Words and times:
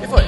que 0.00 0.08
foi? 0.08 0.24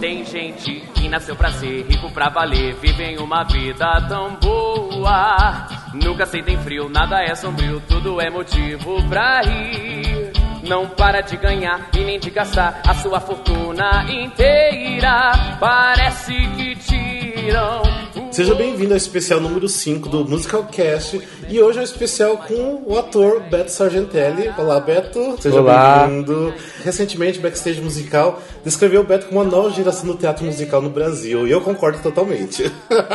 Tem 0.00 0.24
gente 0.24 0.80
que 0.94 1.08
nasceu 1.08 1.34
pra 1.34 1.50
ser 1.50 1.86
rico 1.86 2.10
pra 2.10 2.28
valer, 2.28 2.74
vivem 2.74 3.18
uma 3.18 3.44
vida 3.44 4.00
tão 4.08 4.36
boa. 4.36 5.66
Nunca 5.94 6.26
sentem 6.26 6.58
frio, 6.58 6.88
nada 6.88 7.22
é 7.22 7.34
sombrio, 7.34 7.80
tudo 7.88 8.20
é 8.20 8.28
motivo 8.28 9.02
pra 9.08 9.40
rir. 9.40 10.32
Não 10.62 10.88
para 10.88 11.20
de 11.20 11.36
ganhar 11.36 11.88
e 11.94 11.98
nem 11.98 12.18
de 12.18 12.30
gastar 12.30 12.80
a 12.86 12.94
sua 12.94 13.20
fortuna 13.20 14.04
inteira. 14.10 15.32
Parece 15.60 16.34
que 16.34 16.76
tiram 16.76 18.03
Seja 18.34 18.52
bem-vindo 18.52 18.92
ao 18.92 18.96
especial 18.96 19.38
número 19.40 19.68
5 19.68 20.08
do 20.08 20.28
Musical 20.28 20.64
Cast. 20.64 21.22
E 21.48 21.62
hoje 21.62 21.78
é 21.78 21.82
um 21.82 21.84
especial 21.84 22.36
com 22.36 22.82
o 22.84 22.98
ator 22.98 23.40
Beto 23.42 23.70
Sargentelli. 23.70 24.52
Olá, 24.58 24.80
Beto. 24.80 25.40
Seja 25.40 25.62
bem-vindo. 25.62 26.52
Recentemente, 26.82 27.38
Backstage 27.38 27.80
Musical 27.80 28.42
descreveu 28.64 29.02
o 29.02 29.04
Beto 29.04 29.26
como 29.26 29.40
uma 29.40 29.48
nova 29.48 29.70
geração 29.70 30.08
do 30.08 30.16
teatro 30.16 30.44
musical 30.44 30.82
no 30.82 30.90
Brasil. 30.90 31.46
E 31.46 31.52
eu 31.52 31.60
concordo 31.60 32.00
totalmente. 32.00 32.64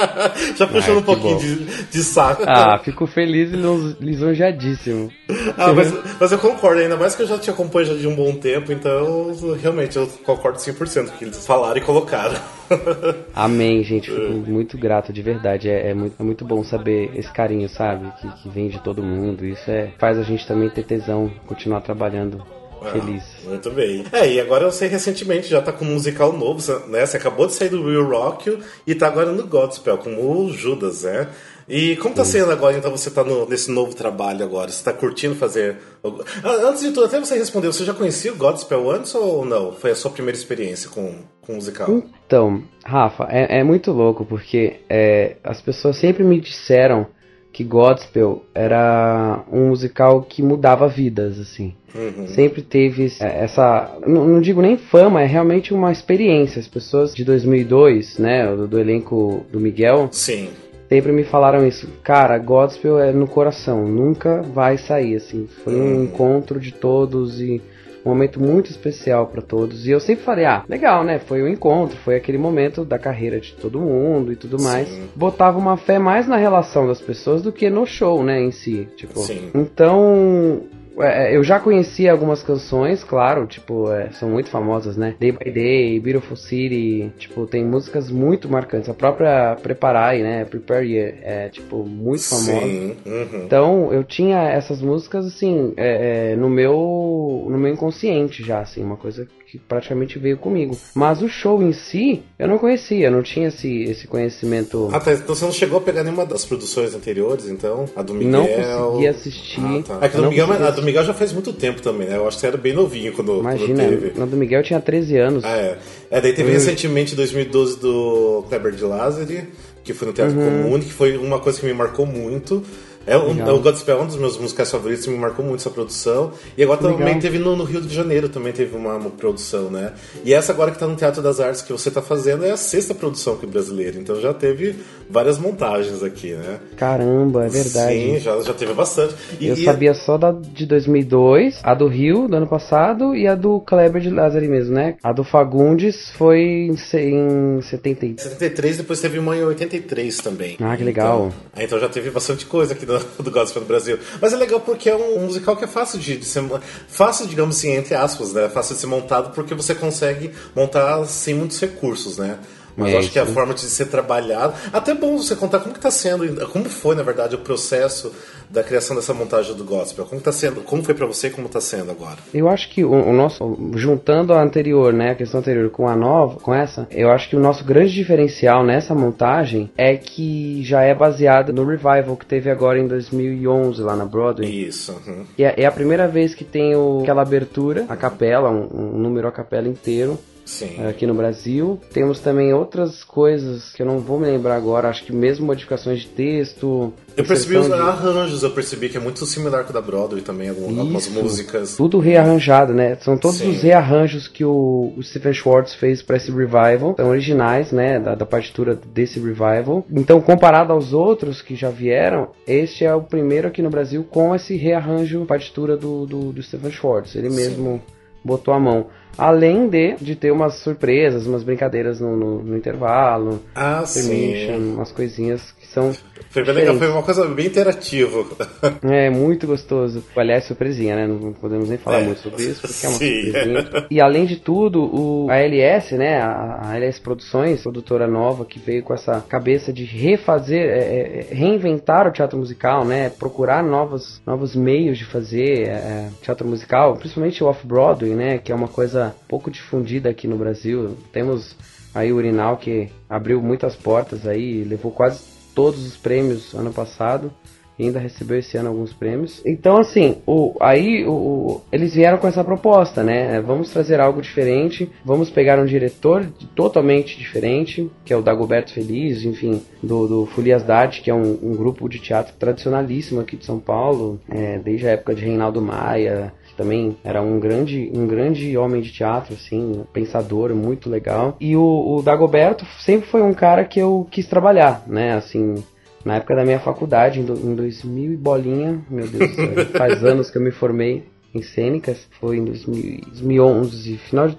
Já 0.56 0.66
puxando 0.66 0.96
Ai, 0.96 1.00
um 1.00 1.04
pouquinho 1.04 1.38
de, 1.38 1.66
de, 1.66 2.02
saco. 2.02 2.44
Ah, 2.48 2.80
fico 2.82 3.06
feliz 3.06 3.52
e 3.52 3.58
lisonjeadíssimo. 4.02 5.12
ah, 5.58 5.74
mas, 5.74 5.94
mas, 6.18 6.32
eu 6.32 6.40
concordo, 6.40 6.80
ainda 6.80 6.96
mais 6.96 7.14
que 7.14 7.24
eu 7.24 7.28
já 7.28 7.38
te 7.38 7.50
acompanho 7.50 7.88
já 7.88 7.94
de 7.94 8.08
um 8.08 8.16
bom 8.16 8.36
tempo. 8.36 8.72
Então, 8.72 9.36
realmente, 9.62 9.98
eu 9.98 10.08
concordo 10.24 10.58
100% 10.60 11.10
com 11.10 11.16
o 11.16 11.18
que 11.18 11.26
eles 11.26 11.46
falaram 11.46 11.76
e 11.76 11.82
colocaram. 11.82 12.40
Amém, 13.34 13.84
gente. 13.84 14.10
Fico 14.10 14.34
muito 14.50 14.78
grato 14.78 15.12
de 15.12 15.22
verdade. 15.22 15.70
É, 15.70 15.90
é, 15.90 15.94
muito, 15.94 16.16
é 16.20 16.24
muito 16.24 16.46
bom 16.46 16.64
saber 16.64 17.12
esse 17.16 17.32
carinho, 17.32 17.68
sabe? 17.70 18.12
Que, 18.20 18.28
que 18.42 18.50
vem 18.50 18.70
de 18.70 18.80
todo 18.80 19.04
mundo. 19.04 19.46
Isso 19.46 19.70
é, 19.70 19.92
faz 19.98 20.18
a 20.18 20.24
gente 20.24 20.48
também 20.48 20.70
ter 20.70 20.84
tesão, 20.84 21.32
continuar 21.48 21.82
trabalhando 21.82 22.44
ah, 22.82 22.92
feliz. 22.92 23.24
Muito 23.46 23.70
bem. 23.72 24.06
É, 24.12 24.32
e 24.32 24.40
agora 24.40 24.66
eu 24.66 24.72
sei 24.72 24.88
recentemente 24.88 25.48
já 25.48 25.62
tá 25.62 25.72
com 25.72 25.86
um 25.86 25.94
musical 25.94 26.32
novo, 26.34 26.62
né? 26.88 27.06
Você 27.06 27.18
acabou 27.18 27.48
de 27.48 27.54
sair 27.54 27.70
do 27.70 27.88
Real 27.88 28.08
Rock 28.08 28.58
e 28.86 28.96
tá 28.96 29.08
agora 29.08 29.32
no 29.32 29.46
Godspell, 29.46 29.98
como 29.98 30.22
o 30.22 30.52
Judas, 30.52 31.04
né? 31.04 31.28
E 31.70 31.96
como 31.98 32.16
tá 32.16 32.26
sendo 32.26 32.52
agora, 32.52 32.76
então, 32.76 32.90
você 32.90 33.12
tá 33.12 33.24
no, 33.24 33.48
nesse 33.48 33.70
novo 33.70 33.96
trabalho 33.96 34.44
agora? 34.44 34.72
Você 34.72 34.84
tá 34.84 34.92
curtindo 34.92 35.36
fazer. 35.36 35.78
Ah, 36.04 36.68
antes 36.68 36.82
de 36.82 36.92
tudo, 36.92 37.06
até 37.06 37.20
você 37.20 37.38
respondeu, 37.38 37.72
você 37.72 37.86
já 37.86 37.94
conhecia 37.94 38.34
o 38.34 38.36
Godspell 38.36 38.90
antes 38.90 39.14
ou 39.14 39.46
não? 39.46 39.72
Foi 39.74 39.92
a 39.92 39.96
sua 39.96 40.10
primeira 40.10 40.36
experiência 40.36 40.90
com, 40.90 41.14
com 41.42 41.54
musical? 41.54 42.02
Então, 42.26 42.64
Rafa, 42.84 43.28
é, 43.30 43.60
é 43.60 43.64
muito 43.64 43.92
louco, 43.92 44.26
porque 44.26 44.78
é, 44.90 45.36
as 45.44 45.62
pessoas 45.62 45.98
sempre 45.98 46.24
me 46.24 46.42
disseram 46.42 47.06
que 47.54 47.64
Godspell 47.64 48.46
era 48.54 49.44
um 49.52 49.68
musical 49.70 50.24
que 50.24 50.42
mudava 50.42 50.88
vidas, 50.88 51.40
assim. 51.40 51.76
Uhum. 51.94 52.28
Sempre 52.30 52.64
teve 52.64 53.12
é, 53.20 53.44
essa, 53.44 53.96
não, 54.08 54.28
não, 54.28 54.42
digo 54.42 54.62
nem 54.62 54.76
fama, 54.78 55.22
é 55.22 55.26
realmente 55.26 55.72
uma 55.72 55.92
experiência. 55.92 56.60
As 56.60 56.68
pessoas 56.68 57.14
de 57.14 57.24
2002, 57.24 58.18
né, 58.18 58.56
do, 58.56 58.68
do 58.68 58.80
elenco 58.80 59.46
do 59.52 59.60
Miguel, 59.60 60.10
Sim 60.12 60.50
sempre 60.90 61.12
me 61.12 61.24
falaram 61.24 61.66
isso. 61.66 61.88
Cara, 62.04 62.38
gospel 62.40 63.00
é 63.00 63.12
no 63.14 63.28
coração, 63.28 63.88
nunca 63.88 64.42
vai 64.42 64.78
sair, 64.78 65.16
assim. 65.16 65.48
Foi 65.64 65.80
um 65.80 66.04
encontro 66.04 66.60
de 66.60 66.74
todos 66.74 67.40
e 67.40 67.62
um 68.04 68.10
momento 68.10 68.42
muito 68.42 68.72
especial 68.72 69.28
para 69.28 69.42
todos. 69.42 69.86
E 69.86 69.92
eu 69.92 70.00
sempre 70.00 70.24
falei, 70.24 70.46
ah, 70.46 70.64
legal, 70.68 71.04
né? 71.04 71.20
Foi 71.20 71.42
o 71.42 71.46
um 71.46 71.48
encontro, 71.48 71.98
foi 71.98 72.16
aquele 72.16 72.38
momento 72.38 72.84
da 72.84 72.98
carreira 72.98 73.40
de 73.40 73.54
todo 73.54 73.80
mundo 73.80 74.34
e 74.34 74.36
tudo 74.36 74.62
mais. 74.62 74.88
Sim. 74.88 75.08
Botava 75.16 75.58
uma 75.58 75.78
fé 75.78 76.00
mais 76.00 76.28
na 76.28 76.38
relação 76.38 76.88
das 76.88 77.00
pessoas 77.00 77.42
do 77.42 77.52
que 77.52 77.70
no 77.70 77.86
show, 77.86 78.24
né, 78.24 78.42
em 78.42 78.52
si. 78.52 78.88
Tipo, 78.96 79.20
Sim. 79.20 79.52
então 79.54 80.64
é, 81.02 81.32
é, 81.32 81.36
eu 81.36 81.44
já 81.44 81.60
conhecia 81.60 82.12
algumas 82.12 82.44
canções, 82.44 83.04
claro, 83.04 83.46
tipo, 83.46 83.92
é, 83.92 84.10
são 84.12 84.30
muito 84.30 84.50
famosas, 84.50 84.98
né? 84.98 85.16
Day 85.20 85.32
by 85.32 85.52
Day, 85.52 86.00
Beautiful 86.00 86.38
City, 86.38 87.12
tipo, 87.18 87.46
tem 87.46 87.64
músicas 87.66 88.12
muito 88.12 88.50
marcantes. 88.50 88.90
A 88.90 88.94
própria 88.94 89.56
Preparai, 89.62 90.22
né? 90.22 90.46
Prepare 90.46 90.98
é, 91.22 91.50
tipo, 91.50 91.84
muito 91.84 92.24
famosa. 92.24 92.62
Sim. 92.62 92.96
Uhum. 93.06 93.44
Então, 93.46 93.94
eu 93.94 94.04
tinha 94.04 94.50
essas 94.50 94.82
músicas, 94.82 95.26
assim, 95.26 95.74
é, 95.78 96.32
é, 96.32 96.36
no 96.36 96.50
meu 96.50 97.48
no 97.50 97.58
meu 97.58 97.72
inconsciente 97.74 98.44
já, 98.44 98.60
assim, 98.60 98.84
uma 98.84 98.98
coisa 98.98 99.28
que 99.50 99.58
praticamente 99.58 100.20
veio 100.20 100.38
comigo. 100.38 100.78
Mas 100.94 101.24
o 101.24 101.28
show 101.28 101.62
em 101.64 101.74
si, 101.74 102.22
eu 102.38 102.48
não 102.48 102.60
conhecia, 102.60 103.10
não 103.10 103.24
tinha 103.24 103.48
esse, 103.48 103.82
esse 103.84 104.06
conhecimento. 104.06 104.90
Ah, 104.94 105.00
tá. 105.00 105.12
Então 105.14 105.34
você 105.34 105.44
não 105.44 105.52
chegou 105.52 105.80
a 105.80 105.82
pegar 105.82 106.04
nenhuma 106.04 106.24
das 106.24 106.46
produções 106.46 106.94
anteriores, 106.94 107.48
então? 107.48 107.86
A 107.96 108.04
do 108.04 108.14
Miguel. 108.14 108.32
Não 108.32 108.46
consegui 108.46 109.08
assistir. 109.08 109.60
Ah, 109.60 109.84
tá. 109.88 110.06
É 110.06 110.10
que 110.10 110.18
a 110.18 110.22
do, 110.22 110.30
Miguel, 110.30 110.52
a 110.52 110.70
do 110.70 110.84
Miguel 110.84 111.04
já 111.04 111.16
faz 111.16 111.34
muito 111.34 111.52
tempo 111.52 111.82
também, 111.82 112.08
né? 112.08 112.18
Eu 112.18 112.28
acho 112.28 112.38
que 112.38 112.42
você 112.42 112.48
era 112.48 112.58
bem 112.58 112.74
novinho 112.74 113.12
quando, 113.12 113.40
Imagina, 113.40 113.84
quando 113.84 114.02
teve. 114.02 114.20
Na 114.20 114.26
do 114.28 114.38
Miguel 114.38 114.60
eu 114.60 114.66
tinha 114.66 114.80
13 114.80 115.18
anos. 115.18 115.44
Ah, 115.44 115.58
é. 115.58 115.78
É, 116.12 116.22
daí 116.22 116.34
teve 116.34 116.52
recentemente, 116.52 117.14
em 117.14 117.16
2012, 117.16 117.80
do 117.80 118.46
Kleber 118.50 118.72
de 118.72 118.84
Lázari, 118.84 119.48
que 119.84 119.96
foi 119.96 120.08
no 120.08 120.14
Teatro 120.14 120.38
uhum. 120.38 120.64
Comune, 120.64 120.86
que 120.86 120.94
foi 120.94 121.18
uma 121.18 121.40
coisa 121.40 121.60
que 121.60 121.66
me 121.66 121.74
marcou 121.74 122.06
muito. 122.06 122.64
É 123.06 123.18
um, 123.18 123.32
o 123.56 123.60
Godspell 123.60 124.00
é 124.00 124.02
um 124.02 124.06
dos 124.06 124.18
meus 124.18 124.38
musicais 124.38 124.70
favoritos, 124.70 125.08
me 125.08 125.18
marcou 125.18 125.44
muito 125.44 125.62
essa 125.62 125.70
produção. 125.70 126.32
E 126.58 126.64
agora 126.64 126.82
Legal. 126.82 126.98
também 127.00 127.20
teve 127.20 127.40
no, 127.40 127.56
no, 127.56 127.64
Rio 127.64 127.82
de 127.82 127.94
Janeiro, 127.94 128.30
também 128.30 128.54
teve 128.54 128.76
uma, 128.76 128.96
uma, 128.96 129.10
produção, 129.10 129.70
né? 129.70 129.94
E 130.24 130.34
essa 130.34 130.52
agora 130.52 130.72
que 130.72 130.78
está 130.78 130.88
no 130.88 130.96
Teatro 130.96 131.22
das 131.22 131.40
Artes 131.40 131.62
que 131.62 131.72
você 131.72 131.90
está 131.90 132.02
fazendo 132.02 132.46
é 132.46 132.52
a 132.52 132.58
sexta 132.58 132.94
produção 132.94 133.34
aqui 133.34 133.46
brasileira. 133.46 133.98
Então 133.98 134.20
já 134.20 134.34
teve 134.34 134.76
várias 135.10 135.40
montagens 135.40 136.04
aqui, 136.04 136.34
né? 136.34 136.60
Caramba, 136.78 137.46
é 137.46 137.50
verdade. 137.50 137.94
Sim, 137.94 138.20
já, 138.20 138.40
já 138.42 138.54
teve 138.54 138.74
bastante. 138.74 139.16
E, 139.40 139.48
Eu 139.48 139.56
e 139.56 139.64
sabia 139.64 139.94
só 139.94 140.18
da 140.18 140.32
de 140.32 140.66
2002, 140.66 141.62
a 141.64 141.74
do 141.74 141.88
Rio, 141.88 142.28
do 142.28 142.36
ano 142.36 142.48
passado, 142.48 143.16
e 143.16 143.28
a 143.28 143.36
do 143.36 143.60
Kleber 143.62 144.02
de 144.02 144.10
Lázaro 144.10 144.48
mesmo, 144.48 144.76
né? 144.76 144.96
A 145.04 145.12
do 145.12 145.24
Fagundes 145.24 146.12
foi 146.12 146.40
em, 146.40 146.74
em 146.74 147.62
73. 147.62 148.22
73, 148.22 148.78
depois 148.78 149.02
teve 149.02 149.20
uma 149.20 149.36
em 149.36 149.44
83 149.44 150.18
também. 150.18 150.58
Ah, 150.60 150.76
que 150.76 150.84
legal. 150.84 151.32
Então, 151.54 151.64
então 151.64 151.80
já 151.80 151.90
teve 151.90 152.12
bastante 152.12 152.46
coisa 152.46 152.74
aqui 152.74 152.86
do, 152.98 153.24
do 153.24 153.32
Gospel 153.32 153.62
no 153.62 153.68
Brasil. 153.68 154.00
Mas 154.20 154.34
é 154.34 154.36
legal 154.36 154.60
porque 154.60 154.90
é 154.90 154.96
um, 154.96 155.20
um 155.20 155.26
musical 155.26 155.56
que 155.56 155.64
é 155.64 155.68
fácil 155.68 156.00
de, 156.00 156.18
de, 156.18 156.26
ser. 156.26 156.44
Fácil, 156.88 157.28
digamos 157.28 157.58
assim, 157.58 157.72
entre 157.72 157.94
aspas, 157.96 158.34
né? 158.34 158.50
Fácil 158.50 158.76
de 158.76 158.82
ser 158.82 158.88
montado 158.88 159.34
porque 159.34 159.54
você 159.54 159.76
consegue 159.76 160.32
montar 160.56 161.06
sem 161.06 161.34
muitos 161.34 161.60
recursos, 161.60 162.18
né? 162.18 162.40
Mas 162.80 162.94
é, 162.94 162.98
acho 162.98 163.12
que 163.12 163.20
é 163.20 163.22
a 163.22 163.26
forma 163.26 163.54
de 163.54 163.62
ser 163.62 163.86
trabalhado. 163.86 164.54
Até 164.72 164.94
bom 164.94 165.18
você 165.18 165.36
contar 165.36 165.60
como 165.60 165.74
que 165.74 165.80
tá 165.80 165.92
sendo, 165.92 166.48
como 166.48 166.66
foi, 166.66 166.96
na 166.96 167.04
verdade, 167.04 167.36
o 167.36 167.40
processo 167.40 168.12
da 168.50 168.64
criação 168.64 168.96
dessa 168.96 169.14
montagem 169.14 169.56
do 169.56 169.64
gospel. 169.64 170.06
Como 170.06 170.20
tá 170.20 170.32
sendo, 170.32 170.62
como 170.62 170.84
foi 170.84 170.94
para 170.94 171.06
você 171.06 171.28
e 171.28 171.30
como 171.30 171.48
está 171.48 171.62
sendo 171.62 171.92
agora? 171.92 172.18
Eu 172.34 172.50
acho 172.50 172.70
que 172.70 172.84
o, 172.84 172.92
o, 172.92 173.14
nosso, 173.14 173.58
juntando 173.76 174.34
a 174.34 174.42
anterior, 174.42 174.92
né, 174.92 175.12
a 175.12 175.16
questão 175.16 175.40
anterior 175.40 175.70
com 175.70 175.88
a 175.88 175.96
nova, 175.96 176.40
com 176.40 176.54
essa, 176.54 176.88
eu 176.90 177.12
acho 177.12 177.30
que 177.30 177.36
o 177.36 177.40
nosso 177.40 177.64
grande 177.64 177.94
diferencial 177.94 178.64
nessa 178.64 178.96
montagem 178.96 179.70
é 179.78 179.96
que 179.96 180.64
já 180.64 180.82
é 180.82 180.96
baseada 180.96 181.54
no 181.54 181.64
revival 181.64 182.18
que 182.18 182.26
teve 182.26 182.50
agora 182.50 182.80
em 182.80 182.88
2011 182.88 183.82
lá 183.82 183.96
na 183.96 184.06
Broadway. 184.06 184.68
Isso. 184.68 185.00
Uhum. 185.06 185.26
É, 185.38 185.64
é, 185.64 185.66
a 185.66 185.72
primeira 185.72 186.08
vez 186.08 186.34
que 186.34 186.44
tem 186.44 186.76
o, 186.76 187.02
aquela 187.02 187.22
abertura, 187.22 187.86
a 187.88 187.96
capela, 187.96 188.50
um, 188.50 188.96
um 188.96 188.98
número 188.98 189.28
a 189.28 189.32
capela 189.32 189.68
inteiro 189.68 190.18
Sim. 190.50 190.84
aqui 190.84 191.06
no 191.06 191.14
Brasil. 191.14 191.80
Temos 191.94 192.20
também 192.20 192.52
outras 192.54 193.04
coisas 193.04 193.72
que 193.72 193.84
eu 193.84 193.86
não 193.86 194.00
vou 194.00 194.20
me 194.20 194.26
lembrar 194.26 194.56
agora, 194.56 194.90
acho 194.90 195.06
que 195.06 195.14
mesmo 195.14 195.46
modificações 195.46 196.02
de 196.02 196.08
texto. 196.08 196.92
Eu 197.16 197.24
percebi 197.24 197.58
os 197.58 197.68
de... 197.68 197.74
arranjos, 197.74 198.42
eu 198.42 198.50
percebi 198.50 198.90
que 198.90 198.98
é 198.98 199.00
muito 199.00 199.24
similar 199.26 199.64
com 199.64 199.70
o 199.70 199.74
da 199.74 199.82
Broadway 199.82 200.22
também, 200.22 200.50
algumas 200.50 201.06
Isso, 201.06 201.14
músicas. 201.14 201.76
Tudo 201.78 202.00
rearranjado, 202.00 202.74
né? 202.74 202.96
São 202.96 203.18
todos 203.18 203.38
Sim. 203.38 203.52
os 203.52 203.62
rearranjos 203.62 204.28
que 204.28 204.44
o, 204.44 204.94
o 204.98 205.04
Stephen 205.04 205.34
Schwartz 205.34 205.76
fez 205.76 206.02
para 206.02 206.18
esse 206.18 206.32
revival, 206.32 206.96
são 206.98 207.10
originais, 207.10 207.72
né, 207.72 208.00
da, 208.00 208.16
da 208.16 208.26
partitura 208.26 208.76
desse 208.76 209.20
revival. 209.20 209.86
Então, 209.92 210.20
comparado 210.20 210.74
aos 210.74 210.94
outros 210.94 211.42
que 211.42 211.56
já 211.56 211.70
vieram, 211.70 212.30
este 212.48 212.86
é 212.86 212.94
o 212.94 213.02
primeiro 213.02 213.48
aqui 213.48 213.62
no 213.62 213.70
Brasil 213.70 214.04
com 214.04 214.34
esse 214.34 214.56
rearranjo 214.56 215.26
partitura 215.26 215.78
do, 215.78 216.08
do, 216.08 216.32
do 216.32 216.42
Stephen 216.42 216.72
Schwartz. 216.72 217.16
Ele 217.16 217.30
mesmo 217.30 217.74
Sim. 217.74 217.94
botou 218.26 218.54
a 218.54 218.60
mão. 218.60 218.88
Além 219.18 219.68
de, 219.68 219.96
de 219.96 220.16
ter 220.16 220.32
umas 220.32 220.56
surpresas, 220.56 221.28
umas 221.28 221.44
brincadeiras 221.44 222.00
no, 222.00 222.16
no, 222.16 222.44
no 222.44 222.58
intervalo. 222.58 223.42
Ah, 223.54 223.86
sim. 223.86 224.50
Umas 224.76 224.92
coisinhas 224.92 225.52
que 225.52 225.68
são. 225.68 225.94
Foi 226.30 226.44
bem 226.44 226.54
legal, 226.54 226.78
foi 226.78 226.88
uma 226.90 227.04
coisa 227.04 227.26
bem 227.26 227.48
interativa. 227.48 228.26
É, 228.84 229.10
muito 229.10 229.46
gostoso. 229.46 230.04
Aliás, 230.16 230.46
surpresinha, 230.46 230.96
né? 230.96 231.08
Não 231.08 231.34
podemos 231.34 231.70
nem 231.70 231.78
falar 231.78 232.00
é, 232.00 232.04
muito 232.04 232.22
sobre 232.22 232.44
isso, 232.44 232.62
porque 232.62 232.86
é 232.86 232.90
uma 232.90 232.98
sim. 232.98 233.24
surpresinha. 233.24 233.88
E 233.92 234.02
além 234.02 234.26
de 234.26 234.38
tudo, 234.38 234.84
o, 234.84 235.30
a 235.30 235.38
LS, 235.38 235.96
né? 235.96 236.22
A, 236.22 236.70
a 236.70 236.78
LS 236.78 237.00
Produções, 237.02 237.62
produtora 237.62 238.08
nova, 238.08 238.46
que 238.46 238.60
veio 238.60 238.84
com 238.84 238.94
essa 238.94 239.22
cabeça 239.28 239.72
de 239.74 239.84
refazer, 239.84 240.62
é, 240.62 240.80
é, 240.80 241.28
é 241.32 241.36
reinventar 241.36 242.08
o 242.08 242.12
teatro 242.12 242.38
musical, 242.38 242.86
né? 242.86 243.10
Procurar 243.10 243.64
novos, 243.64 244.22
novos 244.26 244.56
meios 244.56 244.98
de 244.98 245.06
fazer 245.06 245.68
é, 245.68 246.10
teatro 246.22 246.48
musical, 246.48 246.96
principalmente 246.98 247.44
o 247.44 247.48
off-Broadway, 247.48 248.14
né? 248.14 248.38
Que 248.38 248.52
é 248.52 248.56
uma 248.56 248.68
coisa 248.68 248.99
pouco 249.28 249.52
difundida 249.52 250.10
aqui 250.10 250.28
no 250.28 250.38
Brasil. 250.38 250.98
Temos 251.12 251.56
aí 251.94 252.12
o 252.12 252.16
Urinal 252.16 252.58
que 252.58 252.90
abriu 253.10 253.42
muitas 253.42 253.76
portas 253.76 254.28
aí, 254.28 254.64
levou 254.64 254.92
quase 254.92 255.22
todos 255.54 255.86
os 255.86 255.98
prêmios 255.98 256.54
ano 256.54 256.72
passado. 256.72 257.32
e 257.78 257.86
ainda 257.86 257.98
recebeu 257.98 258.38
esse 258.38 258.58
ano 258.58 258.68
alguns 258.68 258.92
prêmios. 258.92 259.42
Então, 259.46 259.78
assim, 259.78 260.18
o, 260.28 260.54
aí 260.60 261.06
o, 261.08 261.62
eles 261.72 261.96
vieram 261.96 262.18
com 262.18 262.28
essa 262.28 262.44
proposta, 262.44 263.02
né? 263.04 263.40
Vamos 263.40 263.72
trazer 263.72 264.02
algo 264.02 264.22
diferente, 264.22 264.92
vamos 265.04 265.30
pegar 265.30 265.58
um 265.58 265.66
diretor 265.66 266.28
totalmente 266.54 267.18
diferente, 267.18 267.90
que 268.04 268.12
é 268.12 268.18
o 268.18 268.22
Dagoberto 268.22 268.74
Feliz, 268.74 269.24
enfim, 269.24 269.62
do, 269.82 270.08
do 270.08 270.26
Folias 270.26 270.62
d'Arte, 270.62 271.02
que 271.02 271.10
é 271.10 271.16
um, 271.16 271.40
um, 271.42 271.56
grupo 271.56 271.88
de 271.88 272.00
teatro 272.00 272.34
tradicionalíssimo 272.38 273.22
aqui 273.22 273.38
de 273.38 273.46
São 273.46 273.60
Paulo, 273.60 274.20
é, 274.30 274.60
desde 274.60 274.86
a 274.86 274.92
época 274.92 275.16
de 275.16 275.24
Reinaldo 275.24 275.62
Maia, 275.62 276.34
também 276.60 276.98
era 277.06 277.22
um 277.22 277.40
grande, 277.40 277.90
um 277.96 278.06
grande 278.06 278.58
homem 278.58 278.82
de 278.82 278.92
teatro, 278.92 279.34
assim, 279.34 279.86
pensador, 279.94 280.54
muito 280.54 280.90
legal. 280.90 281.38
E 281.40 281.56
o, 281.56 281.96
o 281.96 282.02
Dagoberto 282.02 282.66
sempre 282.82 283.08
foi 283.08 283.22
um 283.22 283.34
cara 283.34 283.64
que 283.64 283.80
eu 283.80 284.06
quis 284.12 284.28
trabalhar, 284.28 284.84
né? 284.86 285.14
Assim, 285.14 285.56
na 286.04 286.18
época 286.18 286.36
da 286.36 286.44
minha 286.44 286.60
faculdade, 286.60 287.22
em, 287.22 287.24
do, 287.24 287.34
em 287.34 287.56
2000 287.56 288.12
e 288.12 288.18
bolinha, 288.18 288.82
meu 288.90 289.08
Deus, 289.08 289.32
faz 289.72 290.04
anos 290.04 290.30
que 290.30 290.38
eu 290.38 290.42
me 290.42 290.52
formei 290.52 291.06
em 291.34 291.42
cênicas, 291.42 292.06
foi 292.20 292.40
em 292.40 292.44
2000, 292.44 293.02
2011, 293.08 293.98
final 293.98 294.28
de 294.28 294.38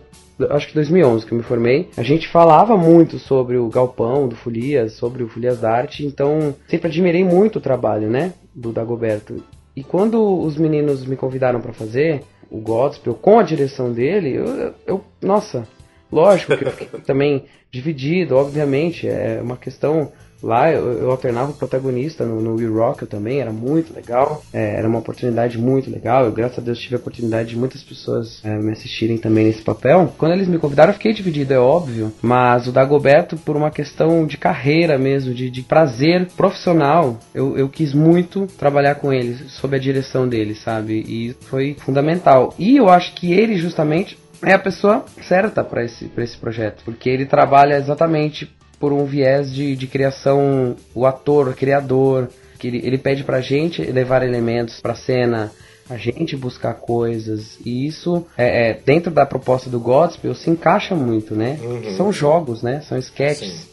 acho 0.48 0.68
que 0.68 0.74
2011 0.74 1.26
que 1.26 1.32
eu 1.32 1.38
me 1.38 1.44
formei, 1.44 1.90
a 1.98 2.02
gente 2.02 2.26
falava 2.26 2.74
muito 2.74 3.18
sobre 3.18 3.58
o 3.58 3.68
galpão 3.68 4.26
do 4.26 4.34
Folias, 4.34 4.94
sobre 4.94 5.22
o 5.22 5.28
Folias 5.28 5.60
da 5.60 5.70
Arte, 5.70 6.04
então 6.06 6.54
sempre 6.66 6.88
admirei 6.88 7.22
muito 7.22 7.56
o 7.56 7.60
trabalho, 7.60 8.08
né, 8.08 8.32
do 8.54 8.72
Dagoberto. 8.72 9.42
E 9.80 9.82
quando 9.82 10.22
os 10.42 10.58
meninos 10.58 11.06
me 11.06 11.16
convidaram 11.16 11.58
para 11.58 11.72
fazer 11.72 12.22
o 12.50 12.58
gospel 12.58 13.14
com 13.14 13.38
a 13.38 13.42
direção 13.42 13.90
dele, 13.90 14.36
eu, 14.36 14.74
eu 14.86 15.04
nossa, 15.22 15.66
lógico 16.12 16.54
que 16.54 16.64
eu 16.66 16.70
fiquei 16.70 17.00
também 17.00 17.46
dividido, 17.70 18.36
obviamente, 18.36 19.08
é 19.08 19.40
uma 19.42 19.56
questão 19.56 20.12
Lá 20.42 20.70
eu, 20.72 20.92
eu 20.92 21.10
alternava 21.10 21.50
o 21.50 21.54
protagonista 21.54 22.24
no, 22.24 22.40
no 22.40 22.56
We 22.56 22.66
Rock 22.66 23.06
também, 23.06 23.40
era 23.40 23.52
muito 23.52 23.94
legal. 23.94 24.42
É, 24.52 24.76
era 24.76 24.88
uma 24.88 24.98
oportunidade 24.98 25.58
muito 25.58 25.90
legal. 25.90 26.24
Eu, 26.24 26.32
graças 26.32 26.58
a 26.58 26.62
Deus, 26.62 26.78
tive 26.78 26.96
a 26.96 26.98
oportunidade 26.98 27.50
de 27.50 27.56
muitas 27.56 27.82
pessoas 27.82 28.40
é, 28.44 28.56
me 28.56 28.72
assistirem 28.72 29.18
também 29.18 29.44
nesse 29.44 29.62
papel. 29.62 30.12
Quando 30.16 30.32
eles 30.32 30.48
me 30.48 30.58
convidaram, 30.58 30.90
eu 30.90 30.94
fiquei 30.94 31.12
dividido, 31.12 31.52
é 31.52 31.58
óbvio. 31.58 32.12
Mas 32.22 32.66
o 32.66 32.72
Dagoberto, 32.72 33.36
por 33.36 33.56
uma 33.56 33.70
questão 33.70 34.26
de 34.26 34.36
carreira 34.36 34.98
mesmo, 34.98 35.34
de, 35.34 35.50
de 35.50 35.62
prazer 35.62 36.28
profissional, 36.36 37.18
eu, 37.34 37.56
eu 37.56 37.68
quis 37.68 37.92
muito 37.92 38.46
trabalhar 38.58 38.96
com 38.96 39.12
ele, 39.12 39.34
sob 39.48 39.76
a 39.76 39.80
direção 39.80 40.28
dele, 40.28 40.54
sabe? 40.54 41.04
E 41.06 41.36
foi 41.46 41.76
fundamental. 41.78 42.54
E 42.58 42.76
eu 42.76 42.88
acho 42.88 43.14
que 43.14 43.32
ele, 43.32 43.56
justamente, 43.56 44.18
é 44.42 44.54
a 44.54 44.58
pessoa 44.58 45.04
certa 45.22 45.62
para 45.62 45.84
esse, 45.84 46.10
esse 46.16 46.36
projeto, 46.38 46.82
porque 46.84 47.08
ele 47.08 47.26
trabalha 47.26 47.76
exatamente 47.76 48.50
por 48.80 48.94
um 48.94 49.04
viés 49.04 49.52
de, 49.52 49.76
de 49.76 49.86
criação, 49.86 50.74
o 50.94 51.04
ator, 51.04 51.48
o 51.48 51.54
criador, 51.54 52.30
que 52.58 52.66
ele, 52.66 52.80
ele 52.82 52.96
pede 52.96 53.22
pra 53.22 53.42
gente 53.42 53.82
levar 53.82 54.22
elementos 54.22 54.80
pra 54.80 54.94
cena, 54.94 55.52
a 55.88 55.98
gente 55.98 56.34
buscar 56.34 56.74
coisas, 56.74 57.58
e 57.64 57.86
isso, 57.86 58.24
é, 58.38 58.70
é 58.70 58.74
dentro 58.74 59.10
da 59.10 59.26
proposta 59.26 59.68
do 59.68 59.78
Gospel, 59.78 60.34
se 60.34 60.48
encaixa 60.48 60.94
muito, 60.94 61.34
né? 61.34 61.58
Uhum. 61.62 61.96
São 61.96 62.12
jogos, 62.12 62.62
né? 62.62 62.80
São 62.80 62.96
sketches. 62.96 63.52
Sim. 63.52 63.70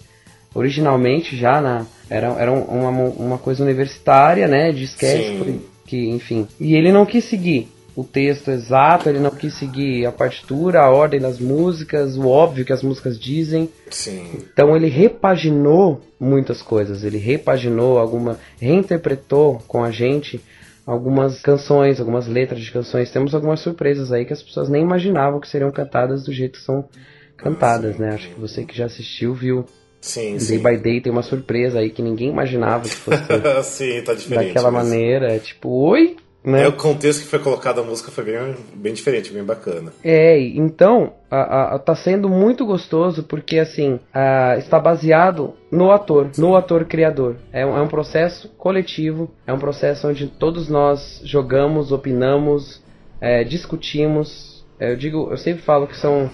Originalmente 0.54 1.38
já 1.38 1.62
na, 1.62 1.86
era, 2.09 2.27
era 2.33 2.51
uma, 2.51 2.89
uma 2.89 3.38
coisa 3.38 3.63
universitária, 3.63 4.48
né? 4.48 4.71
De 4.71 4.83
sketches, 4.83 5.62
que, 5.86 6.09
enfim. 6.09 6.48
E 6.59 6.75
ele 6.75 6.92
não 6.92 7.06
quis 7.06 7.24
seguir 7.25 7.69
o 7.97 8.03
texto 8.03 8.51
exato, 8.51 9.09
ele 9.09 9.17
não 9.17 9.31
quis 9.31 9.55
seguir 9.55 10.05
a 10.05 10.11
partitura, 10.11 10.81
a 10.81 10.91
ordem 10.91 11.19
das 11.19 11.39
músicas, 11.39 12.15
o 12.15 12.27
óbvio 12.27 12.63
que 12.63 12.71
as 12.71 12.83
músicas 12.83 13.19
dizem. 13.19 13.71
Sim. 13.89 14.45
Então 14.53 14.75
ele 14.75 14.88
repaginou 14.88 15.99
muitas 16.19 16.61
coisas, 16.61 17.03
ele 17.03 17.17
repaginou 17.17 17.97
alguma, 17.97 18.38
reinterpretou 18.61 19.63
com 19.67 19.83
a 19.83 19.89
gente 19.89 20.39
algumas 20.85 21.41
canções, 21.41 21.99
algumas 21.99 22.27
letras 22.27 22.61
de 22.61 22.71
canções. 22.71 23.11
Temos 23.11 23.33
algumas 23.33 23.61
surpresas 23.61 24.11
aí 24.11 24.25
que 24.25 24.33
as 24.33 24.44
pessoas 24.44 24.69
nem 24.69 24.83
imaginavam 24.83 25.39
que 25.39 25.47
seriam 25.47 25.71
cantadas 25.71 26.23
do 26.23 26.31
jeito 26.31 26.59
que 26.59 26.65
são 26.65 26.88
cantadas, 27.35 27.97
né? 27.97 28.09
Acho 28.13 28.29
que 28.29 28.39
você 28.39 28.63
que 28.63 28.77
já 28.77 28.85
assistiu 28.85 29.33
viu 29.33 29.65
Sim, 29.99 30.33
Day 30.33 30.39
sim. 30.39 30.59
by 30.59 30.77
Day 30.77 31.01
tem 31.01 31.11
uma 31.11 31.23
surpresa 31.23 31.79
aí 31.79 31.89
que 31.89 32.03
ninguém 32.03 32.29
imaginava 32.29 32.88
que 32.88 32.95
fosse 32.95 33.23
sim, 33.65 34.01
tá 34.03 34.13
daquela 34.13 34.69
mas... 34.69 34.88
maneira. 34.88 35.33
É 35.33 35.39
tipo, 35.39 35.69
oi, 35.69 36.15
né? 36.47 36.63
É, 36.63 36.67
o 36.67 36.71
contexto 36.71 37.23
que 37.23 37.27
foi 37.27 37.39
colocado 37.39 37.81
a 37.81 37.83
música 37.83 38.09
foi 38.09 38.23
bem, 38.23 38.55
bem 38.73 38.94
diferente, 38.94 39.33
bem 39.33 39.44
bacana. 39.44 39.91
É, 40.01 40.39
então 40.39 41.13
a, 41.29 41.75
a, 41.75 41.79
tá 41.79 41.94
sendo 41.94 42.29
muito 42.29 42.65
gostoso 42.65 43.21
porque 43.21 43.59
assim 43.59 43.99
a, 44.13 44.55
está 44.57 44.79
baseado 44.79 45.53
no 45.69 45.91
ator, 45.91 46.31
no 46.38 46.55
ator 46.55 46.85
criador. 46.85 47.35
É 47.51 47.65
um, 47.65 47.77
é 47.77 47.81
um 47.81 47.88
processo 47.89 48.47
coletivo, 48.57 49.29
é 49.45 49.51
um 49.51 49.59
processo 49.59 50.07
onde 50.07 50.27
todos 50.27 50.69
nós 50.69 51.19
jogamos, 51.25 51.91
opinamos, 51.91 52.81
é, 53.19 53.44
discutimos. 53.44 54.65
É, 54.79 54.94
eu 54.94 54.95
digo, 54.95 55.27
eu 55.29 55.38
sempre 55.38 55.61
falo 55.61 55.85
que 55.85 55.97
são 55.97 56.29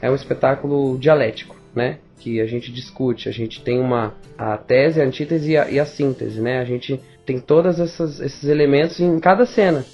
é 0.00 0.10
um 0.10 0.14
espetáculo 0.14 0.96
dialético, 0.98 1.56
né? 1.74 1.98
Que 2.18 2.40
a 2.40 2.46
gente 2.46 2.72
discute, 2.72 3.28
a 3.28 3.32
gente 3.32 3.62
tem 3.62 3.78
uma 3.78 4.14
a 4.36 4.56
tese, 4.56 5.00
a 5.00 5.04
antítese 5.04 5.52
e 5.52 5.56
a, 5.58 5.70
e 5.70 5.78
a 5.78 5.84
síntese, 5.84 6.40
né? 6.40 6.58
A 6.58 6.64
gente 6.64 7.00
tem 7.28 7.38
todos 7.38 7.78
esses 7.78 8.44
elementos 8.44 8.98
em 9.00 9.18
cada 9.20 9.44
cena. 9.44 9.84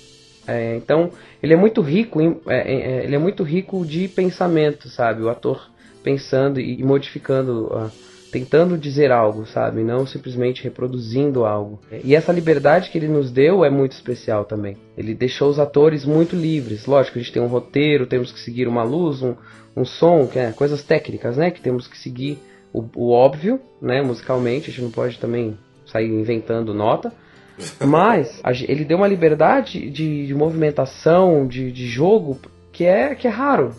É, 0.47 0.77
então 0.77 1.11
ele 1.43 1.53
é 1.53 1.57
muito 1.57 1.81
rico, 1.81 2.21
em, 2.21 2.39
é, 2.47 2.59
é, 2.59 2.75
é, 2.75 3.05
ele 3.05 3.17
é 3.17 3.19
muito 3.19 3.43
rico 3.43 3.85
de 3.85 4.07
pensamento, 4.07 4.89
sabe? 4.89 5.23
O 5.23 5.29
ator 5.29 5.69
pensando 6.03 6.61
e 6.61 6.81
modificando, 6.85 7.67
uh, 7.75 7.91
tentando 8.31 8.79
dizer 8.79 9.11
algo, 9.11 9.47
sabe? 9.47 9.83
Não 9.83 10.07
simplesmente 10.07 10.63
reproduzindo 10.63 11.45
algo. 11.45 11.81
E 12.05 12.15
essa 12.15 12.31
liberdade 12.31 12.91
que 12.91 12.99
ele 12.99 13.09
nos 13.09 13.33
deu 13.33 13.65
é 13.65 13.71
muito 13.71 13.93
especial 13.93 14.45
também. 14.45 14.77
Ele 14.97 15.13
deixou 15.13 15.51
os 15.51 15.59
atores 15.59 16.05
muito 16.05 16.37
livres. 16.37 16.87
Lógico, 16.87 17.19
a 17.19 17.23
gente 17.23 17.33
tem 17.33 17.43
um 17.43 17.49
roteiro, 17.49 18.07
temos 18.07 18.31
que 18.31 18.39
seguir 18.39 18.69
uma 18.69 18.85
luz, 18.85 19.23
um, 19.23 19.35
um 19.75 19.85
som, 19.85 20.29
que 20.29 20.39
é, 20.39 20.53
coisas 20.53 20.85
técnicas, 20.85 21.37
né? 21.37 21.51
Que 21.51 21.61
temos 21.61 21.89
que 21.89 21.99
seguir 21.99 22.39
o, 22.73 22.85
o 22.95 23.11
óbvio, 23.11 23.59
né? 23.83 24.03
Musicalmente, 24.03 24.69
a 24.69 24.73
gente 24.73 24.83
não 24.83 24.91
pode 24.91 25.19
também 25.19 25.59
sair 25.87 26.11
inventando 26.11 26.73
nota. 26.75 27.13
Mas 27.85 28.41
ele 28.69 28.85
deu 28.85 28.97
uma 28.97 29.09
liberdade 29.09 29.91
de, 29.91 30.27
de 30.27 30.35
movimentação, 30.35 31.47
de, 31.47 31.71
de 31.71 31.87
jogo, 31.87 32.39
que 32.73 32.85
é, 32.85 33.15
que 33.15 33.27
é 33.27 33.31
raro 33.31 33.73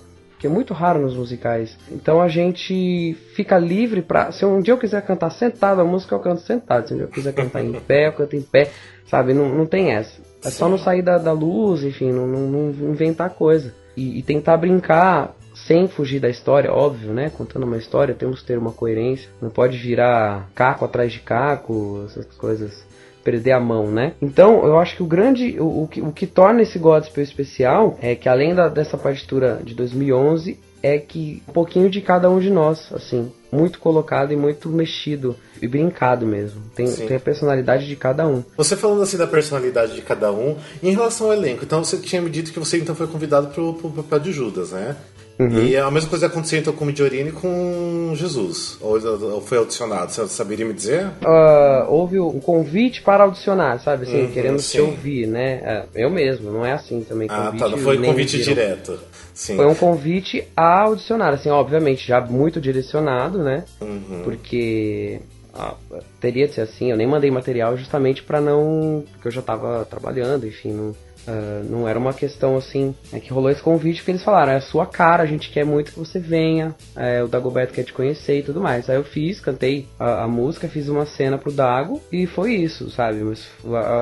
que 0.45 0.47
é 0.47 0.49
muito 0.49 0.73
raro 0.73 1.01
nos 1.01 1.15
musicais. 1.15 1.77
Então 1.89 2.21
a 2.21 2.27
gente 2.27 3.15
fica 3.33 3.57
livre 3.57 4.03
para 4.03 4.31
se 4.31 4.45
um 4.45 4.59
dia 4.59 4.73
eu 4.73 4.77
quiser 4.77 5.01
cantar 5.01 5.31
sentado, 5.31 5.81
a 5.81 5.83
música 5.83 6.13
eu 6.13 6.19
canto 6.19 6.41
sentado. 6.41 6.87
Se 6.87 6.93
um 6.93 6.97
dia 6.97 7.05
eu 7.05 7.09
quiser 7.09 7.33
cantar 7.33 7.63
em 7.63 7.71
pé, 7.73 8.07
eu 8.07 8.13
canto 8.13 8.35
em 8.35 8.41
pé, 8.41 8.69
sabe? 9.09 9.33
Não, 9.33 9.49
não 9.49 9.65
tem 9.65 9.93
essa. 9.93 10.21
É 10.43 10.51
só 10.51 10.69
não 10.69 10.77
sair 10.77 11.01
da, 11.01 11.17
da 11.17 11.31
luz, 11.31 11.83
enfim, 11.83 12.11
não, 12.11 12.27
não, 12.27 12.47
não 12.47 12.91
inventar 12.91 13.31
coisa. 13.31 13.73
E, 13.97 14.19
e, 14.19 14.21
tentar 14.21 14.57
brincar 14.57 15.33
sem 15.55 15.87
fugir 15.87 16.19
da 16.19 16.29
história, 16.29 16.71
óbvio, 16.71 17.13
né? 17.13 17.31
Contando 17.35 17.63
uma 17.63 17.77
história, 17.77 18.13
temos 18.13 18.41
que 18.41 18.47
ter 18.47 18.57
uma 18.57 18.71
coerência. 18.71 19.29
Não 19.41 19.49
pode 19.49 19.77
virar 19.77 20.49
caco 20.53 20.85
atrás 20.85 21.13
de 21.13 21.21
caco, 21.21 22.03
essas 22.05 22.25
coisas 22.37 22.85
perder 23.25 23.53
a 23.53 23.59
mão, 23.59 23.91
né? 23.91 24.13
Então, 24.21 24.63
eu 24.65 24.77
acho 24.77 24.95
que 24.95 25.03
o 25.03 25.07
grande, 25.07 25.59
o, 25.59 25.83
o, 25.83 25.87
que, 25.87 25.99
o 25.99 26.11
que 26.11 26.27
torna 26.27 26.61
esse 26.61 26.77
gospel 26.77 27.23
especial 27.23 27.97
é 27.99 28.15
que 28.15 28.29
além 28.29 28.53
da, 28.53 28.69
dessa 28.69 28.97
partitura 28.97 29.59
de 29.63 29.73
2011, 29.73 30.59
é 30.83 30.99
que 30.99 31.41
um 31.49 31.51
pouquinho 31.51 31.89
de 31.89 31.99
cada 31.99 32.29
um 32.29 32.39
de 32.39 32.51
nós, 32.51 32.93
assim, 32.93 33.31
muito 33.51 33.79
colocado 33.79 34.31
e 34.31 34.35
muito 34.35 34.69
mexido 34.69 35.35
e 35.59 35.67
brincado 35.67 36.27
mesmo. 36.27 36.61
Tem, 36.75 36.85
tem 36.85 37.17
a 37.17 37.19
personalidade 37.19 37.87
de 37.87 37.95
cada 37.95 38.27
um. 38.27 38.43
Você 38.55 38.75
falando 38.75 39.01
assim 39.01 39.17
da 39.17 39.25
personalidade 39.25 39.95
de 39.95 40.01
cada 40.03 40.31
um, 40.31 40.55
em 40.83 40.91
relação 40.91 41.27
ao 41.27 41.33
elenco, 41.33 41.63
então 41.63 41.83
você 41.83 41.97
tinha 41.97 42.21
me 42.21 42.29
dito 42.29 42.53
que 42.53 42.59
você 42.59 42.77
então 42.77 42.93
foi 42.93 43.07
convidado 43.07 43.47
pro, 43.47 43.73
pro 43.73 43.89
papel 43.89 44.19
de 44.19 44.31
Judas, 44.31 44.71
né? 44.71 44.95
Uhum. 45.37 45.65
E 45.65 45.75
a 45.75 45.91
mesma 45.91 46.09
coisa 46.09 46.27
aconteceu 46.27 46.59
então 46.59 46.73
com 46.73 46.85
Midiorini 46.85 47.29
e 47.29 47.33
com 47.33 48.13
Jesus? 48.15 48.77
Ou, 48.79 48.99
ou, 49.33 49.41
foi 49.41 49.57
audicionado? 49.57 50.11
Você 50.11 50.25
saberia 50.27 50.65
me 50.65 50.73
dizer? 50.73 51.07
Uh, 51.21 51.89
houve 51.89 52.19
um 52.19 52.39
convite 52.39 53.01
para 53.01 53.23
audicionar, 53.25 53.81
sabe? 53.81 54.03
Assim, 54.03 54.23
uhum, 54.23 54.31
querendo 54.31 54.59
sim. 54.59 54.79
ouvir, 54.79 55.27
né? 55.27 55.61
É, 55.63 55.85
eu 55.95 56.09
mesmo, 56.09 56.51
não 56.51 56.65
é 56.65 56.71
assim 56.71 57.01
também. 57.01 57.27
Ah, 57.29 57.53
tá, 57.57 57.67
não 57.67 57.77
foi 57.77 57.97
convite 58.01 58.41
direto. 58.41 58.97
Sim. 59.33 59.57
Foi 59.57 59.65
um 59.65 59.75
convite 59.75 60.47
a 60.55 60.83
audicionar, 60.83 61.33
assim, 61.33 61.49
obviamente, 61.49 62.07
já 62.07 62.21
muito 62.21 62.61
direcionado, 62.61 63.43
né? 63.43 63.65
Uhum. 63.81 64.21
Porque 64.23 65.19
ah, 65.53 65.75
teria 66.21 66.47
de 66.47 66.53
ser 66.53 66.61
assim, 66.61 66.91
eu 66.91 66.97
nem 66.97 67.07
mandei 67.07 67.29
material 67.29 67.75
justamente 67.75 68.23
para 68.23 68.39
não. 68.39 69.03
porque 69.11 69.27
eu 69.27 69.31
já 69.31 69.41
tava 69.41 69.85
trabalhando, 69.85 70.47
enfim, 70.47 70.71
não 70.71 70.95
Uh, 71.27 71.63
não 71.69 71.87
era 71.87 71.97
uma 71.97 72.13
questão 72.13 72.55
assim. 72.55 72.95
É 73.11 73.19
que 73.19 73.31
rolou 73.31 73.49
esse 73.49 73.61
convite 73.61 74.03
que 74.03 74.11
eles 74.11 74.23
falaram: 74.23 74.53
é 74.53 74.57
a 74.57 74.61
sua 74.61 74.85
cara, 74.85 75.23
a 75.23 75.25
gente 75.25 75.49
quer 75.49 75.65
muito 75.65 75.91
que 75.91 75.99
você 75.99 76.19
venha. 76.19 76.75
É, 76.95 77.23
o 77.23 77.27
Dagoberto 77.27 77.73
quer 77.73 77.83
te 77.83 77.93
conhecer 77.93 78.39
e 78.39 78.43
tudo 78.43 78.61
mais. 78.61 78.89
Aí 78.89 78.95
eu 78.95 79.03
fiz, 79.03 79.39
cantei 79.39 79.87
a, 79.99 80.23
a 80.23 80.27
música, 80.27 80.67
fiz 80.67 80.87
uma 80.87 81.05
cena 81.05 81.37
pro 81.37 81.51
Dago 81.51 82.01
e 82.11 82.25
foi 82.27 82.55
isso, 82.55 82.89
sabe? 82.91 83.23
Mas 83.23 83.47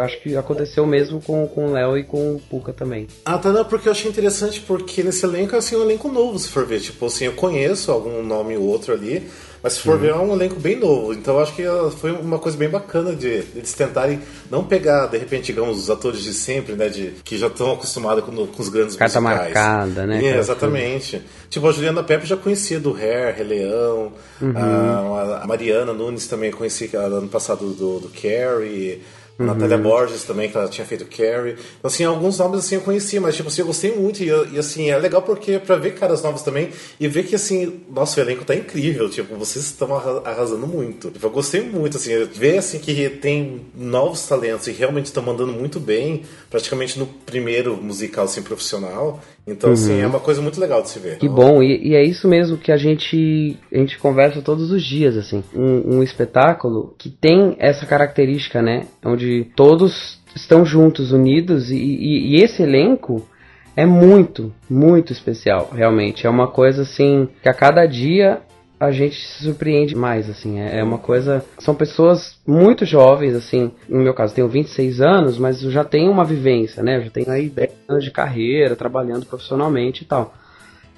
acho 0.03 0.22
que 0.22 0.36
aconteceu 0.36 0.86
mesmo 0.86 1.22
com, 1.22 1.48
com 1.48 1.68
o 1.68 1.72
Léo 1.72 1.98
e 1.98 2.03
com 2.03 2.36
o 2.36 2.39
Puka 2.39 2.74
também. 2.74 3.08
Ah, 3.25 3.38
tá, 3.38 3.51
não, 3.51 3.65
porque 3.65 3.88
eu 3.88 3.92
achei 3.92 4.10
interessante 4.10 4.62
porque 4.62 5.03
nesse 5.03 5.25
elenco 5.25 5.56
é 5.56 5.60
assim, 5.60 5.75
um 5.75 5.84
elenco 5.84 6.10
novo, 6.10 6.38
se 6.38 6.50
for 6.50 6.65
ver. 6.65 6.80
Tipo 6.80 7.06
assim, 7.06 7.25
eu 7.25 7.34
conheço 7.34 7.92
algum 7.92 8.24
nome 8.24 8.58
ou 8.58 8.63
outro 8.63 8.94
ali. 8.94 9.27
Mas 9.63 9.74
se 9.74 9.79
for 9.79 9.98
ver, 9.98 10.10
é 10.10 10.15
um 10.15 10.34
elenco 10.34 10.60
bem 10.60 10.77
novo. 10.77 11.13
Então 11.13 11.36
eu 11.36 11.41
acho 11.41 11.55
que 11.55 11.63
foi 11.98 12.12
uma 12.12 12.38
coisa 12.38 12.58
bem 12.58 12.67
bacana 12.67 13.15
de, 13.15 13.46
eles 13.55 13.72
tentarem 13.74 14.20
não 14.51 14.65
pegar, 14.65 15.08
de 15.08 15.17
repente, 15.17 15.46
digamos, 15.46 15.79
os 15.79 15.89
atores 15.89 16.22
de 16.22 16.34
sempre, 16.34 16.75
né? 16.75 16.89
De, 16.89 17.13
que 17.24 17.38
já 17.38 17.48
estão 17.48 17.72
acostumados 17.72 18.25
com, 18.25 18.46
com, 18.46 18.62
os 18.62 18.67
grandes 18.67 18.98
Carta 18.98 19.22
musicais. 19.22 19.53
marcada, 19.53 20.05
né? 20.05 20.22
É, 20.22 20.38
exatamente. 20.38 21.22
Tipo, 21.50 21.70
a 21.70 21.72
Juliana 21.72 22.03
Pepe 22.03 22.27
já 22.27 22.36
conhecia 22.36 22.77
do 22.77 22.93
Hair, 22.93 23.38
Rei 23.38 23.46
Leão. 23.46 24.12
Uhum. 24.41 24.53
A, 24.53 25.43
a, 25.43 25.48
Mariana 25.48 25.93
Nunes 25.93 26.27
também 26.27 26.51
conheci 26.51 26.89
ano 26.93 27.29
passado 27.29 27.70
do, 27.70 28.01
do 28.01 28.10
Carrie. 28.10 29.01
Uhum. 29.39 29.47
Natália 29.47 29.77
Borges 29.77 30.23
também, 30.23 30.49
que 30.49 30.57
ela 30.57 30.67
tinha 30.67 30.85
feito 30.85 31.05
Carrie. 31.05 31.53
Então, 31.53 31.89
assim, 31.89 32.03
alguns 32.03 32.37
nomes 32.37 32.59
assim 32.59 32.75
eu 32.75 32.81
conhecia, 32.81 33.19
mas 33.19 33.35
tipo 33.35 33.49
assim, 33.49 33.61
eu 33.61 33.67
gostei 33.67 33.91
muito. 33.95 34.23
E, 34.23 34.27
e 34.27 34.59
assim, 34.59 34.89
é 34.89 34.97
legal 34.97 35.21
porque 35.21 35.59
pra 35.59 35.75
ver 35.75 35.95
caras 35.95 36.21
novos 36.21 36.43
também 36.43 36.69
e 36.99 37.07
ver 37.07 37.23
que 37.23 37.35
assim, 37.35 37.81
nosso 37.89 38.19
elenco 38.19 38.45
tá 38.45 38.55
incrível. 38.55 39.09
Tipo, 39.09 39.35
vocês 39.35 39.65
estão 39.65 39.93
arrasando 39.95 40.67
muito. 40.67 41.09
Tipo, 41.09 41.25
eu 41.25 41.31
gostei 41.31 41.61
muito, 41.61 41.97
assim, 41.97 42.25
ver 42.25 42.57
assim 42.59 42.79
que 42.79 43.09
tem 43.09 43.65
novos 43.75 44.27
talentos 44.27 44.67
e 44.67 44.71
realmente 44.71 45.05
estão 45.05 45.23
mandando 45.23 45.51
muito 45.51 45.79
bem, 45.79 46.23
praticamente 46.49 46.99
no 46.99 47.07
primeiro 47.07 47.75
musical 47.75 48.25
assim, 48.25 48.41
profissional. 48.41 49.21
Então, 49.45 49.69
uhum. 49.69 49.73
assim, 49.73 50.01
é 50.01 50.07
uma 50.07 50.19
coisa 50.19 50.41
muito 50.41 50.59
legal 50.59 50.81
de 50.81 50.89
se 50.89 51.00
ver. 51.00 51.17
Que 51.17 51.27
bom, 51.27 51.62
e, 51.62 51.89
e, 51.89 51.95
é 51.95 52.03
isso 52.03 52.27
mesmo 52.27 52.57
que 52.57 52.71
a 52.71 52.77
gente, 52.77 53.57
a 53.71 53.77
gente 53.77 53.97
conversa 54.00 54.41
todos 54.41 54.71
os 54.71 54.83
dias, 54.83 55.17
assim. 55.17 55.43
Um, 55.53 55.97
um 55.97 56.03
espetáculo 56.03 56.95
que 56.97 57.09
tem 57.09 57.55
essa 57.59 57.85
característica, 57.85 58.62
né? 58.62 58.85
Onde 59.03 59.51
todos 59.55 60.21
estão 60.33 60.65
juntos, 60.65 61.12
unidos, 61.12 61.69
e, 61.69 61.75
e, 61.75 62.35
e 62.35 62.43
esse 62.43 62.63
elenco 62.63 63.27
é 63.75 63.85
muito, 63.85 64.53
muito 64.69 65.12
especial, 65.12 65.71
realmente. 65.73 66.25
É 66.25 66.29
uma 66.29 66.47
coisa 66.47 66.83
assim 66.83 67.27
que 67.41 67.50
a 67.50 67.53
cada 67.53 67.85
dia 67.85 68.41
a 68.85 68.91
gente 68.91 69.15
se 69.15 69.43
surpreende 69.43 69.95
mais, 69.95 70.29
assim. 70.29 70.59
É, 70.59 70.79
é 70.79 70.83
uma 70.83 70.97
coisa. 70.97 71.43
São 71.59 71.73
pessoas 71.73 72.39
muito 72.45 72.85
jovens, 72.85 73.33
assim. 73.35 73.71
No 73.87 73.99
meu 73.99 74.13
caso, 74.13 74.35
tenho 74.35 74.47
26 74.47 75.01
anos, 75.01 75.37
mas 75.37 75.63
eu 75.63 75.71
já 75.71 75.83
tenho 75.83 76.11
uma 76.11 76.25
vivência, 76.25 76.83
né? 76.83 76.97
Eu 76.97 77.03
já 77.03 77.09
tenho 77.09 77.31
aí 77.31 77.49
10 77.49 77.71
anos 77.87 78.03
de 78.03 78.11
carreira, 78.11 78.75
trabalhando 78.75 79.25
profissionalmente 79.25 80.03
e 80.03 80.05
tal. 80.05 80.33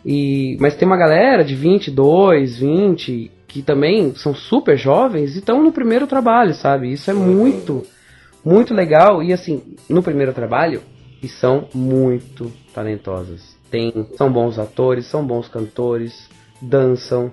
E, 0.05 0.57
mas 0.59 0.75
tem 0.75 0.87
uma 0.87 0.97
galera 0.97 1.43
de 1.43 1.55
22, 1.55 2.59
20, 2.59 3.31
que 3.47 3.61
também 3.61 4.13
são 4.15 4.33
super 4.33 4.77
jovens 4.77 5.35
e 5.35 5.39
estão 5.39 5.63
no 5.63 5.71
primeiro 5.71 6.07
trabalho, 6.07 6.53
sabe? 6.53 6.91
Isso 6.91 7.09
é 7.09 7.13
muito, 7.13 7.85
muito 8.43 8.73
legal. 8.73 9.23
E 9.23 9.31
assim, 9.31 9.75
no 9.89 10.03
primeiro 10.03 10.33
trabalho, 10.33 10.81
e 11.21 11.27
são 11.27 11.67
muito 11.73 12.51
talentosas. 12.73 13.55
Tem, 13.71 14.07
são 14.15 14.31
bons 14.31 14.59
atores, 14.59 15.05
são 15.07 15.25
bons 15.25 15.47
cantores, 15.47 16.29
dançam, 16.61 17.31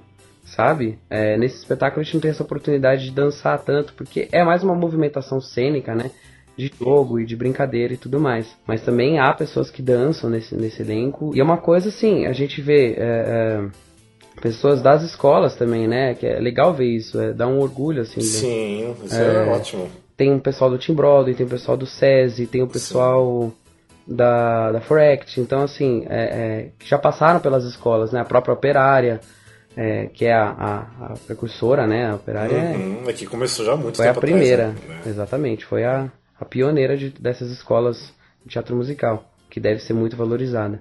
sabe? 0.54 0.98
É, 1.08 1.36
nesse 1.38 1.56
espetáculo 1.56 2.00
a 2.00 2.04
gente 2.04 2.14
não 2.14 2.20
tem 2.20 2.30
essa 2.30 2.42
oportunidade 2.42 3.04
de 3.04 3.10
dançar 3.10 3.58
tanto, 3.60 3.94
porque 3.94 4.28
é 4.30 4.44
mais 4.44 4.62
uma 4.62 4.74
movimentação 4.74 5.40
cênica, 5.40 5.94
né? 5.94 6.10
De 6.56 6.70
jogo 6.78 7.18
e 7.18 7.24
de 7.24 7.34
brincadeira 7.34 7.94
e 7.94 7.96
tudo 7.96 8.20
mais. 8.20 8.46
Mas 8.66 8.82
também 8.82 9.18
há 9.18 9.32
pessoas 9.32 9.70
que 9.70 9.80
dançam 9.80 10.28
nesse, 10.28 10.54
nesse 10.54 10.82
elenco. 10.82 11.32
E 11.34 11.40
é 11.40 11.44
uma 11.44 11.56
coisa 11.56 11.88
assim, 11.88 12.26
a 12.26 12.32
gente 12.32 12.60
vê. 12.60 12.94
É, 12.98 12.98
é, 12.98 13.68
pessoas 14.40 14.82
das 14.82 15.02
escolas 15.02 15.54
também, 15.54 15.88
né? 15.88 16.14
Que 16.14 16.26
é 16.26 16.38
legal 16.38 16.74
ver 16.74 16.86
isso, 16.86 17.18
é, 17.18 17.32
dá 17.32 17.46
um 17.46 17.58
orgulho, 17.58 18.02
assim. 18.02 18.20
Sim, 18.20 18.88
né? 18.88 18.94
isso 19.04 19.14
é, 19.14 19.46
ótimo. 19.46 19.88
Tem 20.16 20.30
o 20.30 20.34
um 20.34 20.40
pessoal 20.40 20.70
do 20.70 20.78
Team 20.78 20.94
Broadway, 20.94 21.34
tem 21.34 21.46
o 21.46 21.48
pessoal 21.48 21.76
do 21.76 21.86
SESI, 21.86 22.46
tem 22.46 22.62
o 22.62 22.66
pessoal 22.66 23.50
Sim. 24.06 24.14
da, 24.14 24.72
da 24.72 24.80
Forect, 24.82 25.40
então 25.40 25.62
assim, 25.62 26.04
é, 26.08 26.24
é, 26.24 26.68
já 26.84 26.98
passaram 26.98 27.40
pelas 27.40 27.64
escolas, 27.64 28.12
né? 28.12 28.20
A 28.20 28.24
própria 28.24 28.52
operária 28.52 29.20
é, 29.76 30.06
que 30.06 30.24
é 30.24 30.34
a, 30.34 30.44
a, 30.44 30.78
a, 31.06 31.14
precursora, 31.26 31.86
né? 31.86 32.10
A 32.10 32.14
operária 32.14 32.58
uhum, 32.58 33.08
é, 33.08 33.12
que 33.12 33.26
começou 33.26 33.64
já 33.64 33.76
muito 33.76 33.96
Foi 33.96 34.08
a 34.08 34.14
primeira, 34.14 34.70
atrás, 34.70 34.88
né? 34.88 35.00
exatamente. 35.06 35.64
Foi 35.64 35.84
a, 35.84 36.10
a 36.38 36.44
pioneira 36.44 36.96
de, 36.96 37.10
dessas 37.10 37.50
escolas 37.50 38.12
de 38.44 38.52
teatro 38.52 38.76
musical, 38.76 39.30
que 39.50 39.60
deve 39.60 39.80
ser 39.80 39.94
muito 39.94 40.16
valorizada. 40.16 40.80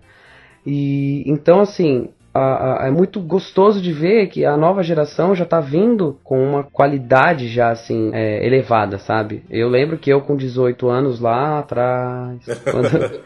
E 0.65 1.23
então, 1.25 1.61
assim, 1.61 2.09
a, 2.33 2.83
a, 2.83 2.87
é 2.87 2.91
muito 2.91 3.19
gostoso 3.19 3.81
de 3.81 3.91
ver 3.91 4.27
que 4.27 4.45
a 4.45 4.55
nova 4.55 4.83
geração 4.83 5.35
já 5.35 5.43
está 5.43 5.59
vindo 5.59 6.19
com 6.23 6.41
uma 6.41 6.63
qualidade 6.63 7.47
já 7.47 7.71
assim 7.71 8.11
é, 8.13 8.45
elevada, 8.45 8.97
sabe? 8.97 9.43
Eu 9.49 9.67
lembro 9.67 9.97
que 9.97 10.11
eu 10.11 10.21
com 10.21 10.35
18 10.35 10.89
anos 10.89 11.19
lá 11.19 11.59
atrás, 11.59 12.39
quando, 12.69 13.21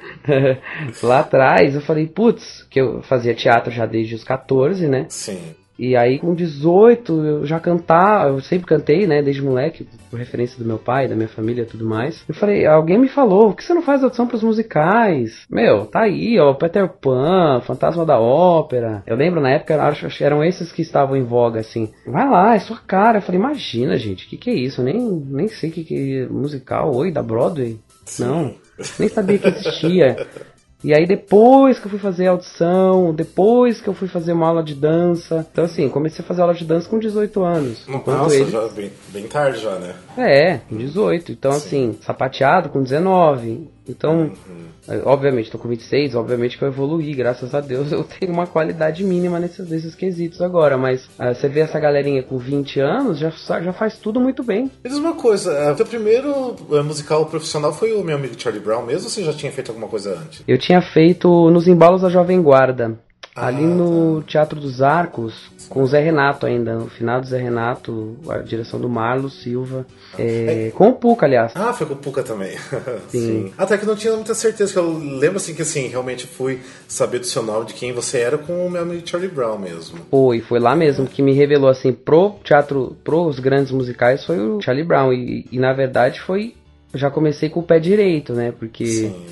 lá 1.03 1.19
atrás 1.19 1.75
eu 1.75 1.81
falei, 1.81 2.07
putz, 2.07 2.63
que 2.69 2.81
eu 2.81 3.01
fazia 3.03 3.33
teatro 3.33 3.71
já 3.71 3.85
desde 3.85 4.15
os 4.15 4.24
14, 4.24 4.88
né? 4.88 5.05
Sim. 5.09 5.55
E 5.77 5.96
aí 5.96 6.20
com 6.20 6.34
18 6.34 7.25
eu 7.25 7.46
já 7.46 7.60
cantava, 7.60 8.29
eu 8.29 8.41
sempre 8.41 8.65
cantei, 8.65 9.05
né, 9.05 9.22
desde 9.22 9.41
moleque, 9.41 9.88
por 10.10 10.17
referência 10.17 10.58
do 10.58 10.65
meu 10.65 10.77
pai, 10.77 11.08
da 11.08 11.15
minha 11.15 11.27
família 11.27 11.63
e 11.63 11.65
tudo 11.65 11.86
mais. 11.86 12.24
Eu 12.27 12.36
falei, 12.36 12.65
alguém 12.65 12.98
me 12.98 13.08
falou, 13.08 13.50
por 13.50 13.58
que 13.58 13.63
você 13.63 13.74
não 13.74 13.82
faz 13.82 14.03
audição 14.03 14.27
para 14.27 14.38
os 14.38 14.44
musicais? 14.44 15.46
Meu, 15.50 15.86
tá 15.86 16.01
aí, 16.01 16.39
ó, 16.39 16.53
Peter 16.53 16.88
Pan, 16.88 17.62
Fantasma 17.62 18.05
da 18.05 18.20
Ópera. 18.20 19.03
Eu 19.05 19.15
lembro 19.15 19.41
na 19.41 19.51
época, 19.51 19.82
acho 19.84 20.08
que 20.08 20.24
eram 20.24 20.44
esses 20.44 20.72
que 20.72 20.82
estavam 20.82 21.15
em 21.15 21.24
voga, 21.24 21.60
assim. 21.60 21.91
Vai 22.05 22.29
lá, 22.29 22.55
é 22.55 22.60
sua 22.60 22.77
cara. 22.77 23.17
Eu 23.17 23.22
falei, 23.22 23.39
imagina, 23.39 23.98
gente, 23.98 24.25
o 24.25 24.29
que, 24.29 24.38
que 24.38 24.50
é 24.50 24.53
isso? 24.53 24.82
Eu 24.82 24.86
nem, 24.86 25.00
nem 25.00 25.48
sei 25.48 25.70
que, 25.70 25.84
que 25.84 26.20
é 26.20 26.27
musical, 26.27 26.96
oi, 26.96 27.12
da 27.12 27.22
Broadway? 27.22 27.77
Não, 28.20 28.55
nem 29.00 29.10
sabia 29.10 29.38
que 29.38 29.48
existia. 29.48 30.15
E 30.86 30.94
aí 30.94 31.08
depois 31.08 31.80
que 31.80 31.88
eu 31.88 31.89
fui 31.89 31.98
fazer 31.98 32.27
audição, 32.27 33.12
depois 33.12 33.82
que 33.82 33.88
eu 33.88 33.94
fui 33.96 34.08
fazer 34.08 34.34
uma 34.34 34.48
aula 34.48 34.63
de 34.63 34.75
dança. 34.75 35.44
Então 35.51 35.65
assim, 35.65 35.89
comecei 35.89 36.24
a 36.24 36.27
fazer 36.27 36.44
aula 36.44 36.54
de 36.54 36.63
dança 36.63 36.88
com 36.88 37.00
18 37.00 37.44
anos. 37.44 37.88
Nossa, 37.88 38.36
eles... 38.36 38.51
já 38.51 38.68
bem, 38.68 38.92
bem 39.10 39.24
tarde 39.24 39.63
já, 39.63 39.80
né? 39.80 39.96
É, 40.17 40.60
com 40.69 40.77
18. 40.77 41.31
Então 41.31 41.51
Sim. 41.53 41.57
assim, 41.57 41.98
sapateado 42.01 42.69
com 42.69 42.81
19. 42.81 43.75
Então, 43.88 44.31
uhum. 44.48 45.01
obviamente, 45.05 45.45
estou 45.45 45.62
com 45.62 45.67
26, 45.67 46.15
obviamente 46.15 46.57
que 46.57 46.63
eu 46.63 46.67
evoluí, 46.67 47.13
graças 47.13 47.53
a 47.53 47.62
Deus 47.62 47.91
eu 47.93 48.03
tenho 48.03 48.31
uma 48.31 48.48
qualidade 48.48 49.03
mínima 49.03 49.39
nesses, 49.39 49.69
nesses 49.69 49.93
quesitos 49.93 50.41
agora, 50.41 50.77
mas 50.77 51.05
uh, 51.05 51.34
você 51.34 51.48
vê 51.48 51.60
essa 51.60 51.79
galerinha 51.79 52.24
com 52.24 52.38
20 52.38 52.79
anos, 52.79 53.19
já, 53.19 53.29
já 53.29 53.74
faz 53.74 53.98
tudo 53.98 54.19
muito 54.19 54.43
bem. 54.43 54.72
Me 54.84 54.89
diz 54.89 54.98
uma 54.98 55.13
coisa, 55.13 55.72
o 55.72 55.75
teu 55.75 55.86
primeiro 55.86 56.55
eh, 56.72 56.81
musical 56.81 57.25
profissional 57.27 57.74
foi 57.74 57.93
o 57.93 58.03
meu 58.03 58.15
amigo 58.15 58.34
Charlie 58.38 58.63
Brown 58.63 58.84
mesmo 58.84 59.03
ou 59.03 59.10
você 59.10 59.24
já 59.24 59.34
tinha 59.34 59.51
feito 59.51 59.69
alguma 59.69 59.88
coisa 59.88 60.17
antes? 60.17 60.41
Eu 60.48 60.57
tinha 60.57 60.81
feito 60.81 61.50
nos 61.51 61.67
embalos 61.67 62.01
da 62.01 62.10
Jovem 62.10 62.41
Guarda. 62.41 62.98
Ah, 63.36 63.48
ali 63.48 63.63
no 63.63 64.22
tá. 64.22 64.27
Teatro 64.27 64.62
dos 64.62 64.81
Arcos, 64.81 65.51
com 65.69 65.81
o 65.84 65.88
Zé 65.88 66.00
Renato 66.00 66.45
ainda, 66.45 66.75
no 66.75 66.88
final 66.88 67.19
do 67.19 67.27
Zé 67.27 67.38
Renato, 67.38 68.15
a 68.29 68.38
direção 68.38 68.79
do 68.79 68.89
Marlo 68.89 69.29
Silva, 69.29 69.86
é, 70.17 70.67
é. 70.67 70.72
com 70.72 70.89
o 70.89 70.93
Puca, 70.93 71.25
aliás. 71.25 71.51
Ah, 71.55 71.74
foi 71.74 71.88
com 71.88 71.93
o 71.93 71.98
Puca 71.98 72.24
também. 72.24 72.57
Sim. 73.10 73.19
Sim. 73.19 73.53
Até 73.57 73.77
que 73.77 73.86
não 73.86 73.95
tinha 73.95 74.13
muita 74.15 74.34
certeza, 74.34 74.72
que 74.72 74.79
eu 74.79 74.98
lembro 74.98 75.38
assim 75.38 75.53
que 75.53 75.62
assim, 75.62 75.88
realmente 75.88 76.27
fui 76.27 76.62
saber 76.88 77.19
do 77.19 77.25
seu 77.25 77.43
nome, 77.43 77.65
de 77.65 77.74
quem 77.74 77.93
você 77.93 78.19
era, 78.19 78.38
com 78.38 78.65
o 78.65 78.69
meu 78.69 78.81
amigo 78.81 79.07
Charlie 79.07 79.31
Brown 79.31 79.57
mesmo. 79.57 80.00
Foi, 80.10 80.41
foi 80.41 80.60
lá 80.60 80.75
mesmo 80.75 81.07
que 81.07 81.22
me 81.22 81.34
revelou 81.34 81.69
assim, 81.69 81.91
pro 81.91 82.36
teatro, 82.43 82.95
pros 83.03 83.39
grandes 83.39 83.72
musicais, 83.72 84.24
foi 84.24 84.39
o 84.39 84.62
Charlie 84.62 84.86
Brown. 84.86 85.13
E, 85.13 85.45
e 85.51 85.60
na 85.60 85.74
verdade 85.74 86.22
foi. 86.22 86.55
Já 86.93 87.12
comecei 87.12 87.50
com 87.50 87.60
o 87.60 87.63
pé 87.63 87.79
direito, 87.79 88.34
né? 88.34 88.53
Porque. 88.57 88.86
Sim 88.86 89.25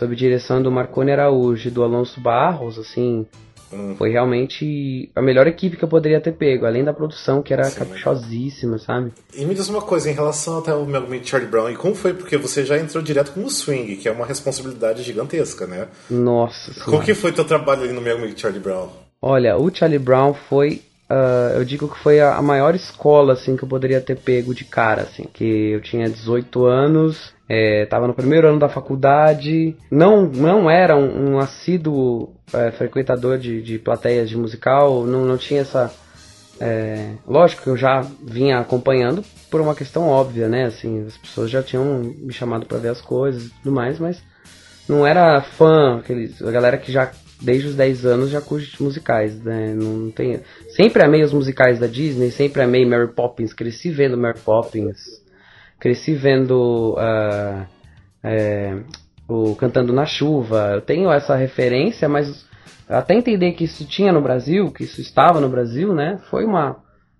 sob 0.00 0.16
direção 0.16 0.62
do 0.62 0.72
Marconi 0.72 1.12
Araújo 1.12 1.68
e 1.68 1.70
do 1.70 1.82
Alonso 1.82 2.18
Barros, 2.22 2.78
assim, 2.78 3.26
Hum. 3.72 3.94
Foi 3.96 4.10
realmente 4.10 5.10
a 5.14 5.22
melhor 5.22 5.46
equipe 5.46 5.76
que 5.76 5.84
eu 5.84 5.88
poderia 5.88 6.20
ter 6.20 6.32
pego, 6.32 6.66
além 6.66 6.84
da 6.84 6.92
produção, 6.92 7.42
que 7.42 7.52
era 7.52 7.64
Sim, 7.64 7.78
caprichosíssima, 7.78 8.78
sabe? 8.78 9.12
E 9.34 9.44
me 9.44 9.54
diz 9.54 9.68
uma 9.68 9.82
coisa, 9.82 10.10
em 10.10 10.14
relação 10.14 10.58
até 10.58 10.72
ao 10.72 10.84
meu 10.84 11.02
amigo 11.02 11.26
Charlie 11.26 11.50
Brown, 11.50 11.70
e 11.70 11.76
como 11.76 11.94
foi? 11.94 12.12
Porque 12.12 12.36
você 12.36 12.64
já 12.64 12.76
entrou 12.78 13.02
direto 13.02 13.32
com 13.32 13.44
o 13.44 13.50
swing, 13.50 13.96
que 13.96 14.08
é 14.08 14.12
uma 14.12 14.26
responsabilidade 14.26 15.02
gigantesca, 15.02 15.66
né? 15.66 15.88
Nossa 16.10 16.72
Como 16.84 17.02
que 17.02 17.14
foi 17.14 17.32
teu 17.32 17.44
trabalho 17.44 17.84
ali 17.84 17.92
no 17.92 18.00
meu 18.00 18.16
amigo 18.16 18.38
Charlie 18.38 18.60
Brown? 18.60 18.88
Olha, 19.22 19.56
o 19.56 19.72
Charlie 19.74 19.98
Brown 19.98 20.34
foi 20.34 20.82
Uh, 21.10 21.58
eu 21.58 21.64
digo 21.64 21.88
que 21.88 21.98
foi 21.98 22.20
a, 22.20 22.36
a, 22.36 22.42
maior 22.42 22.72
escola 22.72 23.32
assim 23.32 23.56
que 23.56 23.64
eu 23.64 23.68
poderia 23.68 24.00
ter 24.00 24.16
pego 24.16 24.54
de 24.54 24.64
cara 24.64 25.02
assim 25.02 25.24
que 25.24 25.44
eu 25.72 25.80
tinha 25.80 26.08
18 26.08 26.66
anos 26.66 27.32
é, 27.52 27.88
no 28.06 28.14
primeiro 28.14 28.46
ano 28.46 28.60
da 28.60 28.68
faculdade. 28.68 29.76
Não 29.90 30.26
não 30.26 30.70
era 30.70 30.96
um, 30.96 31.32
um 31.32 31.38
assíduo 31.40 32.32
é, 32.54 32.70
frequentador 32.70 33.38
de, 33.38 33.60
de 33.60 33.76
plateias 33.76 34.28
de 34.28 34.36
musical. 34.36 35.04
Não, 35.04 35.24
não 35.24 35.36
tinha 35.36 35.62
essa 35.62 35.92
é, 36.60 37.14
lógico 37.26 37.62
que 37.62 37.68
eu 37.68 37.76
já 37.76 38.06
vinha 38.22 38.60
acompanhando 38.60 39.24
por 39.50 39.60
uma 39.60 39.74
questão 39.74 40.08
óbvia 40.08 40.48
né? 40.48 40.66
Assim 40.66 41.04
as 41.04 41.16
pessoas 41.16 41.50
já 41.50 41.60
tinham 41.60 42.14
me 42.18 42.32
chamado 42.32 42.66
para 42.66 42.78
ver 42.78 42.90
as 42.90 43.00
coisas 43.00 43.46
e 43.46 43.50
tudo 43.50 43.72
mais 43.72 43.98
mas 43.98 44.22
não 44.88 45.06
era 45.06 45.40
fã 45.40 45.98
aqueles 45.98 46.40
a 46.42 46.50
galera 46.50 46.76
que 46.76 46.92
já 46.92 47.10
desde 47.40 47.68
os 47.68 47.74
10 47.74 48.04
anos 48.04 48.30
já 48.30 48.40
curte 48.40 48.82
musicais, 48.82 49.42
né? 49.42 49.72
Não 49.74 50.10
tem... 50.10 50.40
Sempre 50.76 51.02
amei 51.02 51.22
os 51.22 51.32
musicais 51.32 51.78
da 51.78 51.86
Disney, 51.86 52.30
sempre 52.30 52.60
amei 52.62 52.84
Mary 52.84 53.08
Poppins, 53.08 53.54
cresci 53.54 53.90
vendo 53.90 54.18
Mary 54.18 54.38
Poppins, 54.38 55.19
cresci 55.80 56.14
vendo 56.14 56.94
uh, 56.96 57.66
é, 58.22 58.76
o 59.26 59.56
Cantando 59.56 59.92
na 59.92 60.04
Chuva. 60.04 60.72
Eu 60.74 60.80
tenho 60.82 61.10
essa 61.10 61.34
referência, 61.34 62.08
mas 62.08 62.46
até 62.88 63.14
entender 63.14 63.52
que 63.52 63.64
isso 63.64 63.84
tinha 63.86 64.12
no 64.12 64.20
Brasil, 64.20 64.70
que 64.70 64.84
isso 64.84 65.00
estava 65.00 65.40
no 65.40 65.48
Brasil, 65.48 65.94
né? 65.94 66.20
Foi 66.30 66.44
uma, 66.44 66.76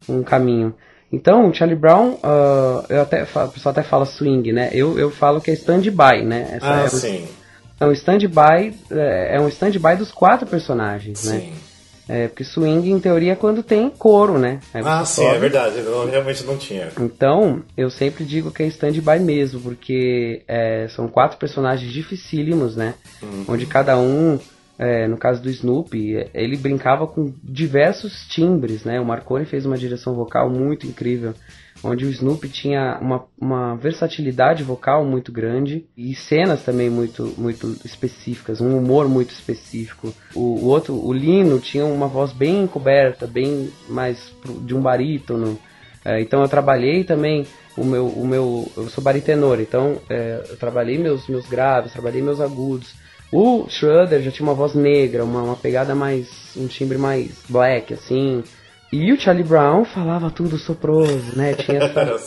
um 0.09 0.23
caminho. 0.23 0.75
Então, 1.13 1.49
o 1.49 1.55
Charlie 1.55 1.79
Brown, 1.79 2.13
uh, 2.13 2.85
eu 2.89 3.03
até, 3.03 3.23
o 3.23 3.49
pessoal 3.49 3.73
até 3.73 3.83
fala 3.83 4.05
swing, 4.05 4.53
né? 4.53 4.71
Eu, 4.73 4.97
eu 4.99 5.11
falo 5.11 5.41
que 5.41 5.51
é 5.51 5.55
stand-by, 5.55 6.25
né? 6.25 6.49
Essa 6.53 6.75
ah, 6.75 6.85
é 6.85 6.89
sim. 6.89 7.29
Então, 7.75 7.91
stand-by 7.93 8.75
é, 8.91 9.37
é 9.37 9.41
um 9.41 9.49
stand-by 9.49 9.97
dos 9.97 10.13
quatro 10.13 10.47
personagens, 10.47 11.25
né? 11.25 11.41
sim. 11.41 11.51
né? 11.51 11.57
É, 12.11 12.27
porque 12.27 12.43
swing, 12.43 12.91
em 12.91 12.99
teoria, 12.99 13.33
é 13.33 13.37
quando 13.37 13.63
tem 13.63 13.89
coro, 13.89 14.37
né? 14.37 14.59
ah, 14.75 15.05
sim, 15.05 15.25
é 15.25 15.39
verdade. 15.39 15.79
Eu 15.79 16.11
realmente 16.11 16.43
não 16.43 16.57
tinha. 16.57 16.89
Então, 16.99 17.63
eu 17.77 17.89
sempre 17.89 18.25
digo 18.25 18.51
que 18.51 18.65
é 18.65 18.67
stand-by 18.67 19.21
mesmo, 19.21 19.61
porque 19.61 20.43
é, 20.49 20.89
são 20.89 21.07
quatro 21.07 21.39
personagens 21.39 21.93
dificílimos, 21.93 22.75
né? 22.75 22.95
Uhum. 23.23 23.45
Onde 23.47 23.65
cada 23.65 23.97
um 23.97 24.41
é, 24.81 25.07
no 25.07 25.19
caso 25.19 25.43
do 25.43 25.51
Snoopy, 25.51 26.31
ele 26.33 26.57
brincava 26.57 27.07
com 27.07 27.35
diversos 27.45 28.27
timbres, 28.27 28.83
né? 28.83 28.99
O 28.99 29.05
Marconi 29.05 29.45
fez 29.45 29.67
uma 29.67 29.77
direção 29.77 30.15
vocal 30.15 30.49
muito 30.49 30.87
incrível, 30.87 31.35
onde 31.85 32.07
o 32.07 32.09
Snoopy 32.09 32.49
tinha 32.49 32.99
uma, 32.99 33.27
uma 33.39 33.77
versatilidade 33.77 34.63
vocal 34.63 35.05
muito 35.05 35.31
grande 35.31 35.85
e 35.95 36.15
cenas 36.15 36.63
também 36.63 36.89
muito, 36.89 37.35
muito 37.37 37.77
específicas, 37.85 38.63
um 38.63 38.75
humor 38.75 39.07
muito 39.07 39.35
específico. 39.35 40.15
O, 40.35 40.41
o 40.41 40.69
outro, 40.69 40.95
o 40.95 41.13
Lino, 41.13 41.61
tinha 41.61 41.85
uma 41.85 42.07
voz 42.07 42.33
bem 42.33 42.67
coberta, 42.67 43.27
bem 43.27 43.71
mais 43.87 44.35
de 44.63 44.75
um 44.75 44.81
barítono. 44.81 45.59
É, 46.03 46.23
então 46.23 46.41
eu 46.41 46.49
trabalhei 46.49 47.05
também 47.05 47.47
o 47.77 47.85
meu, 47.85 48.07
o 48.07 48.27
meu, 48.27 48.73
eu 48.75 48.89
sou 48.89 49.05
baritenor, 49.05 49.61
então 49.61 50.01
é, 50.09 50.43
eu 50.49 50.57
trabalhei 50.57 50.97
meus, 50.97 51.29
meus 51.29 51.47
graves, 51.47 51.93
trabalhei 51.93 52.23
meus 52.23 52.41
agudos. 52.41 52.95
O 53.33 53.67
Schroeder 53.69 54.23
já 54.23 54.31
tinha 54.31 54.49
uma 54.49 54.55
voz 54.55 54.75
negra, 54.75 55.25
uma, 55.25 55.43
uma 55.43 55.57
pegada 55.57 55.95
mais. 55.95 56.29
um 56.57 56.67
timbre 56.67 56.99
mais 56.99 57.31
black, 57.49 57.95
assim. 57.95 58.43
E 58.93 59.13
o 59.13 59.21
Charlie 59.21 59.45
Brown 59.45 59.85
falava 59.85 60.31
tudo 60.31 60.59
soproso, 60.59 61.37
né? 61.37 61.55
Tinha 61.55 61.79
essa, 61.85 62.21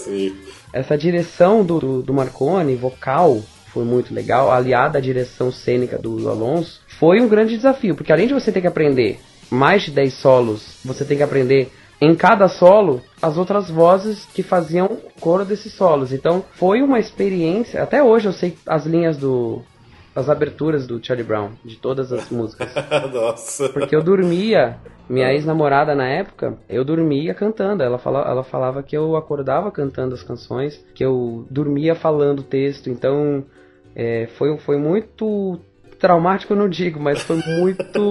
essa 0.72 0.98
direção 0.98 1.64
do, 1.64 1.80
do, 1.80 2.02
do, 2.02 2.14
Marconi, 2.14 2.76
vocal, 2.76 3.42
foi 3.74 3.84
muito 3.84 4.14
legal, 4.14 4.50
aliada 4.50 4.98
à 4.98 5.02
direção 5.02 5.52
cênica 5.52 5.98
do 5.98 6.30
Alonso, 6.30 6.80
foi 6.88 7.20
um 7.20 7.28
grande 7.28 7.58
desafio, 7.58 7.96
porque 7.96 8.14
além 8.14 8.28
de 8.28 8.34
você 8.34 8.50
ter 8.50 8.62
que 8.62 8.68
aprender 8.68 9.20
mais 9.52 9.84
de 9.84 9.92
10 9.92 10.14
solos, 10.14 10.78
você 10.86 11.04
tem 11.04 11.18
que 11.18 11.24
aprender 11.24 11.70
em 12.00 12.16
cada 12.16 12.48
solo 12.48 13.02
as 13.22 13.38
outras 13.38 13.70
vozes 13.70 14.26
que 14.34 14.42
faziam 14.42 14.98
coro 15.20 15.44
desses 15.44 15.74
solos. 15.74 16.14
Então 16.14 16.44
foi 16.54 16.82
uma 16.82 17.00
experiência. 17.00 17.82
Até 17.82 18.02
hoje 18.02 18.28
eu 18.28 18.34
sei 18.34 18.58
as 18.66 18.86
linhas 18.86 19.16
do, 19.16 19.62
as 20.16 20.30
aberturas 20.30 20.86
do 20.86 21.04
Charlie 21.04 21.26
Brown, 21.26 21.52
de 21.64 21.76
todas 21.78 22.12
as 22.12 22.30
músicas. 22.30 22.74
Nossa. 23.12 23.70
Porque 23.70 23.96
eu 23.96 24.04
dormia, 24.04 24.78
minha 25.10 25.34
ex-namorada 25.34 25.96
na 25.96 26.08
época, 26.08 26.58
eu 26.70 26.86
dormia 26.86 27.34
cantando. 27.34 27.84
Ela, 27.84 27.98
fala, 27.98 28.22
ela 28.22 28.44
falava 28.44 28.84
que 28.84 28.96
eu 28.96 29.16
acordava 29.16 29.72
cantando 29.72 30.14
as 30.14 30.24
canções, 30.24 30.84
que 30.94 31.04
eu 31.04 31.46
dormia 31.50 31.96
falando 31.96 32.40
o 32.40 32.44
texto. 32.44 32.90
Então, 32.90 33.44
é, 33.96 34.28
foi, 34.38 34.56
foi 34.60 34.78
muito 34.78 35.60
traumático, 36.00 36.54
eu 36.54 36.58
não 36.58 36.70
digo, 36.70 37.00
mas 37.00 37.22
foi 37.22 37.38
muito. 37.38 38.02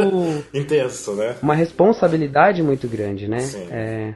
Intenso, 0.53 1.15
né? 1.15 1.37
Uma 1.43 1.55
responsabilidade 1.55 2.63
muito 2.63 2.89
grande, 2.89 3.29
né? 3.29 3.41
Sim. 3.41 3.69
É, 3.71 4.15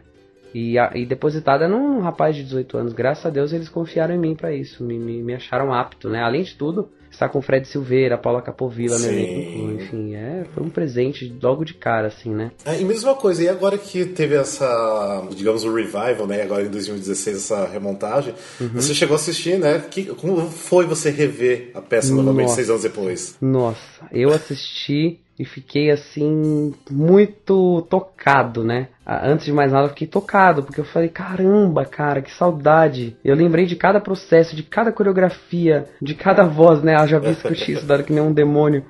e, 0.55 0.79
a, 0.79 0.91
e, 0.95 1.05
depositada 1.05 1.69
num 1.69 2.01
rapaz 2.01 2.35
de 2.35 2.43
18 2.43 2.79
anos. 2.79 2.93
Graças 2.95 3.27
a 3.27 3.31
Deus 3.31 3.53
eles 3.53 3.69
confiaram 3.69 4.15
em 4.15 4.19
mim 4.19 4.35
para 4.35 4.53
isso, 4.53 4.83
me, 4.83 4.99
me, 4.99 5.23
me 5.23 5.35
acharam 5.35 5.73
apto, 5.73 6.09
né? 6.09 6.23
Além 6.23 6.43
de 6.43 6.57
tudo, 6.57 6.89
está 7.11 7.29
com 7.29 7.39
o 7.39 7.43
Fred 7.43 7.67
Silveira, 7.67 8.19
Paula 8.19 8.43
Capovilla, 8.43 8.99
né? 8.99 9.13
Enfim, 9.13 10.15
é, 10.15 10.45
foi 10.55 10.63
um 10.63 10.71
presente 10.71 11.37
logo 11.43 11.65
de 11.65 11.75
cara, 11.75 12.09
assim, 12.09 12.31
né? 12.31 12.51
É, 12.65 12.81
e 12.81 12.85
mesma 12.85 13.15
coisa, 13.15 13.43
e 13.43 13.49
agora 13.49 13.79
que 13.79 14.05
teve 14.05 14.35
essa, 14.35 15.27
digamos, 15.35 15.65
o 15.65 15.75
revival, 15.75 16.27
né? 16.27 16.43
Agora 16.43 16.65
em 16.65 16.71
2016, 16.71 17.37
essa 17.37 17.67
remontagem, 17.67 18.35
uhum. 18.61 18.69
você 18.75 18.95
chegou 18.95 19.15
a 19.15 19.17
assistir, 19.17 19.59
né? 19.59 19.83
Que, 19.91 20.05
como 20.07 20.49
foi 20.49 20.87
você 20.87 21.11
rever 21.11 21.71
a 21.75 21.81
peça 21.81 22.15
novamente 22.15 22.53
seis 22.53 22.71
anos 22.71 22.83
depois? 22.83 23.37
Nossa, 23.41 24.07
eu 24.13 24.31
assisti 24.33 25.21
e 25.39 25.45
fiquei 25.45 25.91
assim 25.91 26.75
muito 26.91 27.87
tocado, 27.91 28.65
né? 28.65 28.89
Antes 29.07 29.47
de 29.47 29.53
mais 29.53 29.71
nada, 29.71 29.87
eu 29.87 29.91
fiquei 29.91 30.09
tocado, 30.09 30.65
porque 30.65 30.81
eu 30.81 30.85
falei, 30.85 31.09
caramba, 31.09 31.85
cara, 31.85 32.21
que 32.21 32.33
saudade. 32.33 33.17
Eu 33.25 33.37
lembrei 33.37 33.65
de 33.65 33.77
cada 33.77 34.01
processo, 34.01 34.57
de 34.57 34.65
cada 34.65 34.91
coreografia, 34.91 35.87
de 36.03 36.15
cada 36.15 36.45
voz, 36.45 36.83
né? 36.83 36.97
Ah, 36.99 37.07
já 37.07 37.21
vi 37.21 37.35
que 37.37 37.47
eu 37.47 37.55
tinha 37.55 37.77
estudado 37.77 38.03
que 38.03 38.13
nem 38.13 38.23
um 38.23 38.33
demônio. 38.33 38.85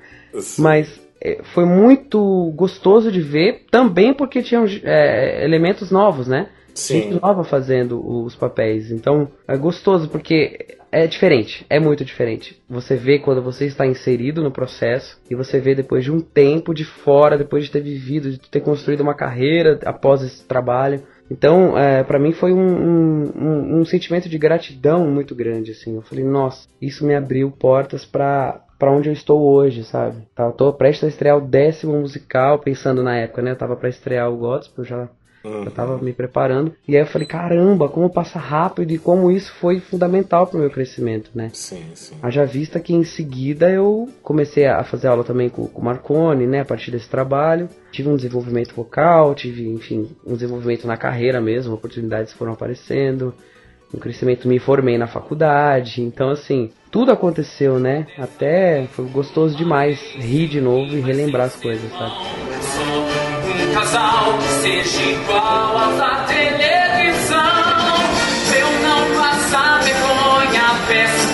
Mas 0.57 0.99
é, 1.21 1.41
foi 1.53 1.65
muito 1.65 2.51
gostoso 2.55 3.11
de 3.11 3.21
ver, 3.21 3.65
também 3.69 4.11
porque 4.11 4.41
tinham 4.41 4.65
é, 4.83 5.43
elementos 5.43 5.91
novos, 5.91 6.27
né? 6.27 6.47
Sim. 6.73 7.01
Gente 7.01 7.21
nova 7.21 7.43
fazendo 7.43 7.99
os 8.23 8.35
papéis. 8.35 8.91
Então 8.91 9.29
é 9.47 9.57
gostoso 9.57 10.09
porque 10.09 10.76
é 10.91 11.05
diferente, 11.05 11.65
é 11.69 11.79
muito 11.79 12.05
diferente. 12.05 12.61
Você 12.69 12.95
vê 12.95 13.19
quando 13.19 13.41
você 13.41 13.65
está 13.65 13.85
inserido 13.85 14.41
no 14.41 14.51
processo 14.51 15.19
e 15.29 15.35
você 15.35 15.59
vê 15.59 15.75
depois 15.75 16.03
de 16.03 16.11
um 16.11 16.19
tempo 16.19 16.73
de 16.73 16.85
fora, 16.85 17.37
depois 17.37 17.65
de 17.65 17.71
ter 17.71 17.81
vivido, 17.81 18.31
de 18.31 18.39
ter 18.39 18.61
construído 18.61 19.01
uma 19.01 19.13
carreira 19.13 19.79
após 19.85 20.21
esse 20.21 20.45
trabalho. 20.45 21.03
Então, 21.29 21.77
é, 21.77 22.03
para 22.03 22.19
mim 22.19 22.31
foi 22.31 22.53
um, 22.53 22.59
um, 22.59 23.79
um, 23.79 23.85
sentimento 23.85 24.29
de 24.29 24.37
gratidão 24.37 25.07
muito 25.07 25.35
grande, 25.35 25.71
assim. 25.71 25.95
Eu 25.95 26.01
falei, 26.01 26.23
nossa, 26.23 26.67
isso 26.81 27.05
me 27.05 27.15
abriu 27.15 27.51
portas 27.51 28.05
para 28.05 28.63
para 28.77 28.91
onde 28.91 29.09
eu 29.09 29.13
estou 29.13 29.41
hoje, 29.41 29.83
sabe? 29.83 30.27
Tá, 30.35 30.43
eu 30.43 30.51
tô 30.51 30.71
prestes 30.71 31.03
a 31.03 31.07
estrear 31.07 31.35
o 31.35 31.41
décimo 31.41 31.99
musical, 31.99 32.59
pensando 32.59 33.01
na 33.01 33.17
época, 33.17 33.41
né? 33.41 33.49
Eu 33.49 33.55
tava 33.55 33.75
para 33.75 33.89
estrear 33.89 34.31
o 34.31 34.37
Gospel, 34.37 34.85
já 34.85 35.09
Uhum. 35.43 35.63
Eu 35.63 35.71
tava 35.71 35.97
me 35.97 36.11
preparando. 36.13 36.73
E 36.87 36.95
aí 36.95 37.01
eu 37.01 37.07
falei, 37.07 37.27
caramba, 37.27 37.87
como 37.87 38.09
passa 38.09 38.39
rápido 38.39 38.91
e 38.91 38.97
como 38.97 39.31
isso 39.31 39.53
foi 39.53 39.79
fundamental 39.79 40.47
pro 40.47 40.59
meu 40.59 40.69
crescimento, 40.69 41.31
né? 41.33 41.49
Sim, 41.53 41.83
sim. 41.93 42.15
Haja 42.21 42.45
vista 42.45 42.79
que 42.79 42.93
em 42.93 43.03
seguida 43.03 43.69
eu 43.69 44.09
comecei 44.21 44.65
a 44.65 44.83
fazer 44.83 45.07
aula 45.07 45.23
também 45.23 45.49
com 45.49 45.69
o 45.73 45.83
Marconi, 45.83 46.45
né? 46.45 46.61
A 46.61 46.65
partir 46.65 46.91
desse 46.91 47.09
trabalho. 47.09 47.69
Tive 47.91 48.09
um 48.09 48.15
desenvolvimento 48.15 48.75
vocal, 48.75 49.33
tive, 49.33 49.67
enfim, 49.67 50.09
um 50.25 50.33
desenvolvimento 50.33 50.85
na 50.85 50.97
carreira 50.97 51.39
mesmo, 51.39 51.73
oportunidades 51.73 52.33
foram 52.33 52.53
aparecendo. 52.53 53.33
Um 53.93 53.99
crescimento, 53.99 54.49
me 54.49 54.59
formei 54.59 54.97
na 54.97 55.07
faculdade. 55.07 56.01
Então, 56.01 56.29
assim, 56.29 56.71
tudo 56.91 57.09
aconteceu, 57.09 57.79
né? 57.79 58.05
Até 58.17 58.85
foi 58.87 59.05
gostoso 59.05 59.55
demais 59.55 59.99
rir 60.15 60.49
de 60.49 60.59
novo 60.59 60.93
e 60.93 60.99
relembrar 60.99 61.45
as 61.45 61.55
coisas, 61.55 61.89
sabe? 61.91 63.26
Casal 63.77 64.37
que 64.39 64.47
seja 64.61 65.01
igual 65.03 65.77
ao 65.77 65.97
da 65.97 66.23
televisão. 66.23 67.37
Eu 68.57 68.69
não 68.81 69.21
passar 69.21 69.83
vergonha, 69.83 70.63
peço 70.87 71.27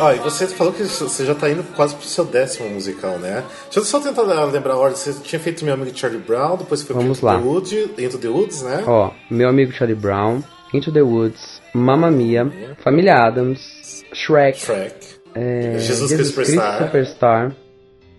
ah, 0.00 0.14
e 0.14 0.18
você 0.20 0.46
falou 0.46 0.72
que 0.72 0.84
você 0.84 1.26
já 1.26 1.32
está 1.32 1.50
indo 1.50 1.64
quase 1.74 1.96
pro 1.96 2.06
seu 2.06 2.24
décimo 2.24 2.70
musical, 2.70 3.18
né? 3.18 3.42
Deixa 3.64 3.80
eu 3.80 3.84
só 3.84 3.98
tentar 3.98 4.22
lembrar 4.22 4.74
a 4.74 4.76
ordem. 4.76 4.96
Você 4.96 5.12
tinha 5.24 5.40
feito 5.40 5.64
Meu 5.64 5.74
Amigo 5.74 5.90
Charlie 5.92 6.20
Brown, 6.20 6.56
depois 6.56 6.82
foi 6.82 6.94
Vamos 6.94 7.20
lá. 7.20 7.36
The 7.36 7.44
Woods, 7.44 7.72
Into 7.98 8.18
the 8.18 8.28
Woods, 8.28 8.62
né? 8.62 8.84
Ó, 8.86 9.10
Meu 9.28 9.48
Amigo 9.48 9.72
Charlie 9.72 9.96
Brown, 9.96 10.40
Into 10.72 10.92
the 10.92 11.02
Woods, 11.02 11.60
Mamma 11.74 12.12
Mia, 12.12 12.48
Família 12.84 13.16
Adams, 13.16 14.04
Shrek, 14.12 14.60
Shrek. 14.60 14.94
É, 15.34 15.78
Jesus, 15.78 16.10
Jesus 16.10 16.12
Cristo 16.12 16.52
Superstar. 16.52 16.86
Superstar 16.86 17.56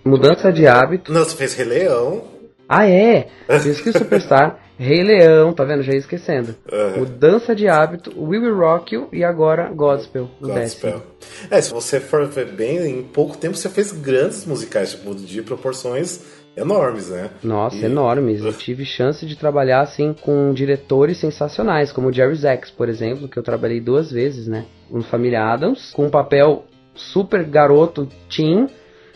Mudança 0.04 0.52
de 0.52 0.68
hábito. 0.68 1.12
Não, 1.12 1.24
você 1.24 1.36
fez 1.36 1.54
Rei 1.54 1.66
Leão. 1.66 2.24
Ah, 2.68 2.88
é? 2.88 3.28
Fiz 3.62 3.82
que 3.82 3.92
Superstar, 3.92 4.60
Rei 4.78 5.04
Leão, 5.04 5.52
tá 5.52 5.64
vendo? 5.64 5.82
Já 5.82 5.92
ia 5.92 5.98
esquecendo. 5.98 6.56
Uhum. 6.72 7.00
Mudança 7.00 7.56
de 7.56 7.68
hábito, 7.68 8.12
We 8.16 8.38
Will 8.38 8.56
Rock 8.56 8.94
You 8.94 9.10
e 9.12 9.24
agora 9.24 9.70
Godspell. 9.74 10.30
Gospel. 10.40 11.02
É, 11.50 11.60
se 11.60 11.74
você 11.74 12.00
for 12.00 12.28
ver 12.28 12.46
bem, 12.46 13.00
em 13.00 13.04
pouco 13.04 13.36
tempo 13.36 13.58
você 13.58 13.70
fez 13.70 13.92
grandes 13.92 14.46
musicais, 14.46 14.92
tipo, 14.92 15.16
de 15.16 15.42
proporções 15.42 16.22
enormes, 16.56 17.10
né? 17.10 17.30
Nossa, 17.44 17.78
e... 17.78 17.86
enormes. 17.86 18.42
Eu 18.46 18.54
tive 18.54 18.86
chance 18.86 19.26
de 19.26 19.36
trabalhar 19.36 19.82
assim 19.82 20.14
com 20.14 20.54
diretores 20.54 21.18
sensacionais, 21.18 21.92
como 21.92 22.14
Jerry 22.14 22.36
Zaks, 22.36 22.70
por 22.70 22.88
exemplo, 22.88 23.28
que 23.28 23.38
eu 23.38 23.44
trabalhei 23.44 23.80
duas 23.80 24.12
vezes, 24.12 24.48
né? 24.48 24.66
No 24.90 25.04
Família 25.04 25.44
Adams, 25.44 25.92
com 25.92 26.06
um 26.06 26.10
papel 26.10 26.66
super 26.96 27.44
garoto 27.44 28.08
teen, 28.30 28.68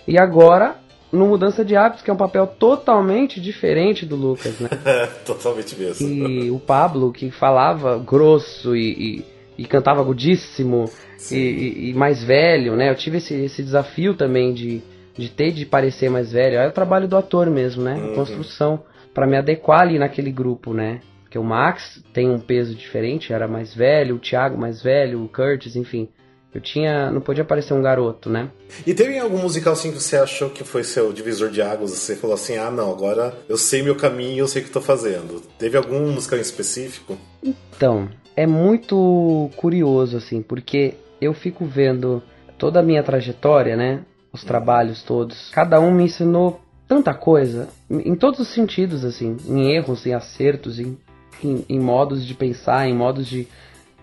e 0.07 0.17
agora 0.17 0.77
no 1.13 1.27
Mudança 1.27 1.63
de 1.63 1.75
Hábitos, 1.75 2.03
que 2.03 2.09
é 2.09 2.13
um 2.13 2.17
papel 2.17 2.47
totalmente 2.47 3.39
diferente 3.39 4.03
do 4.03 4.15
Lucas, 4.15 4.59
né? 4.59 4.67
totalmente 5.23 5.75
mesmo. 5.77 6.07
E 6.07 6.49
o 6.49 6.59
Pablo, 6.59 7.13
que 7.13 7.29
falava 7.29 7.99
grosso 7.99 8.75
e, 8.75 9.19
e, 9.19 9.25
e 9.59 9.65
cantava 9.65 10.01
agudíssimo 10.01 10.89
e, 11.31 11.89
e, 11.89 11.93
mais 11.93 12.23
velho, 12.23 12.75
né? 12.75 12.89
Eu 12.89 12.95
tive 12.95 13.17
esse, 13.17 13.35
esse 13.35 13.61
desafio 13.61 14.15
também 14.15 14.55
de, 14.55 14.81
de 15.15 15.29
ter 15.29 15.51
de 15.51 15.67
parecer 15.67 16.09
mais 16.09 16.31
velho. 16.31 16.57
É 16.57 16.67
o 16.67 16.71
trabalho 16.71 17.07
do 17.07 17.15
ator 17.15 17.47
mesmo, 17.47 17.83
né? 17.83 17.93
Uhum. 17.93 18.15
Construção, 18.15 18.83
para 19.13 19.27
me 19.27 19.37
adequar 19.37 19.81
ali 19.81 19.99
naquele 19.99 20.31
grupo, 20.31 20.73
né? 20.73 20.99
Porque 21.21 21.37
o 21.37 21.43
Max 21.43 22.03
tem 22.11 22.27
um 22.27 22.39
peso 22.39 22.73
diferente, 22.73 23.31
era 23.31 23.47
mais 23.47 23.73
velho, 23.73 24.15
o 24.15 24.19
Thiago 24.19 24.57
mais 24.57 24.81
velho, 24.81 25.23
o 25.23 25.27
Curtis, 25.27 25.75
enfim. 25.75 26.09
Eu 26.53 26.61
tinha. 26.61 27.09
Não 27.11 27.19
podia 27.19 27.43
parecer 27.43 27.73
um 27.73 27.81
garoto, 27.81 28.29
né? 28.29 28.49
E 28.85 28.93
teve 28.93 29.17
algum 29.17 29.39
musical 29.39 29.73
assim 29.73 29.91
que 29.91 29.99
você 29.99 30.17
achou 30.17 30.49
que 30.49 30.63
foi 30.63 30.83
seu 30.83 31.11
divisor 31.11 31.49
de 31.49 31.61
águas? 31.61 31.91
Você 31.91 32.15
falou 32.15 32.35
assim, 32.35 32.57
ah 32.57 32.69
não, 32.69 32.91
agora 32.91 33.33
eu 33.49 33.57
sei 33.57 33.81
meu 33.81 33.95
caminho, 33.95 34.39
eu 34.39 34.47
sei 34.47 34.61
o 34.61 34.63
que 34.63 34.69
estou 34.69 34.81
fazendo. 34.81 35.41
Teve 35.57 35.77
algum 35.77 36.11
musical 36.11 36.37
em 36.37 36.41
específico? 36.41 37.17
Então, 37.43 38.09
é 38.35 38.45
muito 38.45 39.49
curioso, 39.55 40.17
assim, 40.17 40.41
porque 40.41 40.95
eu 41.19 41.33
fico 41.33 41.65
vendo 41.65 42.21
toda 42.57 42.79
a 42.79 42.83
minha 42.83 43.03
trajetória, 43.03 43.75
né? 43.75 44.01
Os 44.31 44.43
trabalhos 44.43 45.03
todos. 45.03 45.49
Cada 45.51 45.79
um 45.79 45.91
me 45.91 46.03
ensinou 46.03 46.61
tanta 46.87 47.13
coisa, 47.13 47.69
em 47.89 48.15
todos 48.15 48.39
os 48.39 48.47
sentidos, 48.49 49.03
assim, 49.05 49.37
em 49.47 49.71
erros, 49.73 50.05
em 50.05 50.13
acertos, 50.13 50.79
em, 50.79 50.97
em, 51.43 51.65
em 51.67 51.79
modos 51.79 52.25
de 52.25 52.33
pensar, 52.33 52.87
em 52.87 52.93
modos 52.93 53.25
de 53.27 53.47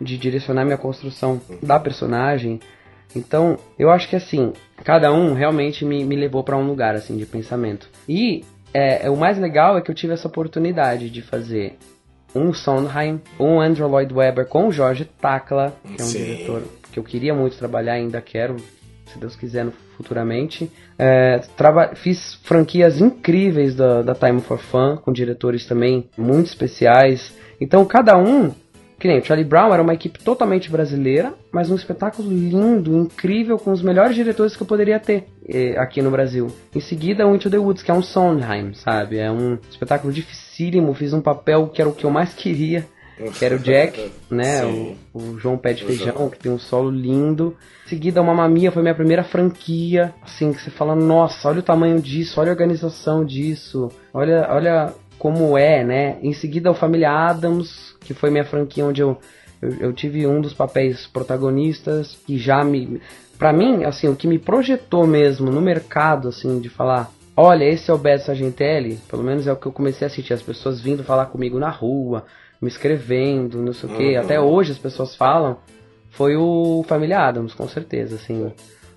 de 0.01 0.17
direcionar 0.17 0.65
minha 0.65 0.79
construção 0.79 1.41
da 1.63 1.79
personagem. 1.79 2.61
Então, 3.15 3.59
eu 3.79 3.91
acho 3.91 4.09
que 4.09 4.17
assim, 4.17 4.53
cada 4.85 5.13
um 5.13 5.35
realmente 5.35 5.85
me, 5.85 6.05
me 6.05 6.17
levou 6.17 6.43
para 6.43 6.57
um 6.57 6.67
lugar 6.67 6.95
assim 6.95 7.17
de 7.17 7.27
pensamento. 7.27 7.89
E 8.09 8.45
é, 8.73 9.07
é, 9.07 9.11
o 9.11 9.17
mais 9.17 9.39
legal 9.39 9.77
é 9.77 9.81
que 9.81 9.91
eu 9.91 9.95
tive 9.95 10.13
essa 10.13 10.29
oportunidade 10.29 11.11
de 11.11 11.21
fazer 11.21 11.77
um 12.35 12.53
Sondheim, 12.53 13.21
um 13.39 13.61
Andrew 13.61 13.89
Lloyd 13.89 14.15
Webber 14.15 14.47
com 14.47 14.69
o 14.69 14.73
Jorge 14.73 15.05
Takla, 15.21 15.75
que 15.85 16.01
é 16.01 16.05
um 16.05 16.09
Sim. 16.09 16.25
diretor 16.25 16.63
que 16.93 16.99
eu 16.99 17.05
queria 17.05 17.35
muito 17.35 17.57
trabalhar, 17.57 17.95
ainda 17.95 18.21
quero, 18.21 18.57
se 19.07 19.19
Deus 19.19 19.35
quiser, 19.35 19.67
futuramente. 19.97 20.71
É, 20.99 21.41
fiz 21.97 22.35
franquias 22.45 23.01
incríveis 23.01 23.75
da, 23.75 24.03
da 24.03 24.15
Time 24.15 24.41
for 24.41 24.59
Fun, 24.59 24.97
com 24.97 25.13
diretores 25.13 25.67
também 25.67 26.09
muito 26.17 26.47
especiais. 26.47 27.33
Então, 27.61 27.85
cada 27.85 28.17
um 28.17 28.53
que 29.01 29.09
nem 29.09 29.19
o 29.19 29.25
Charlie 29.25 29.49
Brown 29.49 29.73
era 29.73 29.83
uma 29.83 29.95
equipe 29.95 30.23
totalmente 30.23 30.71
brasileira, 30.71 31.33
mas 31.51 31.71
um 31.71 31.75
espetáculo 31.75 32.29
lindo, 32.29 32.95
incrível, 32.95 33.59
com 33.59 33.73
os 33.73 33.81
melhores 33.81 34.15
diretores 34.15 34.55
que 34.55 34.63
eu 34.63 34.67
poderia 34.67 35.01
ter 35.01 35.25
eh, 35.49 35.75
aqui 35.79 36.03
no 36.03 36.11
Brasil. 36.11 36.49
Em 36.75 36.81
seguida, 36.81 37.27
o 37.27 37.35
Into 37.35 37.49
the 37.49 37.57
Woods, 37.57 37.83
que 37.83 37.91
é 37.91 37.95
um 37.95 38.03
Sondheim, 38.03 38.75
sabe? 38.75 39.17
É 39.17 39.33
um 39.33 39.59
espetáculo 39.71 40.13
dificílimo, 40.13 40.93
fiz 40.93 41.15
um 41.15 41.23
papel 41.23 41.69
que 41.69 41.81
era 41.81 41.89
o 41.89 41.95
que 41.95 42.05
eu 42.05 42.11
mais 42.11 42.35
queria, 42.35 42.87
que 43.39 43.43
era 43.43 43.57
o 43.57 43.59
Jack, 43.59 44.13
né? 44.31 44.67
O, 44.67 44.97
o, 45.15 45.39
João 45.39 45.57
Pé 45.57 45.73
de 45.73 45.85
Feijão, 45.85 46.29
que 46.29 46.39
tem 46.39 46.53
um 46.53 46.59
solo 46.59 46.91
lindo. 46.91 47.57
Em 47.87 47.89
seguida, 47.89 48.21
uma 48.21 48.35
Mamia 48.35 48.71
foi 48.71 48.83
minha 48.83 48.95
primeira 48.95 49.25
franquia, 49.25 50.15
assim, 50.23 50.53
que 50.53 50.61
você 50.61 50.71
fala, 50.71 50.95
nossa, 50.95 51.49
olha 51.49 51.61
o 51.61 51.63
tamanho 51.63 52.01
disso, 52.01 52.39
olha 52.39 52.51
a 52.51 52.53
organização 52.53 53.25
disso, 53.25 53.91
olha, 54.13 54.47
olha 54.51 54.95
como 55.21 55.59
é, 55.59 55.85
né? 55.85 56.17
Em 56.23 56.33
seguida, 56.33 56.71
o 56.71 56.75
Família 56.75 57.11
Adams, 57.11 57.95
que 58.01 58.15
foi 58.15 58.31
minha 58.31 58.45
franquia 58.45 58.87
onde 58.87 59.03
eu, 59.03 59.19
eu, 59.61 59.75
eu 59.79 59.93
tive 59.93 60.27
um 60.27 60.41
dos 60.41 60.55
papéis 60.55 61.07
protagonistas, 61.07 62.19
que 62.27 62.39
já 62.39 62.65
me. 62.65 62.99
Pra 63.39 63.53
mim, 63.53 63.85
assim, 63.85 64.09
o 64.09 64.17
que 64.17 64.27
me 64.27 64.39
projetou 64.39 65.07
mesmo 65.07 65.51
no 65.51 65.61
mercado, 65.61 66.29
assim, 66.29 66.59
de 66.59 66.71
falar. 66.71 67.11
Olha, 67.37 67.65
esse 67.65 67.91
é 67.91 67.95
o 67.95 67.99
Beto 67.99 68.25
Sargentelli. 68.25 68.99
Pelo 69.11 69.23
menos 69.23 69.47
é 69.47 69.53
o 69.53 69.57
que 69.57 69.67
eu 69.67 69.73
comecei 69.73 70.07
a 70.07 70.11
sentir. 70.11 70.33
As 70.33 70.43
pessoas 70.43 70.81
vindo 70.81 71.05
falar 71.05 71.27
comigo 71.27 71.59
na 71.59 71.69
rua, 71.69 72.25
me 72.61 72.69
escrevendo, 72.69 73.59
não 73.59 73.75
sei 73.75 73.91
o 73.91 73.97
quê. 73.99 74.17
Uhum. 74.17 74.25
Até 74.25 74.41
hoje 74.41 74.73
as 74.73 74.79
pessoas 74.79 75.15
falam. 75.15 75.59
Foi 76.13 76.35
o 76.35 76.83
Família 76.89 77.19
Adams, 77.19 77.53
com 77.53 77.69
certeza, 77.69 78.17
assim. 78.17 78.51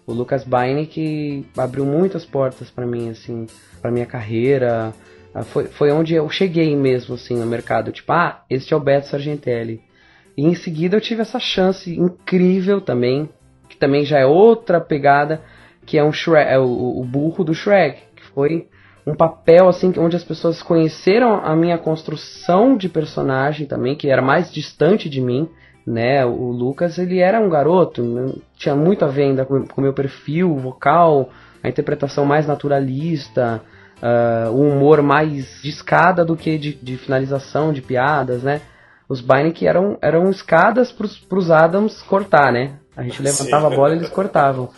O 0.08 0.14
Lucas 0.14 0.46
Baine 0.46 0.88
que 0.88 1.46
abriu 1.58 1.86
muitas 1.86 2.26
portas 2.26 2.70
para 2.72 2.86
mim, 2.86 3.10
assim, 3.10 3.46
para 3.82 3.92
minha 3.92 4.06
carreira, 4.06 4.94
foi, 5.42 5.66
foi 5.66 5.92
onde 5.92 6.14
eu 6.14 6.30
cheguei 6.30 6.76
mesmo, 6.76 7.16
assim, 7.16 7.36
no 7.36 7.46
mercado. 7.46 7.92
Tipo, 7.92 8.12
ah, 8.12 8.44
este 8.50 8.74
é 8.74 8.78
o 8.78 8.80
Beto 8.80 9.08
Sargentelli. 9.08 9.82
E 10.38 10.46
em 10.46 10.54
seguida 10.54 10.98
eu 10.98 11.02
tive 11.02 11.22
essa 11.22 11.40
chance 11.40 11.96
incrível 11.98 12.80
também, 12.80 13.30
que 13.68 13.78
também 13.78 14.06
já 14.06 14.20
é 14.20 14.26
outra 14.26 14.80
pegada, 14.80 15.42
que 15.86 15.98
é 15.98 16.04
um 16.04 16.12
Shrek, 16.12 16.52
é 16.52 16.60
o, 16.60 17.00
o 17.00 17.04
burro 17.04 17.44
do 17.44 17.54
Shrek, 17.54 18.02
que 18.16 18.24
foi 18.26 18.68
um 19.06 19.16
papel 19.16 19.68
assim 19.68 19.92
onde 19.98 20.16
as 20.16 20.24
pessoas 20.24 20.62
conheceram 20.62 21.36
a 21.44 21.56
minha 21.56 21.78
construção 21.78 22.78
de 22.78 22.88
personagem 22.88 23.68
também, 23.68 23.96
que 23.96 24.10
era 24.10 24.22
mais 24.22 24.52
distante 24.52 25.10
de 25.10 25.20
mim, 25.20 25.50
né? 25.86 26.26
O 26.26 26.52
Lucas 26.52 26.98
ele 26.98 27.20
era 27.20 27.40
um 27.40 27.50
garoto, 27.50 28.42
tinha 28.56 28.76
muito 28.76 29.04
a 29.04 29.08
ver 29.08 29.24
ainda 29.24 29.46
com 29.46 29.66
o 29.78 29.82
meu 29.82 29.94
perfil 29.94 30.56
vocal, 30.56 31.30
a 31.62 31.70
interpretação 31.70 32.26
mais 32.26 32.48
naturalista, 32.48 33.62
uh, 34.04 34.52
o 34.52 34.68
humor 34.68 35.02
mais 35.02 35.62
de 35.62 35.70
escada 35.70 36.26
do 36.26 36.36
que 36.36 36.58
de, 36.58 36.74
de 36.74 36.98
finalização 36.98 37.72
de 37.72 37.82
piadas, 37.82 38.44
né? 38.44 38.62
Os 39.08 39.22
Beinecke 39.22 39.66
eram, 39.66 39.98
eram 40.02 40.30
escadas 40.30 40.92
pros, 40.92 41.18
pros 41.18 41.50
Adams 41.50 42.02
cortar, 42.04 42.52
né? 42.52 42.74
A 42.96 43.04
gente 43.04 43.22
levantava 43.22 43.68
Sim. 43.70 43.74
a 43.74 43.76
bola 43.76 43.94
e 43.94 43.98
eles 43.98 44.10
cortavam. 44.10 44.70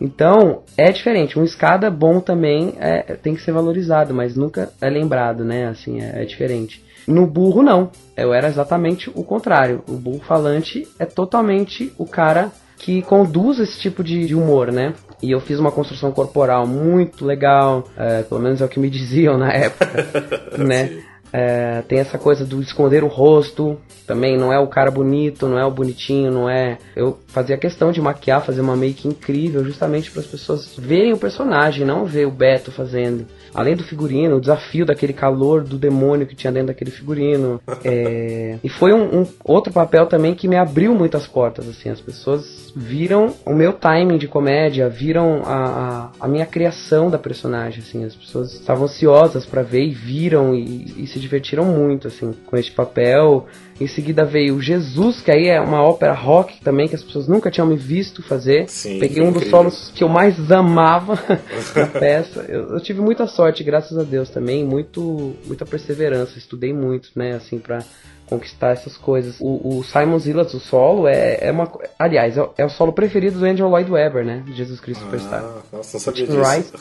Então, 0.00 0.62
é 0.76 0.90
diferente. 0.90 1.38
Um 1.38 1.44
escada 1.44 1.90
bom 1.90 2.20
também 2.20 2.74
é, 2.78 3.14
tem 3.14 3.34
que 3.34 3.42
ser 3.42 3.52
valorizado, 3.52 4.12
mas 4.12 4.36
nunca 4.36 4.70
é 4.80 4.90
lembrado, 4.90 5.44
né? 5.44 5.68
Assim, 5.68 6.00
é, 6.00 6.22
é, 6.22 6.24
diferente. 6.24 6.84
No 7.06 7.26
burro, 7.26 7.62
não. 7.62 7.90
Eu 8.16 8.34
era 8.34 8.48
exatamente 8.48 9.10
o 9.14 9.22
contrário. 9.22 9.84
O 9.88 9.92
burro 9.92 10.20
falante 10.20 10.88
é 10.98 11.04
totalmente 11.04 11.92
o 11.96 12.06
cara 12.06 12.50
que 12.76 13.02
conduz 13.02 13.60
esse 13.60 13.78
tipo 13.78 14.02
de, 14.02 14.26
de 14.26 14.34
humor, 14.34 14.72
né? 14.72 14.94
E 15.24 15.30
eu 15.30 15.40
fiz 15.40 15.58
uma 15.58 15.72
construção 15.72 16.12
corporal 16.12 16.66
muito 16.66 17.24
legal, 17.24 17.84
é, 17.96 18.22
pelo 18.22 18.40
menos 18.40 18.60
é 18.60 18.64
o 18.64 18.68
que 18.68 18.78
me 18.78 18.90
diziam 18.90 19.38
na 19.38 19.50
época, 19.50 20.06
né? 20.62 21.02
É, 21.32 21.82
tem 21.88 21.98
essa 21.98 22.16
coisa 22.16 22.44
do 22.44 22.60
esconder 22.62 23.02
o 23.02 23.08
rosto, 23.08 23.76
também 24.06 24.38
não 24.38 24.52
é 24.52 24.58
o 24.60 24.68
cara 24.68 24.88
bonito, 24.88 25.48
não 25.48 25.58
é 25.58 25.64
o 25.64 25.70
bonitinho, 25.70 26.30
não 26.30 26.48
é. 26.48 26.78
Eu 26.94 27.18
fazia 27.26 27.56
questão 27.56 27.90
de 27.90 28.00
maquiar, 28.00 28.44
fazer 28.44 28.60
uma 28.60 28.76
make 28.76 29.08
incrível, 29.08 29.64
justamente 29.64 30.12
para 30.12 30.20
as 30.20 30.28
pessoas 30.28 30.76
verem 30.78 31.12
o 31.12 31.18
personagem, 31.18 31.84
não 31.84 32.04
ver 32.04 32.26
o 32.26 32.30
Beto 32.30 32.70
fazendo. 32.70 33.26
Além 33.54 33.76
do 33.76 33.84
figurino, 33.84 34.36
o 34.36 34.40
desafio 34.40 34.84
daquele 34.84 35.12
calor 35.12 35.62
do 35.62 35.78
demônio 35.78 36.26
que 36.26 36.34
tinha 36.34 36.52
dentro 36.52 36.68
daquele 36.68 36.90
figurino. 36.90 37.60
É... 37.86 38.58
E 38.64 38.68
foi 38.68 38.94
um, 38.94 39.20
um, 39.20 39.26
outro 39.44 39.70
papel 39.70 40.06
também 40.06 40.34
que 40.34 40.48
me 40.48 40.56
abriu 40.56 40.94
muitas 40.94 41.26
portas, 41.26 41.68
assim. 41.68 41.90
As 41.90 42.00
pessoas 42.00 42.72
viram 42.74 43.34
o 43.44 43.54
meu 43.54 43.74
timing 43.74 44.16
de 44.16 44.26
comédia, 44.26 44.88
viram 44.88 45.42
a, 45.44 45.54
a, 45.54 46.10
a 46.20 46.28
minha 46.28 46.46
criação 46.46 47.10
da 47.10 47.18
personagem, 47.18 47.80
assim. 47.86 48.04
As 48.04 48.14
pessoas 48.14 48.54
estavam 48.54 48.84
ansiosas 48.84 49.44
para 49.44 49.62
ver 49.62 49.84
e 49.84 49.90
viram 49.90 50.54
e, 50.54 51.02
e 51.02 51.06
se 51.06 51.20
divertiram 51.20 51.64
muito, 51.66 52.08
assim, 52.08 52.32
com 52.46 52.56
este 52.56 52.72
papel. 52.72 53.46
Em 53.80 53.88
seguida 53.88 54.24
veio 54.24 54.60
Jesus, 54.60 55.20
que 55.20 55.32
aí 55.32 55.48
é 55.48 55.60
uma 55.60 55.82
ópera 55.82 56.12
rock 56.12 56.60
também, 56.60 56.86
que 56.86 56.94
as 56.94 57.02
pessoas 57.02 57.26
nunca 57.26 57.50
tinham 57.50 57.66
me 57.66 57.76
visto 57.76 58.22
fazer. 58.22 58.68
Sim, 58.68 59.00
Peguei 59.00 59.22
um 59.22 59.32
dos 59.32 59.48
solos 59.48 59.90
que 59.92 60.04
eu 60.04 60.08
mais 60.08 60.50
amava 60.50 61.18
na 61.74 61.86
peça. 61.86 62.44
Eu, 62.48 62.74
eu, 62.74 62.80
tive 62.80 63.00
muita 63.00 63.26
sorte, 63.26 63.64
graças 63.64 63.98
a 63.98 64.04
Deus 64.04 64.30
também, 64.30 64.64
muito, 64.64 65.34
muita 65.44 65.66
perseverança. 65.66 66.38
Estudei 66.38 66.72
muito, 66.72 67.10
né, 67.16 67.32
assim, 67.32 67.58
pra 67.58 67.80
conquistar 68.26 68.70
essas 68.70 68.96
coisas. 68.96 69.38
O, 69.40 69.78
o 69.78 69.82
Simon 69.82 70.20
Zillas, 70.20 70.54
o 70.54 70.60
solo, 70.60 71.08
é, 71.08 71.38
é 71.40 71.50
uma. 71.50 71.70
Aliás, 71.98 72.38
é, 72.38 72.48
é, 72.58 72.64
o 72.64 72.70
solo 72.70 72.92
preferido 72.92 73.40
do 73.40 73.44
Andrew 73.44 73.68
Lloyd 73.68 73.90
Webber, 73.90 74.24
né? 74.24 74.44
De 74.46 74.54
Jesus 74.54 74.78
Cristo 74.78 75.02
ah, 75.02 75.04
Superstar. 75.06 75.42
Nossa, 75.72 75.96
não 75.96 76.00
sabia 76.00 76.24
o 76.24 76.26
Tim 76.28 76.32
disso. 76.32 76.50
Rice, 76.50 76.72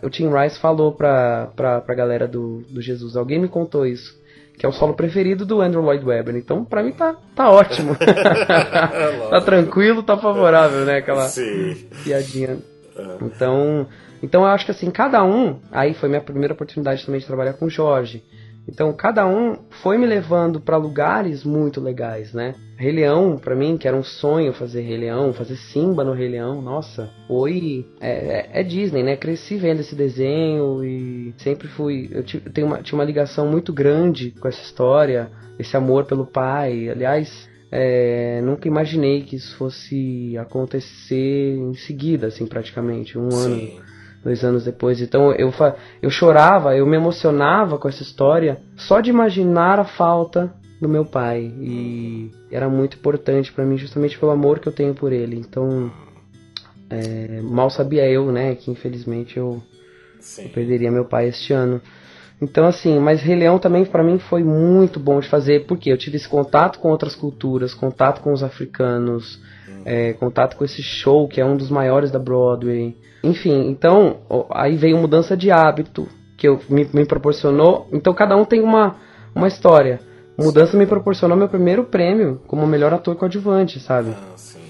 o 0.02 0.10
Tim 0.10 0.30
Rice 0.30 0.58
falou 0.58 0.92
pra, 0.92 1.50
pra, 1.54 1.80
pra 1.82 1.94
galera 1.94 2.26
do, 2.26 2.64
do 2.70 2.80
Jesus. 2.80 3.16
Alguém 3.16 3.38
me 3.38 3.48
contou 3.48 3.86
isso 3.86 4.21
que 4.58 4.66
é 4.66 4.68
o 4.68 4.72
solo 4.72 4.94
preferido 4.94 5.44
do 5.44 5.60
Andrew 5.60 5.82
Lloyd 5.82 6.04
Webber. 6.04 6.36
Então, 6.36 6.64
pra 6.64 6.82
mim 6.82 6.92
tá, 6.92 7.16
tá 7.34 7.50
ótimo. 7.50 7.96
tá 9.30 9.40
tranquilo, 9.40 10.02
tá 10.02 10.16
favorável, 10.16 10.84
né? 10.84 10.98
Aquela 10.98 11.28
Sim. 11.28 11.74
piadinha. 12.04 12.58
É. 12.96 13.16
Então, 13.22 13.86
então 14.22 14.42
eu 14.42 14.48
acho 14.48 14.64
que 14.64 14.70
assim, 14.70 14.90
cada 14.90 15.24
um. 15.24 15.58
Aí 15.70 15.94
foi 15.94 16.08
minha 16.08 16.20
primeira 16.20 16.54
oportunidade 16.54 17.04
também 17.04 17.20
de 17.20 17.26
trabalhar 17.26 17.54
com 17.54 17.66
o 17.66 17.70
Jorge. 17.70 18.22
Então 18.68 18.92
cada 18.92 19.26
um 19.26 19.56
foi 19.82 19.98
me 19.98 20.06
levando 20.06 20.60
para 20.60 20.76
lugares 20.76 21.44
muito 21.44 21.80
legais, 21.80 22.32
né? 22.32 22.54
Rei 22.76 22.92
Leão, 22.92 23.38
pra 23.38 23.54
mim, 23.54 23.76
que 23.76 23.86
era 23.86 23.96
um 23.96 24.02
sonho 24.02 24.52
fazer 24.52 24.82
Rei 24.82 24.96
Leão, 24.96 25.32
fazer 25.32 25.56
Simba 25.56 26.02
no 26.02 26.12
Rei 26.12 26.28
Leão, 26.28 26.60
nossa, 26.60 27.10
foi. 27.28 27.86
É, 28.00 28.10
é, 28.10 28.60
é 28.60 28.62
Disney, 28.62 29.02
né? 29.02 29.16
Cresci 29.16 29.56
vendo 29.56 29.80
esse 29.80 29.94
desenho 29.94 30.84
e 30.84 31.34
sempre 31.38 31.68
fui. 31.68 32.08
Eu 32.10 32.24
tenho 32.52 32.66
uma, 32.66 32.82
tinha 32.82 32.98
uma 32.98 33.04
ligação 33.04 33.46
muito 33.46 33.72
grande 33.72 34.32
com 34.32 34.48
essa 34.48 34.62
história, 34.62 35.30
esse 35.58 35.76
amor 35.76 36.06
pelo 36.06 36.26
pai. 36.26 36.88
Aliás, 36.88 37.48
é, 37.70 38.40
nunca 38.42 38.68
imaginei 38.68 39.22
que 39.22 39.36
isso 39.36 39.56
fosse 39.56 40.36
acontecer 40.36 41.56
em 41.56 41.74
seguida, 41.74 42.26
assim, 42.26 42.46
praticamente, 42.46 43.18
um 43.18 43.30
Sim. 43.30 43.36
ano 43.36 43.91
dois 44.22 44.44
anos 44.44 44.64
depois. 44.64 45.00
Então 45.00 45.32
eu, 45.32 45.52
eu 46.00 46.10
chorava, 46.10 46.76
eu 46.76 46.86
me 46.86 46.96
emocionava 46.96 47.78
com 47.78 47.88
essa 47.88 48.02
história 48.02 48.60
só 48.76 49.00
de 49.00 49.10
imaginar 49.10 49.78
a 49.78 49.84
falta 49.84 50.52
do 50.80 50.88
meu 50.88 51.04
pai. 51.04 51.52
E 51.60 52.30
era 52.50 52.68
muito 52.68 52.96
importante 52.96 53.52
para 53.52 53.64
mim, 53.64 53.78
justamente 53.78 54.18
pelo 54.18 54.32
amor 54.32 54.58
que 54.58 54.68
eu 54.68 54.72
tenho 54.72 54.94
por 54.94 55.12
ele. 55.12 55.36
Então, 55.36 55.92
é, 56.90 57.40
mal 57.40 57.70
sabia 57.70 58.06
eu, 58.08 58.30
né, 58.32 58.54
que 58.56 58.70
infelizmente 58.70 59.36
eu, 59.36 59.62
eu, 60.38 60.48
perderia 60.50 60.90
meu 60.90 61.04
pai 61.04 61.28
este 61.28 61.52
ano. 61.52 61.80
Então, 62.40 62.66
assim, 62.66 62.98
mas 62.98 63.22
Rei 63.22 63.36
Leão 63.36 63.60
também 63.60 63.84
para 63.84 64.02
mim 64.02 64.18
foi 64.18 64.42
muito 64.42 64.98
bom 64.98 65.20
de 65.20 65.28
fazer, 65.28 65.64
porque 65.66 65.92
eu 65.92 65.96
tive 65.96 66.16
esse 66.16 66.28
contato 66.28 66.80
com 66.80 66.88
outras 66.88 67.14
culturas, 67.14 67.72
contato 67.72 68.20
com 68.20 68.32
os 68.32 68.42
africanos, 68.42 69.40
é, 69.84 70.12
contato 70.14 70.56
com 70.56 70.64
esse 70.64 70.82
show 70.82 71.28
que 71.28 71.40
é 71.40 71.44
um 71.44 71.56
dos 71.56 71.70
maiores 71.70 72.10
da 72.10 72.18
Broadway. 72.18 72.96
Enfim, 73.22 73.68
então, 73.68 74.18
aí 74.50 74.76
veio 74.76 74.98
mudança 74.98 75.36
de 75.36 75.50
hábito, 75.50 76.08
que 76.36 76.48
eu, 76.48 76.58
me, 76.68 76.88
me 76.92 77.06
proporcionou. 77.06 77.88
Então, 77.92 78.12
cada 78.12 78.36
um 78.36 78.44
tem 78.44 78.60
uma, 78.60 78.96
uma 79.34 79.46
história. 79.46 80.00
Mudança 80.36 80.76
me 80.76 80.86
proporcionou 80.86 81.36
meu 81.36 81.48
primeiro 81.48 81.84
prêmio 81.84 82.40
como 82.46 82.66
melhor 82.66 82.92
ator 82.92 83.14
coadjuvante, 83.14 83.78
sabe? 83.78 84.10
Ah, 84.10 84.36
sim. 84.36 84.60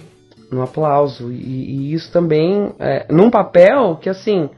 Um 0.52 0.60
aplauso. 0.60 1.32
E, 1.32 1.34
e 1.34 1.94
isso 1.94 2.12
também, 2.12 2.74
é, 2.78 3.06
num 3.10 3.30
papel 3.30 3.96
que, 3.96 4.10
assim, 4.10 4.50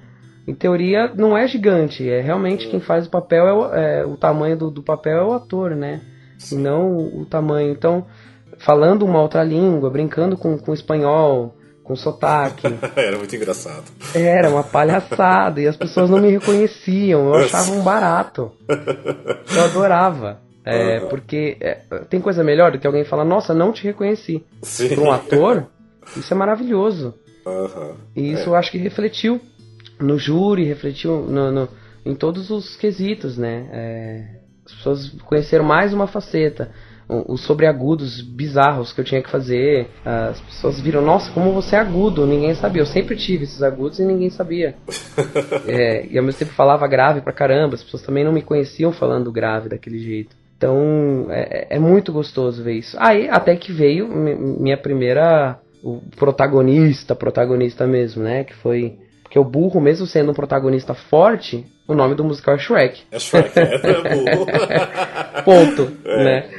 em 0.46 0.54
teoria 0.54 1.12
não 1.14 1.37
é 1.37 1.46
gigante. 1.46 2.09
É 2.09 2.20
realmente 2.20 2.68
quem 2.68 2.80
faz 2.80 3.07
o 3.07 3.11
papel, 3.11 3.46
é 3.46 3.52
o, 3.52 3.74
é, 3.74 4.07
o 4.07 4.16
tamanho 4.16 4.57
do, 4.57 4.70
do, 4.70 4.83
papel 4.83 5.18
é 5.18 5.24
o 5.24 5.33
ator, 5.35 5.70
né? 5.76 6.00
Sim. 6.38 6.59
E 6.59 6.62
não 6.62 6.96
o, 6.96 7.22
o, 7.22 7.26
tamanho. 7.26 7.70
Então, 7.70 8.07
falando 8.59 9.04
uma 9.04 9.20
outra 9.20 9.42
língua, 9.42 9.90
brincando 9.90 10.37
com, 10.37 10.59
com 10.59 10.74
espanhol, 10.74 11.54
com 11.84 11.94
sotaque. 11.94 12.66
Era 12.96 13.18
muito 13.18 13.36
engraçado. 13.36 13.84
Era 14.14 14.48
uma 14.48 14.64
palhaçada. 14.64 15.60
e 15.60 15.68
as 15.68 15.76
pessoas 15.76 16.10
não 16.10 16.18
me 16.18 16.30
reconheciam. 16.30 17.28
Eu 17.28 17.34
achava 17.34 17.70
um 17.70 17.82
barato. 17.82 18.50
Eu 19.54 19.64
adorava. 19.64 20.40
É, 20.64 20.98
uhum. 20.98 21.08
Porque 21.10 21.58
é, 21.60 21.74
tem 22.08 22.20
coisa 22.20 22.42
melhor 22.42 22.72
do 22.72 22.78
que 22.78 22.86
alguém 22.86 23.04
falar, 23.04 23.24
nossa, 23.24 23.52
não 23.52 23.70
te 23.70 23.84
reconheci. 23.84 24.42
Para 24.88 25.00
um 25.00 25.12
ator, 25.12 25.66
isso 26.16 26.32
é 26.32 26.36
maravilhoso. 26.36 27.14
Uhum. 27.44 27.94
E 28.16 28.32
isso 28.32 28.44
é. 28.44 28.46
eu 28.46 28.54
acho 28.54 28.72
que 28.72 28.78
refletiu 28.78 29.38
no 30.00 30.18
júri, 30.18 30.64
refletiu 30.64 31.20
no, 31.20 31.52
no, 31.52 31.68
em 32.04 32.14
todos 32.14 32.50
os 32.50 32.76
quesitos, 32.76 33.36
né? 33.36 33.68
É, 33.70 34.24
as 34.64 34.72
pessoas 34.72 35.08
conheceram 35.26 35.64
mais 35.66 35.92
uma 35.92 36.06
faceta. 36.06 36.70
Os 37.08 37.42
sobreagudos 37.42 38.22
bizarros 38.22 38.92
que 38.92 39.00
eu 39.00 39.04
tinha 39.04 39.22
que 39.22 39.30
fazer. 39.30 39.88
As 40.04 40.40
pessoas 40.40 40.80
viram, 40.80 41.02
nossa, 41.02 41.30
como 41.32 41.52
você 41.52 41.76
é 41.76 41.78
agudo, 41.78 42.26
ninguém 42.26 42.54
sabia. 42.54 42.82
Eu 42.82 42.86
sempre 42.86 43.16
tive 43.16 43.44
esses 43.44 43.62
agudos 43.62 43.98
e 43.98 44.04
ninguém 44.04 44.30
sabia. 44.30 44.74
é, 45.68 46.06
e 46.06 46.18
ao 46.18 46.24
mesmo 46.24 46.38
tempo 46.38 46.52
falava 46.52 46.86
grave 46.86 47.20
pra 47.20 47.32
caramba, 47.32 47.74
as 47.74 47.82
pessoas 47.82 48.02
também 48.02 48.24
não 48.24 48.32
me 48.32 48.42
conheciam 48.42 48.92
falando 48.92 49.30
grave 49.30 49.68
daquele 49.68 49.98
jeito. 49.98 50.34
Então 50.56 51.26
é, 51.30 51.76
é 51.76 51.78
muito 51.78 52.12
gostoso 52.12 52.62
ver 52.62 52.74
isso. 52.74 52.96
Aí 52.98 53.28
até 53.28 53.54
que 53.56 53.72
veio 53.72 54.08
minha 54.08 54.78
primeira. 54.78 55.58
O 55.82 56.00
protagonista, 56.16 57.14
protagonista 57.14 57.86
mesmo, 57.86 58.22
né? 58.22 58.44
Que 58.44 58.54
foi. 58.54 58.96
Porque 59.22 59.38
o 59.38 59.44
burro, 59.44 59.82
mesmo 59.82 60.06
sendo 60.06 60.30
um 60.30 60.34
protagonista 60.34 60.94
forte, 60.94 61.66
o 61.86 61.94
nome 61.94 62.14
do 62.14 62.24
musical 62.24 62.54
é 62.54 62.58
Shrek. 62.58 63.02
É 63.12 63.18
Shrek, 63.18 63.58
é, 63.58 63.62
é 63.62 64.00
burro. 64.16 64.46
Ponto, 65.44 65.92
é. 66.06 66.24
né? 66.24 66.50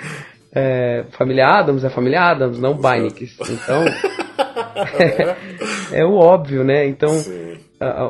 É, 0.57 1.03
família 1.11 1.47
Adams 1.47 1.83
é 1.83 1.89
família 1.89 2.21
Adams, 2.21 2.57
não 2.57 2.77
Beinecks. 2.77 3.37
Então. 3.49 3.83
é, 5.91 5.99
é, 5.99 6.05
o 6.05 6.13
óbvio, 6.13 6.63
né? 6.63 6.87
Então. 6.87 7.11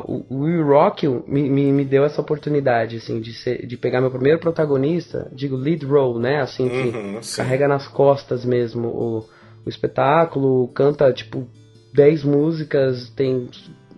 O 0.06 0.42
Will 0.44 0.64
Rock 0.64 1.06
me, 1.26 1.50
me, 1.50 1.72
me, 1.72 1.84
deu 1.84 2.04
essa 2.04 2.20
oportunidade, 2.20 2.96
assim, 2.96 3.20
de, 3.20 3.32
ser, 3.34 3.66
de 3.66 3.76
pegar 3.76 4.00
meu 4.00 4.12
primeiro 4.12 4.38
protagonista, 4.38 5.28
digo 5.32 5.56
lead 5.56 5.84
role, 5.84 6.20
né, 6.20 6.40
assim, 6.40 6.68
que 6.68 6.96
uhum, 6.96 7.20
carrega 7.36 7.66
nas 7.66 7.86
costas 7.88 8.44
mesmo 8.44 8.88
o, 8.88 9.18
o 9.66 9.68
espetáculo, 9.68 10.68
canta, 10.68 11.12
tipo, 11.12 11.46
10 11.92 12.22
músicas, 12.22 13.10
tem 13.10 13.48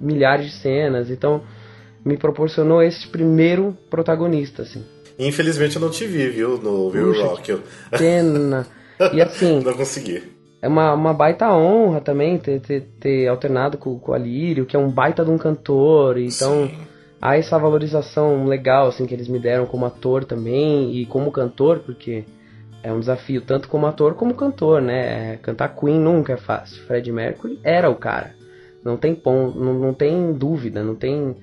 milhares 0.01 0.47
de 0.47 0.53
cenas, 0.53 1.11
então 1.11 1.43
me 2.05 2.17
proporcionou 2.17 2.83
esse 2.83 3.07
primeiro 3.07 3.77
protagonista, 3.91 4.63
assim. 4.63 4.83
Infelizmente 5.18 5.76
eu 5.76 5.83
não 5.83 5.90
te 5.90 6.07
vi, 6.07 6.28
viu, 6.28 6.59
no 6.59 6.88
Will 6.88 7.12
Rock. 7.22 7.59
Pena. 7.90 8.66
E 9.12 9.20
assim... 9.20 9.61
não 9.64 9.74
consegui 9.74 10.38
é 10.61 10.68
uma, 10.68 10.92
uma 10.92 11.14
baita 11.14 11.50
honra 11.52 12.00
também 12.00 12.37
ter, 12.38 12.61
ter, 12.61 12.83
ter 12.98 13.28
alternado 13.28 13.78
com, 13.78 13.98
com 13.98 14.12
o 14.12 14.14
Alírio, 14.14 14.66
que 14.66 14.76
é 14.76 14.78
um 14.78 14.90
baita 14.90 15.24
de 15.24 15.31
um 15.31 15.38
cantor. 15.38 16.18
Então 16.18 16.66
Sim. 16.66 16.78
há 17.20 17.37
essa 17.37 17.59
valorização 17.59 18.44
legal 18.44 18.88
assim 18.88 19.07
que 19.07 19.14
eles 19.14 19.28
me 19.28 19.38
deram 19.38 19.66
como 19.66 19.87
ator 19.87 20.24
também 20.24 20.96
e 20.96 21.07
como 21.07 21.31
cantor, 21.31 21.81
porque 21.81 22.24
é 22.83 22.92
um 22.92 23.00
desafio 23.00 23.40
tanto 23.40 23.68
como 23.68 23.87
ator 23.87 24.14
como 24.14 24.35
cantor, 24.35 24.83
né? 24.83 25.37
Cantar 25.38 25.74
Queen 25.76 25.98
nunca 25.98 26.33
é 26.33 26.37
fácil. 26.37 26.83
Fred 26.85 27.11
Mercury 27.12 27.61
era 27.62 27.88
o 27.88 27.94
cara. 27.94 28.35
Não 28.85 28.96
tem 28.96 29.14
ponto, 29.14 29.59
não, 29.59 29.74
não 29.74 29.94
tem 29.94 30.33
dúvida, 30.33 30.83
não 30.83 30.94
tem. 30.94 31.37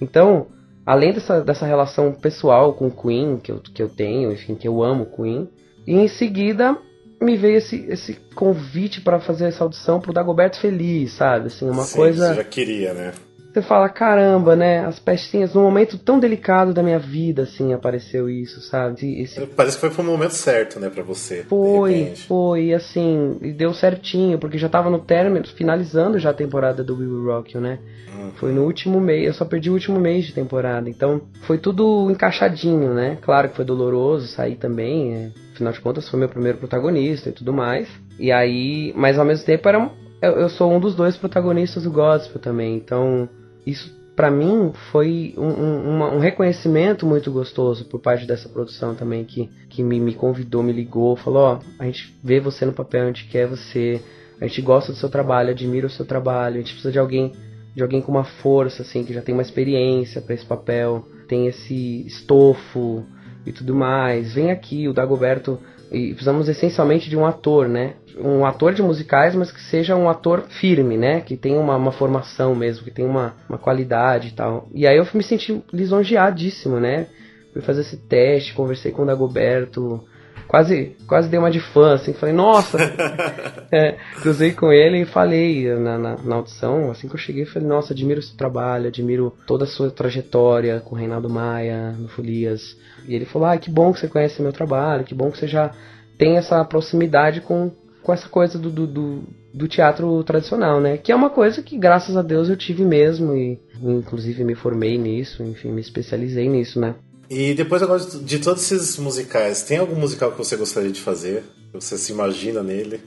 Então, 0.00 0.48
além 0.86 1.12
dessa, 1.12 1.42
dessa 1.42 1.66
relação 1.66 2.12
pessoal 2.12 2.72
com 2.72 2.90
Queen 2.90 3.38
que 3.38 3.50
eu, 3.50 3.60
que 3.60 3.82
eu 3.82 3.88
tenho, 3.88 4.32
enfim, 4.32 4.54
que 4.54 4.68
eu 4.68 4.82
amo 4.82 5.06
Queen, 5.06 5.48
e 5.84 5.94
em 5.94 6.06
seguida 6.08 6.78
me 7.20 7.36
veio 7.36 7.56
esse, 7.56 7.84
esse 7.88 8.14
convite 8.34 9.00
para 9.00 9.18
fazer 9.18 9.46
essa 9.46 9.64
audição 9.64 10.00
pro 10.00 10.12
Dagoberto 10.12 10.60
Feliz, 10.60 11.12
sabe? 11.12 11.48
Assim, 11.48 11.68
uma 11.68 11.84
Sim, 11.84 11.96
coisa. 11.96 12.28
Você 12.28 12.34
já 12.34 12.44
queria, 12.44 12.94
né? 12.94 13.12
Você 13.56 13.62
fala, 13.62 13.88
caramba, 13.88 14.54
né? 14.54 14.84
As 14.84 14.98
pestinhas, 14.98 15.54
num 15.54 15.62
momento 15.62 15.96
tão 15.96 16.20
delicado 16.20 16.74
da 16.74 16.82
minha 16.82 16.98
vida, 16.98 17.44
assim, 17.44 17.72
apareceu 17.72 18.28
isso, 18.28 18.60
sabe? 18.60 19.18
Esse... 19.18 19.46
Parece 19.46 19.76
que 19.76 19.80
foi 19.80 19.88
pro 19.88 20.04
momento 20.04 20.34
certo, 20.34 20.78
né, 20.78 20.90
pra 20.90 21.02
você. 21.02 21.42
Foi, 21.44 22.12
foi, 22.28 22.74
assim, 22.74 23.38
e 23.40 23.52
deu 23.54 23.72
certinho, 23.72 24.38
porque 24.38 24.58
já 24.58 24.68
tava 24.68 24.90
no 24.90 24.98
término, 24.98 25.42
finalizando 25.46 26.18
já 26.18 26.32
a 26.32 26.34
temporada 26.34 26.84
do 26.84 26.98
Will 26.98 27.24
Rock, 27.24 27.56
né? 27.56 27.78
Uhum. 28.14 28.30
Foi 28.32 28.52
no 28.52 28.62
último 28.62 29.00
mês, 29.00 29.28
eu 29.28 29.32
só 29.32 29.46
perdi 29.46 29.70
o 29.70 29.72
último 29.72 29.98
mês 29.98 30.26
de 30.26 30.34
temporada, 30.34 30.90
então 30.90 31.22
foi 31.46 31.56
tudo 31.56 32.10
encaixadinho, 32.10 32.92
né? 32.92 33.16
Claro 33.22 33.48
que 33.48 33.56
foi 33.56 33.64
doloroso 33.64 34.26
sair 34.26 34.56
também, 34.56 35.14
é, 35.14 35.30
afinal 35.54 35.72
de 35.72 35.80
contas 35.80 36.06
foi 36.10 36.20
meu 36.20 36.28
primeiro 36.28 36.58
protagonista 36.58 37.30
e 37.30 37.32
tudo 37.32 37.54
mais. 37.54 37.88
E 38.18 38.30
aí, 38.30 38.92
mas 38.94 39.18
ao 39.18 39.24
mesmo 39.24 39.46
tempo 39.46 39.66
era 39.66 39.90
eu, 40.20 40.32
eu 40.32 40.48
sou 40.48 40.72
um 40.72 40.80
dos 40.80 40.94
dois 40.94 41.16
protagonistas 41.16 41.84
do 41.84 41.90
gospel 41.90 42.40
também, 42.40 42.76
então 42.76 43.28
isso 43.66 43.96
para 44.14 44.30
mim 44.30 44.72
foi 44.90 45.34
um, 45.36 45.42
um, 45.42 46.16
um, 46.16 46.18
reconhecimento 46.18 47.04
muito 47.04 47.30
gostoso 47.30 47.84
por 47.84 48.00
parte 48.00 48.26
dessa 48.26 48.48
produção 48.48 48.94
também 48.94 49.24
que, 49.24 49.50
que 49.68 49.82
me, 49.82 50.00
me 50.00 50.14
convidou, 50.14 50.62
me 50.62 50.72
ligou, 50.72 51.16
falou, 51.16 51.42
ó, 51.42 51.60
a 51.78 51.84
gente 51.84 52.16
vê 52.24 52.40
você 52.40 52.64
no 52.64 52.72
papel, 52.72 53.04
a 53.04 53.06
gente 53.08 53.28
quer 53.28 53.46
você, 53.46 54.00
a 54.40 54.46
gente 54.46 54.62
gosta 54.62 54.90
do 54.90 54.98
seu 54.98 55.10
trabalho, 55.10 55.50
admira 55.50 55.86
o 55.86 55.90
seu 55.90 56.06
trabalho, 56.06 56.54
a 56.54 56.58
gente 56.58 56.72
precisa 56.72 56.92
de 56.92 56.98
alguém 56.98 57.32
de 57.74 57.82
alguém 57.82 58.00
com 58.00 58.10
uma 58.10 58.24
força 58.24 58.80
assim, 58.80 59.04
que 59.04 59.12
já 59.12 59.20
tem 59.20 59.34
uma 59.34 59.42
experiência 59.42 60.22
para 60.22 60.34
esse 60.34 60.46
papel, 60.46 61.06
tem 61.28 61.46
esse 61.46 62.06
estofo 62.06 63.04
e 63.44 63.52
tudo 63.52 63.74
mais. 63.74 64.32
Vem 64.32 64.50
aqui, 64.50 64.88
o 64.88 64.94
Dagoberto 64.94 65.60
e 65.92 66.08
precisamos 66.08 66.48
essencialmente 66.48 67.10
de 67.10 67.16
um 67.18 67.26
ator, 67.26 67.68
né? 67.68 67.96
Um 68.18 68.44
ator 68.46 68.72
de 68.72 68.82
musicais, 68.82 69.34
mas 69.34 69.52
que 69.52 69.60
seja 69.60 69.94
um 69.94 70.08
ator 70.08 70.44
firme, 70.48 70.96
né? 70.96 71.20
Que 71.20 71.36
tenha 71.36 71.60
uma, 71.60 71.76
uma 71.76 71.92
formação 71.92 72.54
mesmo, 72.54 72.84
que 72.84 72.90
tenha 72.90 73.08
uma, 73.08 73.34
uma 73.48 73.58
qualidade 73.58 74.28
e 74.28 74.32
tal. 74.32 74.68
E 74.74 74.86
aí 74.86 74.96
eu 74.96 75.06
me 75.12 75.22
senti 75.22 75.62
lisonjeadíssimo, 75.72 76.80
né? 76.80 77.08
Fui 77.52 77.62
fazer 77.62 77.82
esse 77.82 77.96
teste, 77.96 78.54
conversei 78.54 78.92
com 78.92 79.02
o 79.02 79.06
Dagoberto, 79.06 80.02
quase, 80.46 80.96
quase 81.06 81.28
dei 81.28 81.38
uma 81.38 81.50
de 81.50 81.60
fã, 81.60 81.94
assim, 81.94 82.12
falei, 82.12 82.34
nossa! 82.34 82.78
é, 83.70 83.96
cruzei 84.20 84.52
com 84.52 84.72
ele 84.72 85.02
e 85.02 85.04
falei 85.04 85.74
na, 85.74 85.98
na, 85.98 86.16
na, 86.16 86.36
audição, 86.36 86.90
assim 86.90 87.08
que 87.08 87.14
eu 87.14 87.18
cheguei, 87.18 87.44
falei, 87.44 87.68
nossa, 87.68 87.92
admiro 87.92 88.22
seu 88.22 88.36
trabalho, 88.36 88.88
admiro 88.88 89.32
toda 89.46 89.64
a 89.64 89.66
sua 89.66 89.90
trajetória 89.90 90.80
com 90.80 90.94
o 90.94 90.98
Reinaldo 90.98 91.28
Maia, 91.28 91.92
no 91.92 92.08
Folias. 92.08 92.76
E 93.06 93.14
ele 93.14 93.24
falou, 93.24 93.48
ah, 93.48 93.56
que 93.56 93.70
bom 93.70 93.92
que 93.92 94.00
você 94.00 94.08
conhece 94.08 94.42
meu 94.42 94.52
trabalho, 94.52 95.04
que 95.04 95.14
bom 95.14 95.30
que 95.30 95.38
você 95.38 95.48
já 95.48 95.72
tem 96.18 96.36
essa 96.36 96.64
proximidade 96.64 97.40
com, 97.40 97.70
com 98.06 98.12
essa 98.12 98.28
coisa 98.28 98.56
do, 98.56 98.70
do, 98.70 98.86
do, 98.86 99.22
do 99.52 99.66
teatro 99.66 100.22
tradicional, 100.22 100.80
né? 100.80 100.96
Que 100.96 101.10
é 101.10 101.16
uma 101.16 101.28
coisa 101.28 101.60
que, 101.60 101.76
graças 101.76 102.16
a 102.16 102.22
Deus, 102.22 102.48
eu 102.48 102.56
tive 102.56 102.84
mesmo 102.84 103.34
e, 103.34 103.58
inclusive, 103.82 104.44
me 104.44 104.54
formei 104.54 104.96
nisso, 104.96 105.42
enfim, 105.42 105.72
me 105.72 105.80
especializei 105.80 106.48
nisso, 106.48 106.78
né? 106.78 106.94
E 107.28 107.52
depois 107.52 107.82
agora 107.82 107.98
de 107.98 108.38
todos 108.38 108.70
esses 108.70 108.96
musicais, 108.98 109.64
tem 109.64 109.78
algum 109.78 109.96
musical 109.96 110.30
que 110.30 110.38
você 110.38 110.56
gostaria 110.56 110.92
de 110.92 111.00
fazer? 111.00 111.42
Que 111.72 111.80
você 111.80 111.98
se 111.98 112.12
imagina 112.12 112.62
nele? 112.62 113.00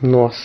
Nossa. 0.00 0.40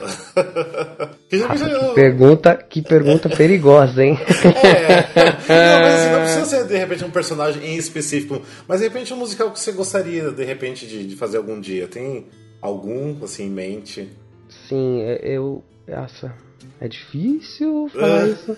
que, 1.28 1.38
que 1.38 1.94
pergunta, 1.94 2.56
que 2.56 2.80
pergunta 2.80 3.28
perigosa, 3.36 4.02
hein? 4.02 4.18
É. 4.64 5.74
Não, 5.74 5.80
mas 5.82 5.94
assim, 5.94 6.12
não 6.12 6.20
precisa 6.20 6.44
ser 6.46 6.66
de 6.66 6.78
repente 6.78 7.04
um 7.04 7.10
personagem 7.10 7.62
em 7.62 7.76
específico, 7.76 8.40
mas 8.66 8.80
de 8.80 8.86
repente 8.86 9.12
um 9.12 9.18
musical 9.18 9.50
que 9.50 9.60
você 9.60 9.72
gostaria 9.72 10.30
de 10.30 10.44
repente 10.44 10.86
de, 10.86 11.06
de 11.06 11.14
fazer 11.14 11.36
algum 11.36 11.60
dia. 11.60 11.86
Tem 11.86 12.26
algum 12.60 13.22
assim 13.22 13.46
em 13.46 13.50
mente? 13.50 14.08
Sim, 14.48 15.02
é, 15.02 15.20
eu. 15.22 15.62
Nossa, 15.86 16.34
é 16.80 16.88
difícil 16.88 17.88
falar 17.88 18.28
isso. 18.28 18.56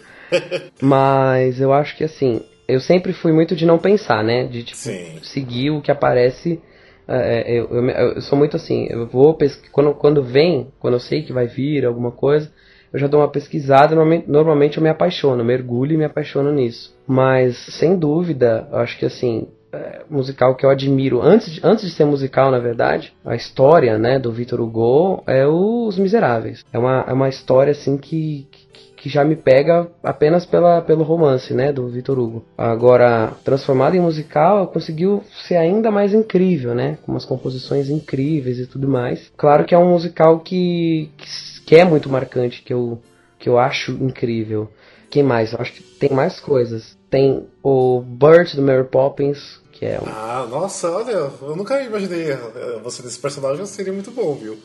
mas 0.80 1.60
eu 1.60 1.72
acho 1.72 1.96
que 1.96 2.04
assim, 2.04 2.42
eu 2.68 2.80
sempre 2.80 3.12
fui 3.12 3.32
muito 3.32 3.54
de 3.54 3.66
não 3.66 3.78
pensar, 3.78 4.22
né? 4.22 4.44
De 4.44 4.64
tipo, 4.64 5.24
seguir 5.24 5.70
o 5.70 5.80
que 5.80 5.90
aparece. 5.90 6.60
É, 7.06 7.54
é, 7.54 7.60
eu, 7.60 7.68
eu, 7.70 7.88
eu, 7.90 8.20
sou 8.20 8.38
muito 8.38 8.56
assim, 8.56 8.86
eu 8.88 9.06
vou 9.06 9.34
pesquisar. 9.34 9.72
Quando, 9.72 9.94
quando 9.94 10.22
vem, 10.22 10.72
quando 10.78 10.94
eu 10.94 11.00
sei 11.00 11.22
que 11.22 11.32
vai 11.32 11.46
vir 11.46 11.84
alguma 11.84 12.12
coisa, 12.12 12.52
eu 12.92 12.98
já 12.98 13.06
dou 13.06 13.20
uma 13.20 13.30
pesquisada, 13.30 13.94
normalmente, 13.94 14.30
normalmente 14.30 14.76
eu 14.76 14.82
me 14.82 14.88
apaixono, 14.88 15.44
mergulho 15.44 15.94
e 15.94 15.96
me 15.96 16.04
apaixono 16.04 16.52
nisso. 16.52 16.94
Mas, 17.06 17.56
sem 17.56 17.96
dúvida, 17.96 18.68
eu 18.70 18.78
acho 18.78 18.98
que 18.98 19.06
assim, 19.06 19.48
é, 19.72 20.02
musical 20.08 20.54
que 20.54 20.66
eu 20.66 20.70
admiro, 20.70 21.22
antes 21.22 21.50
de, 21.50 21.60
antes 21.64 21.84
de 21.84 21.90
ser 21.90 22.04
musical, 22.04 22.50
na 22.50 22.58
verdade, 22.58 23.12
a 23.24 23.34
história, 23.34 23.98
né, 23.98 24.18
do 24.18 24.30
Victor 24.30 24.60
Hugo 24.60 25.22
é 25.26 25.46
Os 25.46 25.98
Miseráveis. 25.98 26.64
É 26.72 26.78
uma, 26.78 27.04
é 27.08 27.12
uma 27.12 27.28
história, 27.28 27.70
assim, 27.70 27.96
que, 27.96 28.46
que, 28.50 28.66
que 28.96 29.08
já 29.08 29.24
me 29.24 29.34
pega 29.34 29.88
apenas 30.02 30.44
pela, 30.44 30.82
pelo 30.82 31.02
romance, 31.02 31.54
né, 31.54 31.72
do 31.72 31.88
Victor 31.88 32.18
Hugo. 32.18 32.44
Agora, 32.56 33.32
transformado 33.44 33.96
em 33.96 34.00
musical, 34.00 34.66
conseguiu 34.66 35.22
ser 35.48 35.56
ainda 35.56 35.90
mais 35.90 36.12
incrível, 36.12 36.74
né, 36.74 36.98
com 37.02 37.12
umas 37.12 37.24
composições 37.24 37.88
incríveis 37.88 38.58
e 38.58 38.66
tudo 38.66 38.86
mais. 38.86 39.32
Claro 39.36 39.64
que 39.64 39.74
é 39.74 39.78
um 39.78 39.90
musical 39.90 40.40
que, 40.40 41.10
que, 41.16 41.26
que 41.66 41.76
é 41.76 41.84
muito 41.84 42.10
marcante, 42.10 42.62
que 42.62 42.74
eu, 42.74 43.00
que 43.38 43.48
eu 43.48 43.58
acho 43.58 43.92
incrível. 43.92 44.68
Quem 45.10 45.22
mais? 45.22 45.52
Eu 45.52 45.60
acho 45.60 45.72
que 45.74 45.82
tem 45.82 46.10
mais 46.10 46.40
coisas. 46.40 46.96
Tem 47.10 47.46
o 47.62 48.00
Burt 48.00 48.54
do 48.54 48.62
Mary 48.62 48.84
Poppins, 48.84 49.61
que 49.82 49.86
é 49.86 49.98
um... 50.00 50.06
Ah, 50.06 50.46
nossa, 50.48 50.88
olha, 50.88 51.10
eu 51.10 51.56
nunca 51.56 51.82
imaginei 51.82 52.30
eh, 52.30 52.78
você 52.84 53.02
nesse 53.02 53.18
personagem, 53.18 53.66
seria 53.66 53.92
muito 53.92 54.12
bom, 54.12 54.32
viu? 54.34 54.56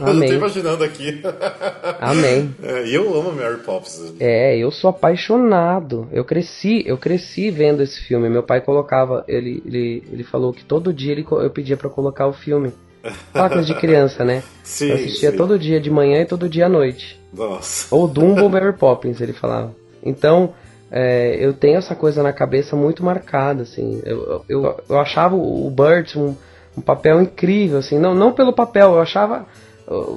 Amém. 0.00 0.22
eu 0.22 0.28
tô 0.28 0.34
imaginando 0.34 0.84
aqui. 0.84 1.20
Amém. 2.00 2.54
É, 2.62 2.86
eu 2.88 3.14
amo 3.18 3.32
Mary 3.32 3.58
Poppins. 3.58 4.12
É, 4.20 4.56
eu 4.56 4.70
sou 4.70 4.90
apaixonado. 4.90 6.08
Eu 6.12 6.24
cresci, 6.24 6.84
eu 6.86 6.96
cresci 6.96 7.50
vendo 7.50 7.82
esse 7.82 8.00
filme. 8.00 8.28
Meu 8.28 8.42
pai 8.42 8.60
colocava, 8.60 9.24
ele, 9.26 9.62
ele, 9.64 10.04
ele 10.12 10.22
falou 10.22 10.52
que 10.52 10.64
todo 10.64 10.92
dia 10.92 11.12
ele, 11.12 11.26
eu 11.28 11.50
pedia 11.50 11.76
para 11.76 11.88
colocar 11.88 12.26
o 12.26 12.32
filme. 12.32 12.72
Coisa 13.32 13.62
de 13.62 13.74
criança, 13.74 14.24
né? 14.24 14.42
Sim, 14.62 14.88
eu 14.88 14.94
assistia 14.94 15.30
sim. 15.30 15.36
todo 15.36 15.58
dia 15.58 15.80
de 15.80 15.90
manhã 15.90 16.20
e 16.20 16.26
todo 16.26 16.48
dia 16.48 16.66
à 16.66 16.68
noite. 16.68 17.18
Nossa. 17.32 17.92
Ou 17.94 18.06
Dumbo 18.06 18.42
ou 18.42 18.48
Mary 18.48 18.72
Poppins, 18.74 19.20
ele 19.20 19.32
falava. 19.32 19.74
Então, 20.02 20.54
é, 20.90 21.36
eu 21.38 21.52
tenho 21.52 21.78
essa 21.78 21.94
coisa 21.94 22.22
na 22.22 22.32
cabeça 22.32 22.74
muito 22.74 23.04
marcada, 23.04 23.62
assim. 23.62 24.02
Eu, 24.04 24.44
eu, 24.48 24.76
eu 24.88 24.98
achava 24.98 25.36
o 25.36 25.70
Burt 25.70 26.16
um, 26.16 26.34
um 26.76 26.80
papel 26.80 27.20
incrível, 27.20 27.78
assim. 27.78 27.98
Não, 27.98 28.14
não 28.14 28.32
pelo 28.32 28.52
papel, 28.52 28.92
eu 28.92 29.00
achava... 29.00 29.46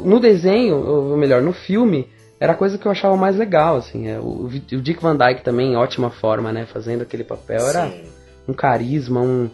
No 0.04 0.20
desenho, 0.20 0.76
ou 0.76 1.18
melhor, 1.18 1.42
no 1.42 1.52
filme, 1.52 2.08
era 2.40 2.54
a 2.54 2.56
coisa 2.56 2.78
que 2.78 2.86
eu 2.86 2.92
achava 2.92 3.18
mais 3.18 3.36
legal, 3.36 3.78
assim. 3.78 4.08
É, 4.08 4.20
o, 4.20 4.46
o 4.46 4.82
Dick 4.82 5.02
Van 5.02 5.16
Dyke 5.16 5.44
também, 5.44 5.74
em 5.74 5.76
ótima 5.76 6.10
forma, 6.10 6.52
né? 6.52 6.66
Fazendo 6.66 7.02
aquele 7.02 7.24
papel. 7.24 7.68
Era 7.68 7.90
Sim. 7.90 8.04
um 8.48 8.54
carisma, 8.54 9.22
um... 9.22 9.50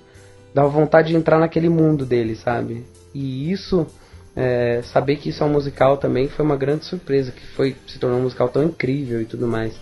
Dava 0.54 0.68
vontade 0.68 1.10
de 1.10 1.16
entrar 1.16 1.40
naquele 1.40 1.70
mundo 1.70 2.06
dele, 2.06 2.36
sabe? 2.36 2.86
E 3.14 3.52
isso... 3.52 3.88
É, 4.36 4.82
saber 4.84 5.18
que 5.18 5.30
isso 5.30 5.44
é 5.44 5.46
um 5.46 5.52
musical 5.52 5.98
também 5.98 6.30
foi 6.30 6.46
uma 6.46 6.56
grande 6.56 6.86
surpresa, 6.86 7.32
que 7.32 7.46
foi 7.48 7.76
se 7.88 8.00
tornou 8.00 8.20
um 8.20 8.24
musical 8.24 8.48
tão 8.48 8.64
incrível 8.64 9.20
e 9.20 9.26
tudo 9.26 9.48
mais. 9.48 9.74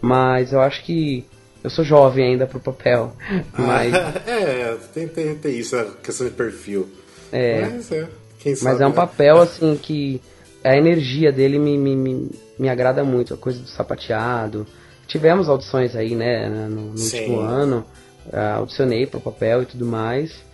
Mas 0.00 0.52
eu 0.52 0.60
acho 0.60 0.84
que 0.84 1.24
eu 1.62 1.70
sou 1.70 1.84
jovem 1.84 2.24
ainda 2.24 2.46
pro 2.46 2.60
papel. 2.60 3.12
Mas, 3.56 3.92
é, 4.26 4.76
tem, 4.94 5.08
tem, 5.08 5.34
tem 5.34 5.58
isso, 5.58 5.76
a 5.76 5.84
questão 6.02 6.26
de 6.26 6.32
perfil. 6.32 6.88
É. 7.32 7.62
Mas 7.62 7.92
é, 7.92 8.08
quem 8.38 8.52
mas 8.52 8.60
sabe, 8.60 8.82
é 8.82 8.86
um 8.86 8.90
né? 8.90 8.94
papel 8.94 9.38
assim 9.38 9.76
que 9.76 10.20
a 10.62 10.76
energia 10.76 11.32
dele 11.32 11.58
me, 11.58 11.76
me, 11.76 11.96
me, 11.96 12.30
me 12.58 12.68
agrada 12.68 13.04
muito, 13.04 13.34
a 13.34 13.36
coisa 13.36 13.60
do 13.60 13.68
sapateado. 13.68 14.66
Tivemos 15.06 15.48
audições 15.48 15.96
aí, 15.96 16.14
né, 16.14 16.48
no, 16.48 16.68
no 16.68 16.90
último 16.90 17.40
ano. 17.40 17.84
ah, 18.32 18.56
audicionei 18.56 19.06
pro 19.06 19.20
papel 19.20 19.62
e 19.62 19.66
tudo 19.66 19.86
mais. 19.86 20.47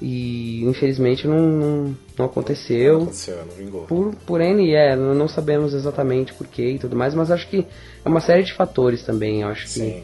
E 0.00 0.62
infelizmente 0.64 1.26
não, 1.26 1.40
não, 1.40 1.96
não 2.18 2.26
aconteceu. 2.26 2.96
Aconteceu, 3.02 3.38
não 3.46 3.54
vingou. 3.54 3.82
Por, 3.86 4.14
por 4.26 4.40
N, 4.40 4.70
é, 4.74 4.94
não 4.94 5.14
não 5.14 5.26
sabemos 5.28 5.72
exatamente 5.72 6.34
porquê 6.34 6.72
e 6.72 6.78
tudo 6.78 6.94
mais, 6.94 7.14
mas 7.14 7.30
acho 7.30 7.48
que 7.48 7.66
é 8.04 8.08
uma 8.08 8.20
série 8.20 8.42
de 8.42 8.52
fatores 8.52 9.02
também. 9.02 9.40
Eu 9.42 9.48
acho 9.48 9.64
que 9.64 9.70
Sim. 9.70 10.02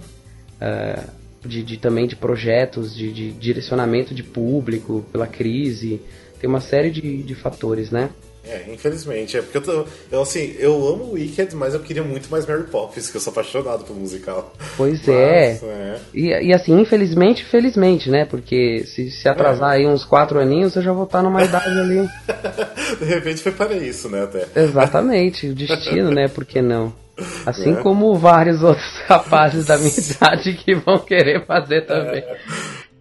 é, 0.60 1.04
de, 1.44 1.62
de- 1.62 1.76
também 1.76 2.06
de 2.06 2.16
projetos, 2.16 2.94
de, 2.94 3.12
de 3.12 3.32
direcionamento 3.32 4.14
de 4.14 4.22
público 4.22 5.04
pela 5.12 5.26
crise. 5.26 6.00
Tem 6.40 6.48
uma 6.48 6.60
série 6.60 6.90
de, 6.90 7.22
de 7.22 7.34
fatores, 7.34 7.90
né? 7.90 8.08
É, 8.44 8.64
infelizmente. 8.72 9.36
É 9.36 9.42
porque 9.42 9.58
eu 9.58 9.62
tô. 9.62 9.84
Eu, 10.10 10.22
assim, 10.22 10.54
eu 10.58 10.74
amo 10.88 11.04
o 11.04 11.12
Wicked, 11.12 11.54
mas 11.54 11.74
eu 11.74 11.80
queria 11.80 12.02
muito 12.02 12.28
mais 12.28 12.46
Mary 12.46 12.64
Poppins, 12.64 13.08
que 13.10 13.16
eu 13.16 13.20
sou 13.20 13.30
apaixonado 13.30 13.84
por 13.84 13.94
musical. 13.96 14.52
Pois 14.76 14.98
Mas, 15.06 15.08
é. 15.08 15.60
é. 15.62 16.00
E, 16.12 16.48
e 16.48 16.52
assim, 16.52 16.78
infelizmente, 16.80 17.44
felizmente, 17.44 18.10
né? 18.10 18.24
Porque 18.24 18.84
se, 18.84 19.10
se 19.10 19.28
atrasar 19.28 19.70
aí 19.70 19.86
uns 19.86 20.04
quatro 20.04 20.40
aninhos, 20.40 20.74
eu 20.74 20.82
já 20.82 20.92
vou 20.92 21.04
estar 21.04 21.22
numa 21.22 21.42
idade 21.42 21.78
ali. 21.78 22.08
De 22.98 23.04
repente 23.04 23.42
foi 23.42 23.52
para 23.52 23.74
isso, 23.74 24.08
né, 24.08 24.24
até. 24.24 24.46
Exatamente, 24.60 25.48
o 25.48 25.54
destino, 25.54 26.10
né? 26.10 26.28
Por 26.28 26.44
que 26.44 26.60
não? 26.60 26.92
Assim 27.46 27.74
É. 27.74 27.76
como 27.76 28.14
vários 28.16 28.62
outros 28.62 28.98
rapazes 29.06 29.66
da 29.66 29.76
minha 29.78 29.92
idade 29.96 30.54
que 30.54 30.74
vão 30.74 30.98
querer 30.98 31.44
fazer 31.46 31.82
também. 31.82 32.24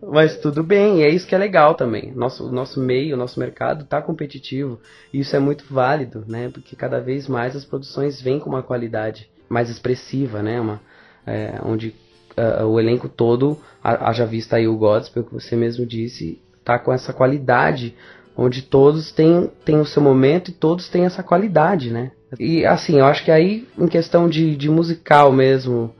Mas 0.02 0.38
tudo 0.38 0.64
bem, 0.64 1.04
é 1.04 1.10
isso 1.10 1.28
que 1.28 1.36
é 1.36 1.38
legal 1.38 1.76
também. 1.76 2.12
Nosso, 2.16 2.52
nosso 2.52 2.80
meio, 2.80 3.16
nosso 3.16 3.40
mercado 3.40 3.86
tá 3.86 4.02
competitivo. 4.02 4.80
E 5.14 5.20
isso 5.20 5.36
é 5.36 5.40
muito 5.40 5.64
válido, 5.70 6.26
né? 6.28 6.50
Porque 6.50 6.76
cada 6.76 7.00
vez 7.00 7.28
mais 7.28 7.56
as 7.56 7.64
produções 7.64 8.20
vêm 8.20 8.40
com 8.40 8.50
uma 8.50 8.64
qualidade 8.64 9.30
mais 9.48 9.70
expressiva, 9.70 10.42
né? 10.42 10.60
Uma, 10.60 10.82
é, 11.26 11.60
onde 11.64 11.94
ah, 12.36 12.66
o 12.66 12.80
elenco 12.80 13.08
todo, 13.08 13.58
ha- 13.84 14.10
haja 14.10 14.26
vista 14.26 14.56
aí 14.56 14.68
o 14.68 14.78
Gospel, 14.78 15.24
que 15.24 15.34
você 15.34 15.56
mesmo 15.56 15.86
disse, 15.86 16.42
tá 16.64 16.80
com 16.80 16.92
essa 16.92 17.14
qualidade, 17.14 17.96
onde 18.36 18.64
todos 18.64 19.12
têm, 19.12 19.52
têm 19.64 19.80
o 19.80 19.86
seu 19.86 20.02
momento 20.02 20.50
e 20.50 20.54
todos 20.54 20.90
têm 20.90 21.06
essa 21.06 21.22
qualidade, 21.22 21.92
né? 21.92 22.12
E 22.40 22.66
assim, 22.66 22.98
eu 23.00 23.06
acho 23.06 23.24
que 23.26 23.32
aí, 23.32 23.68
em 23.78 23.88
questão 23.88 24.30
de, 24.30 24.56
de 24.56 24.70
musical 24.70 25.32
mesmo, 25.32 25.94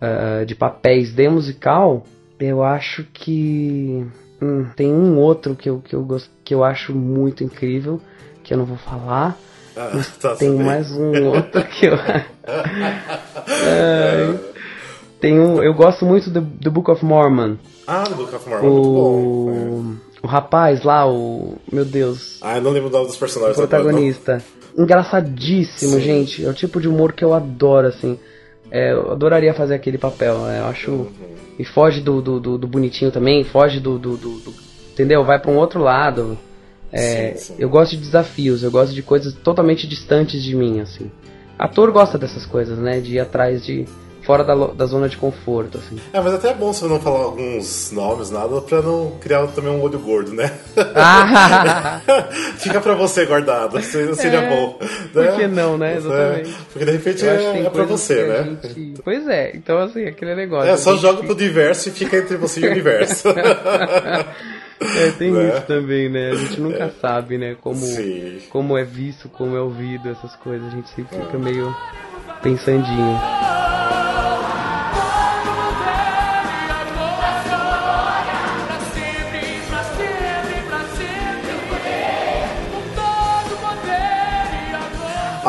ah, 0.00 0.44
de 0.44 0.54
papéis 0.54 1.12
de 1.12 1.28
musical, 1.28 2.04
eu 2.40 2.62
acho 2.62 3.04
que 3.12 4.06
hum, 4.40 4.66
tem 4.76 4.92
um 4.92 5.18
outro 5.18 5.54
que 5.54 5.68
eu, 5.68 5.80
que, 5.80 5.94
eu 5.94 6.02
gosto, 6.04 6.30
que 6.44 6.54
eu 6.54 6.62
acho 6.64 6.94
muito 6.94 7.42
incrível, 7.44 8.00
que 8.44 8.52
eu 8.54 8.58
não 8.58 8.64
vou 8.64 8.76
falar. 8.78 9.36
Ah, 9.76 9.90
tá 10.20 10.34
Tem 10.34 10.56
bem. 10.56 10.66
mais 10.66 10.90
um 10.90 11.26
outro 11.28 11.62
que 11.66 11.86
eu. 11.86 11.94
Ai. 11.94 12.26
tem 15.20 15.38
um, 15.38 15.62
eu 15.62 15.72
gosto 15.74 16.04
muito 16.04 16.30
do, 16.30 16.40
do 16.40 16.70
Book 16.70 16.90
of 16.90 17.04
Mormon. 17.04 17.56
Ah, 17.86 18.02
do 18.04 18.14
Book 18.16 18.34
of 18.34 18.48
Mormon, 18.48 18.66
é 18.66 18.70
muito 18.70 18.88
bom. 18.90 19.18
é. 19.18 20.20
O, 20.22 20.24
o 20.24 20.26
rapaz 20.26 20.82
lá, 20.82 21.08
o. 21.08 21.56
Meu 21.72 21.84
Deus. 21.84 22.38
Ah, 22.42 22.56
eu 22.56 22.62
não 22.62 22.70
lembro 22.72 22.88
o 22.88 22.92
nome 22.92 23.06
dos 23.06 23.16
O 23.16 23.18
personagens. 23.20 23.58
agora, 23.58 23.68
protagonista. 23.82 24.42
Engraçadíssimo, 24.76 25.92
Sim. 25.94 26.00
gente. 26.00 26.44
É 26.44 26.48
o 26.48 26.54
tipo 26.54 26.80
de 26.80 26.88
humor 26.88 27.12
que 27.12 27.24
eu 27.24 27.32
adoro, 27.34 27.86
assim. 27.88 28.18
É, 28.70 28.92
eu 28.92 29.12
adoraria 29.12 29.54
fazer 29.54 29.74
aquele 29.74 29.98
papel. 29.98 30.38
né? 30.40 30.60
Eu 30.60 30.66
acho. 30.66 30.90
Uhum. 30.90 31.08
E 31.58 31.64
foge 31.64 32.00
do, 32.00 32.20
do, 32.22 32.38
do- 32.38 32.58
do 32.58 32.66
bonitinho 32.68 33.10
também, 33.10 33.42
foge 33.44 33.80
do. 33.80 33.98
do, 33.98 34.16
do- 34.16 34.54
entendeu? 34.92 35.24
Vai 35.24 35.38
pra 35.38 35.50
um 35.50 35.56
outro 35.56 35.80
lado. 35.82 36.38
É, 36.92 37.32
Sim, 37.34 37.36
sim. 37.38 37.54
Eu 37.58 37.68
gosto 37.68 37.90
de 37.92 37.98
desafios, 37.98 38.62
eu 38.62 38.70
gosto 38.70 38.94
de 38.94 39.02
coisas 39.02 39.34
totalmente 39.34 39.86
distantes 39.86 40.42
de 40.42 40.54
mim, 40.56 40.80
assim. 40.80 41.10
Ator 41.58 41.90
gosta 41.90 42.16
dessas 42.16 42.46
coisas, 42.46 42.78
né? 42.78 43.00
De 43.00 43.14
ir 43.16 43.20
atrás 43.20 43.64
de. 43.66 43.84
Fora 44.28 44.44
da, 44.44 44.54
da 44.54 44.84
zona 44.84 45.08
de 45.08 45.16
conforto, 45.16 45.78
assim. 45.78 45.96
É, 46.12 46.20
mas 46.20 46.34
até 46.34 46.50
é 46.50 46.54
bom 46.54 46.70
você 46.70 46.84
não 46.86 47.00
falar 47.00 47.20
alguns 47.24 47.90
nomes, 47.92 48.30
nada, 48.30 48.60
pra 48.60 48.82
não 48.82 49.12
criar 49.20 49.46
também 49.46 49.72
um 49.72 49.80
olho 49.80 49.98
gordo, 49.98 50.34
né? 50.34 50.52
Ah, 50.94 52.02
Fica 52.60 52.78
pra 52.78 52.92
você 52.92 53.24
guardado, 53.24 53.80
seria, 53.80 54.14
seria 54.14 54.40
É, 54.40 54.50
bom. 54.50 54.78
por 55.14 55.32
que 55.34 55.46
não, 55.46 55.78
né? 55.78 55.94
É, 55.94 55.96
Exatamente. 55.96 56.52
porque 56.70 56.84
de 56.84 56.90
repente 56.92 57.24
eu 57.24 57.30
é, 57.30 57.60
é 57.62 57.70
pra 57.70 57.84
você, 57.84 58.26
né? 58.26 58.44
gente- 58.66 59.00
Pois 59.02 59.26
é, 59.26 59.52
então 59.56 59.78
assim, 59.78 60.04
aquele 60.04 60.34
negócio. 60.34 60.70
É, 60.70 60.76
só 60.76 60.92
gente 60.92 61.00
joga 61.02 61.22
pro 61.22 61.34
diverso 61.34 61.88
e 61.88 61.92
fica 61.92 62.18
entre 62.18 62.36
você 62.36 62.60
e 62.60 62.68
o 62.68 62.70
universo. 62.72 63.28
É, 64.80 65.10
tem 65.18 65.32
né? 65.32 65.48
isso 65.54 65.62
também, 65.66 66.10
né? 66.10 66.32
A 66.32 66.34
gente 66.34 66.60
nunca 66.60 66.92
sabe, 67.00 67.38
né? 67.38 67.56
Como, 67.62 67.76
Sim. 67.78 68.40
como 68.50 68.76
é 68.76 68.84
visto, 68.84 69.28
como 69.30 69.56
é 69.56 69.60
ouvido, 69.60 70.10
essas 70.10 70.36
coisas. 70.36 70.68
A 70.68 70.70
gente 70.70 70.88
sempre 70.90 71.16
fica 71.18 71.38
meio 71.38 71.74
pensandinho. 72.42 73.18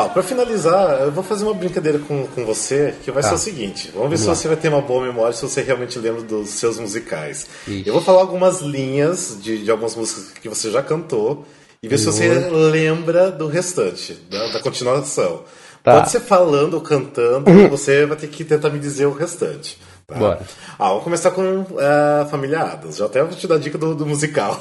Ah, 0.04 0.08
pra 0.08 0.22
finalizar, 0.22 1.00
eu 1.02 1.10
vou 1.12 1.22
fazer 1.24 1.44
uma 1.44 1.54
brincadeira 1.54 1.98
com, 1.98 2.26
com 2.28 2.44
você, 2.44 2.94
que 3.02 3.10
vai 3.10 3.22
Tá. 3.22 3.30
ser 3.30 3.34
o 3.34 3.38
seguinte. 3.38 3.90
Vamos 3.94 4.10
ver 4.10 4.18
se 4.18 4.26
lá. 4.26 4.34
você 4.34 4.48
vai 4.48 4.56
ter 4.56 4.68
uma 4.68 4.80
boa 4.80 5.04
memória, 5.04 5.32
se 5.32 5.42
você 5.42 5.62
realmente 5.62 5.98
lembra 5.98 6.22
dos 6.22 6.50
seus 6.50 6.78
musicais. 6.78 7.46
Ixi. 7.66 7.84
Eu 7.86 7.92
vou 7.92 8.02
falar 8.02 8.20
algumas 8.20 8.60
linhas 8.60 9.36
de, 9.40 9.62
de 9.64 9.70
algumas 9.70 9.94
músicas 9.94 10.32
que 10.40 10.48
você 10.48 10.70
já 10.70 10.82
cantou 10.82 11.44
e 11.82 11.88
ver 11.88 11.98
se 11.98 12.06
você 12.06 12.28
lembra 12.50 13.30
do 13.30 13.46
restante, 13.46 14.14
da, 14.30 14.48
da 14.52 14.60
continuação. 14.60 15.42
Tá. 15.82 15.94
Pode 15.94 16.10
ser 16.10 16.20
falando 16.20 16.74
ou 16.74 16.80
cantando, 16.82 17.50
você 17.70 18.04
vai 18.04 18.16
ter 18.16 18.28
que 18.28 18.44
tentar 18.44 18.68
me 18.70 18.78
dizer 18.78 19.06
o 19.06 19.12
restante. 19.14 19.78
tá? 20.06 20.14
Bora. 20.14 20.40
Ah, 20.78 20.88
vamos 20.88 21.04
começar 21.04 21.30
com 21.30 21.64
a 21.78 22.26
Família 22.26 22.60
Adams. 22.60 22.96
Já 22.96 23.06
até 23.06 23.22
vou 23.22 23.34
te 23.34 23.46
dar 23.46 23.54
a 23.54 23.58
dica 23.58 23.78
do, 23.78 23.94
do 23.94 24.04
musical. 24.06 24.60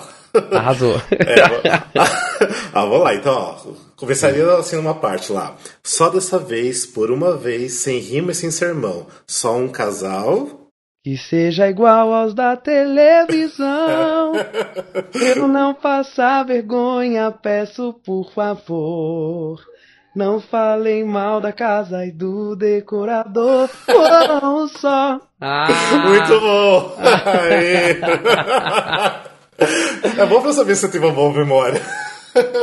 Arrasou. 0.51 0.95
É, 1.11 1.73
ah, 2.73 2.85
vamos 2.85 3.03
lá, 3.03 3.15
então, 3.15 3.33
ó. 3.33 3.88
Conversaria 3.99 4.49
assim 4.53 4.77
numa 4.77 4.95
parte 4.95 5.33
lá. 5.33 5.57
Só 5.83 6.09
dessa 6.09 6.39
vez, 6.39 6.85
por 6.85 7.11
uma 7.11 7.35
vez, 7.35 7.81
sem 7.81 7.99
rima 7.99 8.31
e 8.31 8.35
sem 8.35 8.49
sermão. 8.49 9.05
Só 9.27 9.57
um 9.57 9.67
casal. 9.67 10.69
Que 11.03 11.17
seja 11.17 11.69
igual 11.69 12.13
aos 12.13 12.33
da 12.33 12.55
televisão. 12.55 14.31
Eu 15.35 15.49
não 15.49 15.73
passar 15.73 16.45
vergonha, 16.45 17.29
peço 17.29 17.93
por 18.05 18.31
favor. 18.33 19.59
Não 20.15 20.39
falem 20.39 21.03
mal 21.03 21.41
da 21.41 21.51
casa 21.51 22.05
e 22.05 22.11
do 22.11 22.55
decorador. 22.55 23.69
Não 24.41 24.65
só. 24.69 25.19
Ah. 25.41 25.67
Muito 26.07 26.39
bom! 26.39 26.95
é 30.17 30.25
bom 30.25 30.41
pra 30.41 30.53
saber 30.53 30.75
se 30.75 30.81
você 30.81 30.89
tem 30.89 31.01
uma 31.01 31.11
boa 31.11 31.33
memória. 31.33 31.81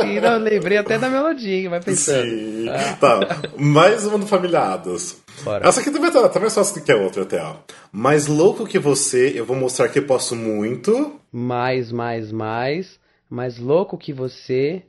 E 0.05 0.19
não, 0.19 0.37
lembrei 0.37 0.77
até 0.77 0.97
da 0.97 1.09
melodia, 1.09 1.69
vai 1.69 1.79
pensando. 1.79 2.29
Sim. 2.29 2.69
Ah. 2.69 2.97
Tá, 2.99 3.19
mais 3.57 4.05
uma 4.05 4.17
do 4.17 4.27
Familiados. 4.27 5.17
Bora. 5.43 5.67
Essa 5.67 5.81
aqui 5.81 5.91
também 5.91 6.11
tá, 6.11 6.27
tá 6.27 6.39
mais 6.39 6.53
fácil 6.53 6.75
do 6.75 6.83
que 6.83 6.91
a 6.91 6.97
outra 6.97 7.23
até, 7.23 7.41
ó. 7.41 7.55
Mais 7.91 8.27
louco 8.27 8.65
que 8.65 8.79
você, 8.79 9.33
eu 9.35 9.45
vou 9.45 9.55
mostrar 9.55 9.89
que 9.89 9.99
eu 9.99 10.05
posso 10.05 10.35
muito. 10.35 11.19
Mais, 11.31 11.91
mais, 11.91 12.31
mais. 12.31 12.99
Mais 13.29 13.57
louco 13.57 13.97
que 13.97 14.13
você. 14.13 14.83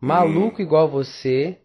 Maluco 0.00 0.60
hum. 0.60 0.64
igual 0.64 0.88
você. 0.88 1.58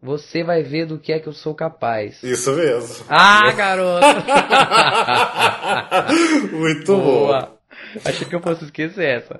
Você 0.00 0.44
vai 0.44 0.62
ver 0.62 0.86
do 0.86 0.98
que 0.98 1.12
é 1.12 1.18
que 1.18 1.28
eu 1.28 1.32
sou 1.32 1.54
capaz. 1.54 2.22
Isso 2.22 2.52
mesmo. 2.52 3.04
Ah, 3.08 3.50
garoto! 3.50 4.06
Muito 6.56 6.96
Boa. 6.96 7.40
bom. 7.40 7.57
Achei 8.04 8.26
que 8.26 8.34
eu 8.34 8.40
fosse 8.40 8.64
esquecer 8.64 9.04
essa. 9.04 9.38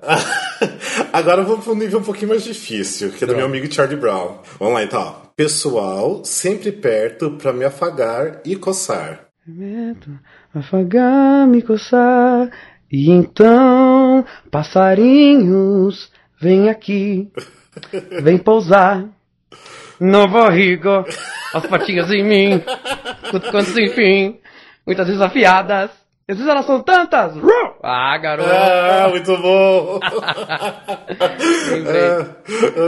Agora 1.13 1.43
vamos 1.43 1.63
para 1.63 1.73
um 1.73 1.77
nível 1.77 1.99
um 1.99 2.03
pouquinho 2.03 2.29
mais 2.29 2.43
difícil, 2.43 3.11
que 3.11 3.23
é 3.23 3.27
do 3.27 3.35
meu 3.35 3.45
amigo 3.45 3.71
Charlie 3.71 3.99
Brown. 3.99 4.39
Vamos 4.59 4.73
lá 4.73 4.83
então. 4.83 5.29
Pessoal, 5.35 6.23
sempre 6.25 6.71
perto 6.71 7.31
para 7.31 7.53
me 7.53 7.65
afagar 7.65 8.41
e 8.45 8.55
coçar. 8.55 9.27
Afagar, 10.53 11.47
me 11.47 11.61
coçar. 11.61 12.49
E 12.91 13.09
então, 13.09 14.25
passarinhos, 14.51 16.11
vem 16.41 16.69
aqui, 16.69 17.31
vem 18.23 18.37
pousar 18.37 19.07
no 19.99 20.27
barriga, 20.27 21.03
as 21.53 21.65
patinhas 21.67 22.09
em 22.11 22.23
mim, 22.23 22.63
quantos 23.51 23.77
enfim, 23.77 24.39
muitas 24.85 25.07
desafiadas. 25.07 25.91
Às 26.29 26.37
vezes 26.37 26.47
elas 26.47 26.65
são 26.67 26.83
tantas! 26.83 27.33
Ah, 27.81 28.15
garoto! 28.19 28.51
Ah, 28.51 29.07
muito 29.09 29.35
bom! 29.37 29.99
ah, 30.03 30.85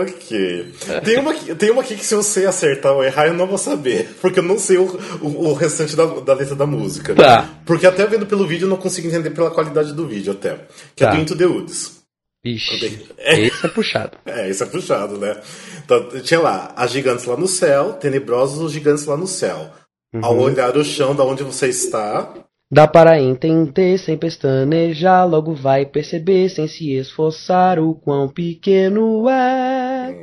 ok. 0.04 0.72
Tem 1.04 1.18
uma, 1.18 1.34
tem 1.34 1.72
uma 1.72 1.82
aqui 1.82 1.96
que 1.96 2.06
se 2.06 2.14
eu 2.14 2.22
sei 2.22 2.46
acertar 2.46 2.94
ou 2.94 3.04
errar, 3.04 3.26
eu 3.26 3.34
não 3.34 3.48
vou 3.48 3.58
saber. 3.58 4.16
Porque 4.22 4.38
eu 4.38 4.44
não 4.44 4.60
sei 4.60 4.78
o, 4.78 4.86
o, 5.22 5.50
o 5.50 5.54
restante 5.54 5.96
da, 5.96 6.06
da, 6.06 6.36
letra 6.36 6.56
da 6.56 6.68
música. 6.68 7.16
Tá. 7.16 7.50
Porque 7.66 7.88
até 7.88 8.06
vendo 8.06 8.28
pelo 8.28 8.46
vídeo 8.46 8.66
eu 8.66 8.70
não 8.70 8.78
consigo 8.78 9.08
entender 9.08 9.32
pela 9.32 9.50
qualidade 9.50 9.92
do 9.92 10.08
vídeo 10.08 10.34
até. 10.34 10.60
Que 10.96 11.04
é 11.04 11.08
tá. 11.08 11.14
é 11.14 11.16
do 11.16 11.22
Into 11.24 11.36
the 11.36 11.48
Woods. 11.48 12.00
Ixi, 12.46 13.08
é. 13.18 13.42
esse 13.50 13.66
é 13.66 13.70
puxado. 13.70 14.18
É, 14.24 14.50
esse 14.50 14.62
é 14.62 14.68
puxado, 14.68 15.18
né? 15.18 15.42
Então, 15.84 16.10
tinha 16.22 16.40
lá, 16.40 16.74
as 16.76 16.92
gigantes 16.92 17.26
lá 17.26 17.36
no 17.36 17.48
céu, 17.48 17.94
tenebrosos 17.94 18.60
os 18.60 18.72
gigantes 18.72 19.08
lá 19.08 19.18
no 19.18 19.26
céu. 19.26 19.72
Uhum. 20.14 20.24
Ao 20.24 20.38
olhar 20.38 20.78
o 20.78 20.84
chão 20.84 21.16
da 21.16 21.24
onde 21.24 21.44
você 21.44 21.70
está, 21.70 22.32
Dá 22.74 22.88
para 22.88 23.20
entender 23.20 23.98
sem 23.98 24.18
pestanejar, 24.18 25.28
logo 25.28 25.54
vai 25.54 25.86
perceber 25.86 26.48
sem 26.48 26.70
se 26.70 26.94
esforçar 26.94 27.78
o 27.78 27.94
quão 27.94 28.30
pequeno 28.30 29.28
é. 29.28 30.16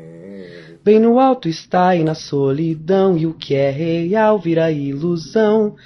Bem 0.83 0.99
no 0.99 1.19
alto 1.19 1.47
está 1.47 1.95
e 1.95 2.03
na 2.03 2.15
solidão, 2.15 3.19
e 3.19 3.27
o 3.27 3.35
que 3.35 3.55
é 3.55 3.69
real 3.69 4.39
vira 4.39 4.73
ilusão. 4.73 5.77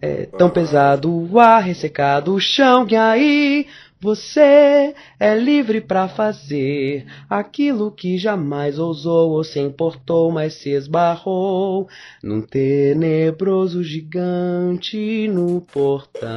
É 0.00 0.26
tão 0.26 0.48
pesado 0.48 1.10
o 1.10 1.40
ar, 1.40 1.64
ressecado 1.64 2.34
o 2.34 2.38
chão, 2.38 2.86
que 2.86 2.94
aí 2.94 3.66
você 4.00 4.94
é 5.18 5.34
livre 5.34 5.80
para 5.80 6.06
fazer 6.06 7.06
aquilo 7.30 7.90
que 7.90 8.18
jamais 8.18 8.78
ousou 8.78 9.30
ou 9.30 9.42
se 9.42 9.58
importou, 9.58 10.30
mas 10.30 10.54
se 10.54 10.70
esbarrou 10.70 11.88
num 12.22 12.42
tenebroso 12.42 13.82
gigante 13.82 15.26
no 15.28 15.62
portão. 15.62 16.28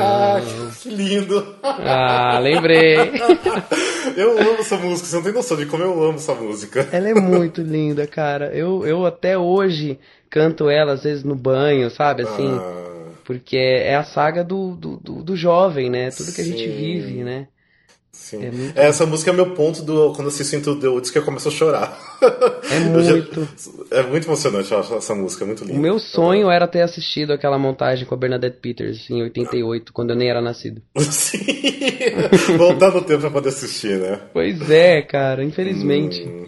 Ah, 0.00 0.40
que 0.80 0.88
lindo! 0.88 1.56
Ah, 1.62 2.38
lembrei. 2.38 2.96
eu 4.16 4.38
amo 4.38 4.60
essa 4.60 4.78
música, 4.78 5.06
você 5.06 5.16
não 5.16 5.22
tem 5.22 5.32
noção 5.32 5.56
de 5.58 5.66
como 5.66 5.82
eu 5.82 6.02
amo 6.02 6.14
essa 6.14 6.34
música. 6.34 6.88
Ela 6.90 7.10
é 7.10 7.14
muito 7.14 7.60
linda, 7.60 8.06
cara. 8.06 8.46
Eu, 8.54 8.86
eu 8.86 9.04
até 9.04 9.36
hoje 9.36 9.98
canto 10.30 10.70
ela 10.70 10.94
às 10.94 11.04
vezes 11.04 11.22
no 11.22 11.34
banho, 11.34 11.90
sabe? 11.90 12.22
Assim. 12.22 12.48
Ah 12.48 12.93
porque 13.24 13.56
é 13.56 13.96
a 13.96 14.04
saga 14.04 14.44
do, 14.44 14.76
do, 14.76 14.96
do, 14.98 15.22
do 15.22 15.36
jovem, 15.36 15.90
né? 15.90 16.10
Tudo 16.10 16.32
que 16.32 16.40
a 16.40 16.44
gente 16.44 16.66
vive, 16.68 17.24
né? 17.24 17.48
Sim. 18.14 18.44
É 18.44 18.50
muito... 18.50 18.78
Essa 18.78 19.04
música 19.04 19.32
é 19.32 19.34
meu 19.34 19.54
ponto 19.54 19.82
do 19.82 20.12
quando 20.12 20.22
eu 20.22 20.28
assisto 20.28 20.76
The 20.78 20.86
Woods 20.86 21.10
que 21.10 21.18
eu 21.18 21.24
começo 21.24 21.48
a 21.48 21.50
chorar. 21.50 21.98
É 22.70 22.78
muito. 22.88 23.48
Já... 23.90 23.98
É 23.98 24.02
muito 24.04 24.28
emocionante 24.28 24.72
essa 24.72 25.14
música, 25.16 25.44
é 25.44 25.46
muito 25.46 25.64
linda. 25.64 25.76
O 25.76 25.82
meu 25.82 25.98
sonho 25.98 26.48
era 26.48 26.68
ter 26.68 26.82
assistido 26.82 27.32
aquela 27.32 27.58
montagem 27.58 28.06
com 28.06 28.14
a 28.14 28.18
Bernadette 28.18 28.58
Peters 28.60 29.10
em 29.10 29.20
88, 29.20 29.92
quando 29.92 30.10
eu 30.10 30.16
nem 30.16 30.30
era 30.30 30.40
nascido. 30.40 30.80
Sim. 30.96 31.44
Voltar 32.56 32.92
no 32.92 33.02
tempo 33.02 33.22
pra 33.22 33.30
poder 33.30 33.48
assistir, 33.48 33.98
né? 33.98 34.20
Pois 34.32 34.70
é, 34.70 35.02
cara, 35.02 35.42
infelizmente. 35.42 36.22
Hum, 36.22 36.46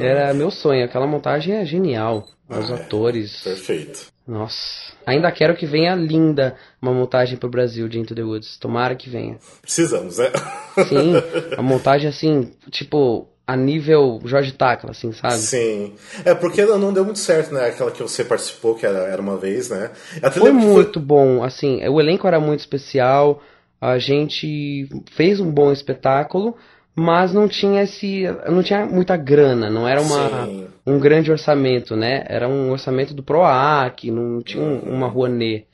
era 0.00 0.34
meu 0.34 0.50
sonho, 0.50 0.84
aquela 0.84 1.06
montagem 1.06 1.54
é 1.54 1.64
genial. 1.64 2.26
Os 2.48 2.70
ah, 2.70 2.74
atores. 2.74 3.42
Perfeito. 3.42 4.13
Nossa. 4.26 4.94
Ainda 5.06 5.30
quero 5.30 5.54
que 5.54 5.66
venha 5.66 5.94
linda 5.94 6.56
uma 6.80 6.92
montagem 6.92 7.36
pro 7.36 7.48
Brasil 7.48 7.88
de 7.88 7.98
Into 7.98 8.14
the 8.14 8.22
Woods. 8.22 8.56
Tomara 8.56 8.94
que 8.94 9.10
venha. 9.10 9.36
Precisamos, 9.60 10.18
né? 10.18 10.30
Sim, 10.88 11.14
a 11.56 11.62
montagem 11.62 12.08
assim, 12.08 12.50
tipo, 12.70 13.28
a 13.46 13.56
nível 13.56 14.20
Jorge 14.24 14.52
Tacla, 14.52 14.92
assim, 14.92 15.12
sabe? 15.12 15.36
Sim. 15.36 15.94
É 16.24 16.34
porque 16.34 16.64
não 16.64 16.92
deu 16.92 17.04
muito 17.04 17.18
certo, 17.18 17.52
né? 17.52 17.68
Aquela 17.68 17.90
que 17.90 18.02
você 18.02 18.24
participou, 18.24 18.74
que 18.74 18.86
era, 18.86 19.00
era 19.00 19.20
uma 19.20 19.36
vez, 19.36 19.68
né? 19.68 19.90
Até 20.22 20.40
foi 20.40 20.52
muito 20.52 20.94
foi... 20.94 21.02
bom, 21.02 21.44
assim, 21.44 21.86
o 21.86 22.00
elenco 22.00 22.26
era 22.26 22.40
muito 22.40 22.60
especial, 22.60 23.42
a 23.78 23.98
gente 23.98 24.88
fez 25.12 25.38
um 25.38 25.50
bom 25.50 25.70
espetáculo, 25.70 26.56
mas 26.94 27.32
não 27.32 27.48
tinha 27.48 27.82
esse 27.82 28.24
não 28.48 28.62
tinha 28.62 28.86
muita 28.86 29.16
grana 29.16 29.68
não 29.68 29.86
era 29.86 30.00
uma 30.00 30.48
um 30.86 30.98
grande 30.98 31.30
orçamento 31.30 31.96
né 31.96 32.24
era 32.28 32.48
um 32.48 32.70
orçamento 32.70 33.12
do 33.12 33.22
Proac 33.22 34.10
não 34.10 34.42
tinha 34.42 34.62
um, 34.62 34.78
uma 34.78 35.08
Rouanet 35.08 35.66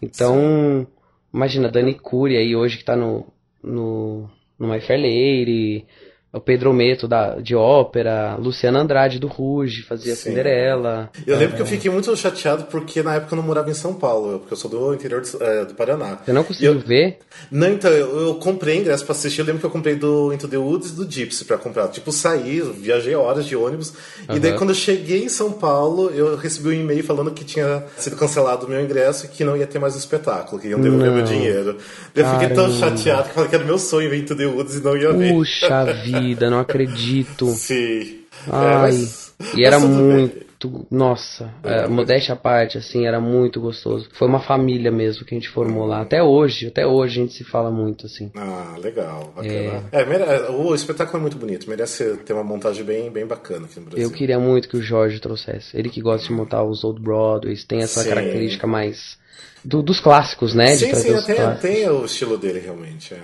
então 0.00 0.34
Sim. 0.34 0.86
imagina 1.32 1.68
Dani 1.70 1.94
Cury 1.94 2.36
aí 2.36 2.56
hoje 2.56 2.76
que 2.76 2.82
está 2.82 2.96
no 2.96 3.26
no 3.62 4.28
no 4.58 4.68
My 4.68 4.80
Fair 4.80 4.98
Lady 4.98 5.84
o 6.32 6.40
Pedro 6.40 6.72
Meto 6.72 7.06
da, 7.06 7.36
de 7.36 7.54
ópera, 7.54 8.36
Luciana 8.36 8.80
Andrade 8.80 9.18
do 9.18 9.26
Ruge, 9.26 9.82
fazia 9.82 10.16
Sim. 10.16 10.30
Cinderela. 10.30 11.10
Eu 11.26 11.36
lembro 11.36 11.54
é... 11.54 11.56
que 11.56 11.62
eu 11.62 11.66
fiquei 11.66 11.90
muito 11.90 12.16
chateado 12.16 12.64
porque 12.64 13.02
na 13.02 13.16
época 13.16 13.34
eu 13.34 13.36
não 13.36 13.44
morava 13.44 13.70
em 13.70 13.74
São 13.74 13.92
Paulo, 13.92 14.38
porque 14.38 14.54
eu 14.54 14.56
sou 14.56 14.70
do 14.70 14.94
interior 14.94 15.20
do, 15.20 15.44
é, 15.44 15.64
do 15.66 15.74
Paraná. 15.74 16.18
Você 16.24 16.32
não 16.32 16.42
conseguiu 16.42 16.72
eu... 16.72 16.80
ver? 16.80 17.18
Não, 17.50 17.68
então, 17.68 17.90
eu, 17.90 18.28
eu, 18.28 18.34
comprei 18.36 18.78
ingresso 18.78 19.04
pra 19.04 19.12
assistir, 19.12 19.40
eu 19.40 19.46
lembro 19.46 19.60
que 19.60 19.66
eu 19.66 19.70
comprei 19.70 19.94
do 19.94 20.32
Into 20.32 20.48
the 20.48 20.56
Woods 20.56 20.90
e 20.90 20.94
do 20.94 21.10
Gypsy 21.10 21.44
pra 21.44 21.58
comprar. 21.58 21.88
Tipo, 21.88 22.10
saí, 22.10 22.60
viajei 22.60 23.14
horas 23.14 23.44
de 23.44 23.54
ônibus, 23.54 23.92
uhum. 24.26 24.36
e 24.36 24.40
daí 24.40 24.54
quando 24.54 24.70
eu 24.70 24.76
cheguei 24.76 25.24
em 25.24 25.28
São 25.28 25.52
Paulo, 25.52 26.10
eu 26.14 26.34
recebi 26.36 26.70
um 26.70 26.72
e-mail 26.72 27.04
falando 27.04 27.30
que 27.32 27.44
tinha 27.44 27.84
sido 27.98 28.16
cancelado 28.16 28.64
o 28.64 28.70
meu 28.70 28.82
ingresso 28.82 29.26
e 29.26 29.28
que 29.28 29.44
não 29.44 29.54
ia 29.54 29.66
ter 29.66 29.78
mais 29.78 29.94
o 29.94 29.98
espetáculo, 29.98 30.60
que 30.60 30.68
iam 30.68 30.80
devolver 30.80 31.10
meu 31.10 31.24
dinheiro. 31.24 31.76
Eu 32.14 32.26
fiquei 32.26 32.48
tão 32.54 32.72
chateado 32.72 33.28
que 33.28 33.34
falei 33.34 33.50
que 33.50 33.54
era 33.54 33.64
meu 33.64 33.78
sonho 33.78 34.08
ver 34.08 34.16
Into 34.16 34.34
the 34.34 34.46
Woods 34.46 34.76
e 34.76 34.82
não 34.82 34.96
ia 34.96 35.12
ver. 35.12 35.32
Puxa 35.32 35.84
vida, 35.92 36.20
não 36.50 36.60
acredito. 36.60 37.46
Sim. 37.48 38.22
Ai, 38.50 38.74
é, 38.74 38.78
mas, 38.78 39.34
e 39.56 39.64
era 39.64 39.78
muito. 39.78 40.34
Bem. 40.34 40.52
Nossa, 40.90 41.52
é, 41.64 41.88
modéstia 41.88 42.34
à 42.34 42.36
parte, 42.36 42.78
assim, 42.78 43.04
era 43.04 43.20
muito 43.20 43.60
gostoso. 43.60 44.08
Foi 44.12 44.28
uma 44.28 44.38
família 44.38 44.92
mesmo 44.92 45.24
que 45.24 45.34
a 45.34 45.38
gente 45.38 45.48
formou 45.48 45.84
lá. 45.86 46.00
Até 46.02 46.22
hoje, 46.22 46.68
até 46.68 46.86
hoje 46.86 47.18
a 47.18 47.22
gente 47.24 47.34
se 47.34 47.42
fala 47.42 47.68
muito, 47.68 48.06
assim. 48.06 48.30
Ah, 48.36 48.76
legal, 48.80 49.32
bacana. 49.34 49.84
É. 49.90 50.02
é 50.02 50.50
o 50.50 50.72
espetáculo 50.72 51.18
é 51.18 51.20
muito 51.20 51.36
bonito, 51.36 51.68
merece 51.68 52.16
ter 52.18 52.32
uma 52.32 52.44
montagem 52.44 52.84
bem, 52.84 53.10
bem 53.10 53.26
bacana 53.26 53.66
aqui 53.66 53.80
no 53.80 53.86
Brasil. 53.86 54.04
Eu 54.04 54.12
queria 54.12 54.38
muito 54.38 54.68
que 54.68 54.76
o 54.76 54.82
Jorge 54.82 55.18
trouxesse. 55.18 55.76
Ele 55.76 55.90
que 55.90 56.00
gosta 56.00 56.28
de 56.28 56.32
montar 56.32 56.62
os 56.62 56.84
Old 56.84 57.00
Broadways, 57.00 57.64
tem 57.64 57.82
essa 57.82 58.02
Sim. 58.02 58.10
característica 58.10 58.66
mais. 58.66 59.20
Do, 59.64 59.82
dos 59.82 59.98
clássicos, 59.98 60.54
né? 60.54 60.76
Sim, 60.76 60.94
sim, 60.94 61.22
tem, 61.22 61.56
tem 61.60 61.88
o 61.88 62.04
estilo 62.04 62.36
dele 62.36 62.60
realmente. 62.60 63.14
É. 63.14 63.20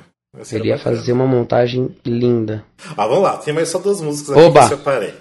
Ele 0.53 0.68
ia 0.68 0.79
fazer 0.79 1.12
uma 1.12 1.26
montagem 1.26 1.97
linda. 2.05 2.62
Ah, 2.97 3.07
vamos 3.07 3.22
lá, 3.22 3.39
tem 3.39 3.55
mais 3.55 3.70
só 3.70 3.79
duas 3.79 4.01
músicas 4.03 4.37
aqui 4.37 4.41
Oba. 4.41 4.68
que 4.68 4.74
eu 4.74 4.79
separei. 4.79 5.14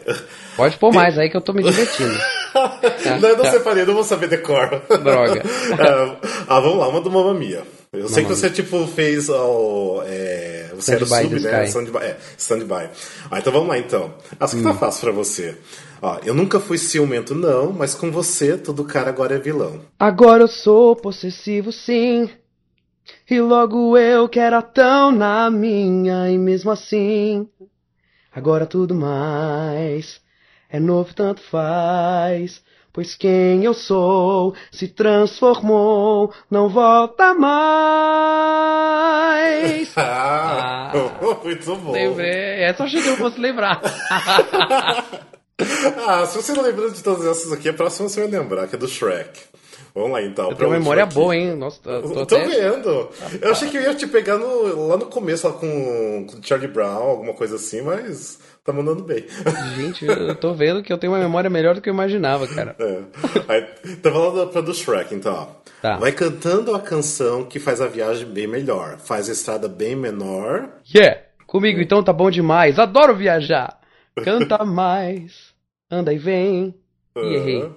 Pode 0.58 0.78
pôr 0.78 0.92
tem... 0.92 1.00
mais 1.00 1.18
aí 1.18 1.30
que 1.30 1.38
eu 1.38 1.42
tô 1.42 1.54
me 1.54 1.64
divertindo. 1.64 2.14
não, 3.22 3.30
eu 3.30 3.38
não 3.38 3.46
separei, 3.46 3.86
não 3.86 3.94
vou 3.94 4.04
saber 4.04 4.28
decor. 4.28 4.82
Droga. 5.02 5.42
ah, 6.48 6.60
vamos 6.60 6.78
lá, 6.78 6.90
uma 6.90 7.00
do 7.00 7.10
Mamma 7.10 7.34
Mia. 7.34 7.64
Eu 7.94 8.10
sei 8.10 8.24
que 8.26 8.30
você, 8.30 8.50
tipo, 8.50 8.86
fez 8.86 9.30
o, 9.30 10.04
é, 10.06 10.72
Você 10.76 10.96
era 10.96 11.06
sub, 11.06 11.40
né? 11.40 11.66
Stand-by. 11.66 12.04
É, 12.04 12.18
stand-by. 12.38 12.90
Ah, 13.32 13.40
então 13.40 13.54
vamos 13.54 13.70
lá 13.70 13.78
então. 13.78 14.14
Essa 14.38 14.58
que 14.58 14.62
tá 14.62 14.70
hum. 14.70 14.74
tá 14.74 14.80
fácil 14.80 15.02
pra 15.02 15.12
você. 15.14 15.56
Ó, 16.02 16.18
eu 16.26 16.34
nunca 16.34 16.60
fui 16.60 16.78
ciumento, 16.78 17.34
não, 17.34 17.72
mas 17.72 17.96
com 17.96 18.12
você, 18.12 18.58
todo 18.58 18.84
cara 18.84 19.10
agora 19.10 19.36
é 19.36 19.40
vilão. 19.40 19.80
Agora 19.98 20.44
eu 20.44 20.48
sou 20.50 20.98
possessivo, 20.98 21.72
sim. 21.72 22.30
E 23.30 23.42
logo 23.42 23.98
eu 23.98 24.30
que 24.30 24.40
era 24.40 24.62
tão 24.62 25.12
na 25.12 25.50
minha, 25.52 26.30
e 26.30 26.38
mesmo 26.38 26.72
assim, 26.72 27.48
agora 28.34 28.66
tudo 28.66 28.96
mais 28.96 30.22
é 30.70 30.80
novo, 30.80 31.14
tanto 31.14 31.42
faz. 31.42 32.64
Pois 32.92 33.14
quem 33.14 33.64
eu 33.64 33.74
sou 33.76 34.56
se 34.72 34.88
transformou, 34.88 36.34
não 36.50 36.68
volta 36.68 37.34
mais. 37.36 37.54
ah, 39.98 40.92
muito 41.44 41.76
bom. 41.76 41.92
Lembrei. 41.92 42.64
Essa 42.64 42.82
eu 42.82 42.88
achei 42.88 43.02
que 43.02 43.10
eu 43.10 43.18
fosse 43.18 43.40
lembrar. 43.40 43.80
ah, 46.08 46.26
se 46.26 46.38
você 46.42 46.54
não 46.54 46.64
lembra 46.64 46.90
de 46.90 47.04
todas 47.04 47.28
essas 47.28 47.52
aqui, 47.54 47.70
a 47.70 47.74
próxima 47.74 48.10
você 48.10 48.22
vai 48.22 48.32
lembrar, 48.32 48.68
que 48.68 48.76
é 48.76 48.80
do 48.80 48.88
Shrek. 48.88 49.42
Vamos 49.98 50.12
lá 50.12 50.22
então. 50.22 50.52
Eu 50.52 50.56
tenho 50.56 50.70
memória 50.70 51.04
aqui. 51.04 51.16
boa, 51.16 51.36
hein? 51.36 51.56
Nossa, 51.56 51.82
tô, 51.82 52.02
tô, 52.02 52.26
tô 52.28 52.36
até... 52.36 52.46
vendo. 52.46 53.10
Eu 53.42 53.52
achei 53.52 53.68
que 53.68 53.78
eu 53.78 53.82
ia 53.82 53.96
te 53.96 54.06
pegar 54.06 54.38
no, 54.38 54.88
lá 54.88 54.96
no 54.96 55.08
começo, 55.08 55.48
lá 55.48 55.54
com, 55.54 56.28
com 56.30 56.44
Charlie 56.44 56.68
Brown, 56.68 57.02
alguma 57.02 57.34
coisa 57.34 57.56
assim, 57.56 57.82
mas 57.82 58.40
tá 58.64 58.72
mandando 58.72 59.04
bem. 59.04 59.26
Gente, 59.76 60.06
eu 60.06 60.36
tô 60.36 60.54
vendo 60.54 60.84
que 60.84 60.94
eu 60.94 61.00
tenho 61.00 61.14
uma 61.14 61.20
memória 61.20 61.50
melhor 61.50 61.74
do 61.74 61.82
que 61.82 61.90
eu 61.90 61.94
imaginava, 61.94 62.48
cara. 62.48 62.76
É. 62.80 63.00
Aí, 63.48 63.62
tá 63.96 64.12
falando 64.12 64.48
pra 64.52 64.62
do 64.62 64.74
Shrek, 64.74 65.16
então, 65.16 65.34
ó. 65.34 65.48
Tá. 65.82 65.98
Vai 65.98 66.12
cantando 66.12 66.76
a 66.76 66.80
canção 66.80 67.44
que 67.44 67.60
faz 67.60 67.82
a 67.82 67.88
viagem 67.88 68.28
bem 68.28 68.46
melhor, 68.46 69.00
faz 69.00 69.30
a 69.30 69.32
estrada 69.32 69.68
bem 69.68 69.96
menor. 69.96 70.70
Yeah! 70.94 71.22
Comigo 71.48 71.82
então 71.82 72.04
tá 72.04 72.14
bom 72.14 72.30
demais, 72.30 72.78
adoro 72.78 73.16
viajar! 73.16 73.80
Canta 74.24 74.64
mais, 74.64 75.54
anda 75.90 76.14
e 76.14 76.18
vem. 76.18 76.76
E 77.16 77.36
errei. 77.36 77.72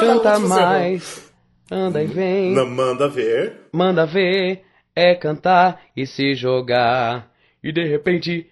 Canta 0.00 0.38
mais, 0.38 1.30
anda 1.70 2.02
e 2.02 2.06
vem. 2.06 2.52
Não, 2.52 2.66
manda 2.66 3.08
ver. 3.08 3.68
Manda 3.72 4.06
ver, 4.06 4.62
é 4.94 5.14
cantar 5.14 5.80
e 5.96 6.06
se 6.06 6.34
jogar. 6.34 7.30
E 7.62 7.72
de 7.72 7.84
repente. 7.86 8.46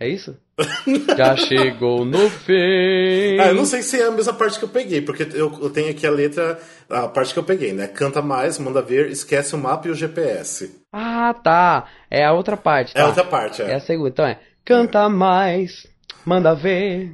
É 0.00 0.08
isso? 0.08 0.36
Já 1.16 1.36
chegou 1.36 2.04
no 2.04 2.28
fim. 2.30 3.38
Ah, 3.40 3.48
eu 3.48 3.54
não 3.54 3.64
sei 3.64 3.82
se 3.82 4.00
é 4.00 4.06
a 4.06 4.10
mesma 4.10 4.32
parte 4.32 4.58
que 4.58 4.64
eu 4.64 4.68
peguei, 4.68 5.00
porque 5.00 5.24
eu, 5.34 5.52
eu, 5.60 5.70
tenho 5.70 5.90
aqui 5.90 6.06
a 6.06 6.10
letra, 6.10 6.58
a 6.88 7.08
parte 7.08 7.32
que 7.32 7.38
eu 7.38 7.44
peguei, 7.44 7.72
né? 7.72 7.86
Canta 7.86 8.20
mais, 8.20 8.58
manda 8.58 8.82
ver, 8.82 9.10
esquece 9.10 9.54
o 9.54 9.58
mapa 9.58 9.88
e 9.88 9.90
o 9.90 9.94
GPS. 9.94 10.82
Ah, 10.92 11.34
tá. 11.34 11.88
É 12.10 12.24
a 12.24 12.32
outra 12.32 12.56
parte. 12.56 12.94
Tá. 12.94 13.00
É 13.00 13.02
a 13.02 13.06
outra 13.06 13.24
parte, 13.24 13.62
é. 13.62 13.72
É 13.72 13.74
a 13.74 13.80
segunda. 13.80 14.10
Então 14.10 14.26
é. 14.26 14.38
Canta 14.64 15.04
é. 15.04 15.08
mais, 15.08 15.86
manda 16.24 16.54
ver, 16.54 17.12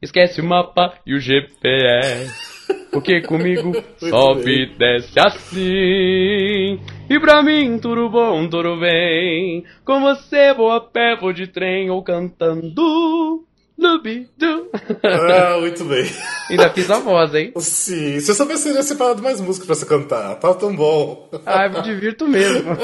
esquece 0.00 0.40
o 0.40 0.44
mapa 0.44 0.94
e 1.06 1.14
o 1.14 1.20
GPS. 1.20 2.51
Porque 2.90 3.22
comigo 3.22 3.72
sobe 3.98 4.64
e 4.64 4.66
desce 4.76 5.18
assim. 5.18 6.78
E 7.08 7.20
pra 7.20 7.42
mim 7.42 7.78
tudo 7.78 8.08
bom, 8.10 8.48
tudo 8.48 8.78
bem. 8.78 9.64
Com 9.84 10.00
você 10.00 10.52
vou 10.52 10.70
a 10.70 10.80
pé, 10.80 11.16
vou 11.16 11.32
de 11.32 11.46
trem 11.46 11.90
ou 11.90 12.02
cantando. 12.02 13.44
Lubidu. 13.78 14.68
Ah, 15.02 15.58
muito 15.60 15.84
bem. 15.84 16.04
Ainda 16.50 16.70
fiz 16.70 16.90
a 16.90 16.98
voz, 16.98 17.34
hein? 17.34 17.52
Sim, 17.56 18.20
se 18.20 18.30
eu 18.30 18.34
soubesse, 18.34 18.64
teria 18.64 18.82
separado 18.82 19.22
mais 19.22 19.40
música 19.40 19.66
pra 19.66 19.74
você 19.74 19.86
cantar. 19.86 20.34
Tava 20.36 20.54
tão 20.54 20.74
bom. 20.74 21.28
Ah, 21.46 21.66
eu 21.66 21.72
me 21.72 21.82
divirto 21.82 22.28
mesmo. 22.28 22.76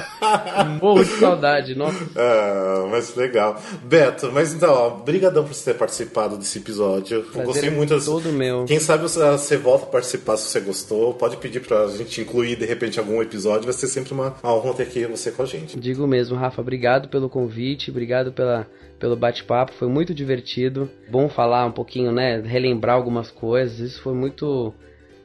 Morro 0.80 1.04
de 1.04 1.10
saudade, 1.10 1.74
nossa. 1.74 2.04
Ah, 2.16 2.86
mas 2.90 3.14
legal. 3.14 3.60
Beto, 3.84 4.30
mas 4.32 4.52
então, 4.52 4.72
ó, 4.72 4.90
brigadão 4.90 5.44
por 5.44 5.54
você 5.54 5.72
ter 5.72 5.78
participado 5.78 6.36
desse 6.36 6.58
episódio. 6.58 7.22
Prazer 7.24 7.46
gostei 7.46 7.68
é 7.68 7.72
muito. 7.72 8.04
Todo 8.04 8.32
meu. 8.32 8.64
Quem 8.64 8.80
sabe 8.80 9.04
você 9.04 9.56
volta 9.56 9.84
a 9.84 9.88
participar 9.88 10.36
se 10.36 10.48
você 10.48 10.60
gostou. 10.60 11.14
Pode 11.14 11.36
pedir 11.36 11.60
pra 11.60 11.86
gente 11.88 12.20
incluir, 12.20 12.56
de 12.56 12.64
repente, 12.64 12.98
algum 12.98 13.20
episódio. 13.22 13.64
Vai 13.64 13.72
ser 13.72 13.88
sempre 13.88 14.12
uma 14.12 14.34
honra 14.42 14.74
ter 14.74 14.84
aqui 14.84 15.04
você 15.06 15.30
com 15.30 15.42
a 15.42 15.46
gente. 15.46 15.78
Digo 15.78 16.06
mesmo, 16.06 16.36
Rafa. 16.36 16.60
Obrigado 16.60 17.08
pelo 17.08 17.28
convite. 17.28 17.90
Obrigado 17.90 18.32
pela 18.32 18.66
pelo 19.00 19.16
bate-papo, 19.16 19.72
foi 19.72 19.88
muito 19.88 20.14
divertido. 20.14 20.29
Bom 21.08 21.28
falar 21.28 21.66
um 21.66 21.72
pouquinho, 21.72 22.12
né? 22.12 22.40
Relembrar 22.40 22.96
algumas 22.96 23.30
coisas. 23.30 23.78
Isso 23.80 24.02
foi 24.02 24.14
muito. 24.14 24.72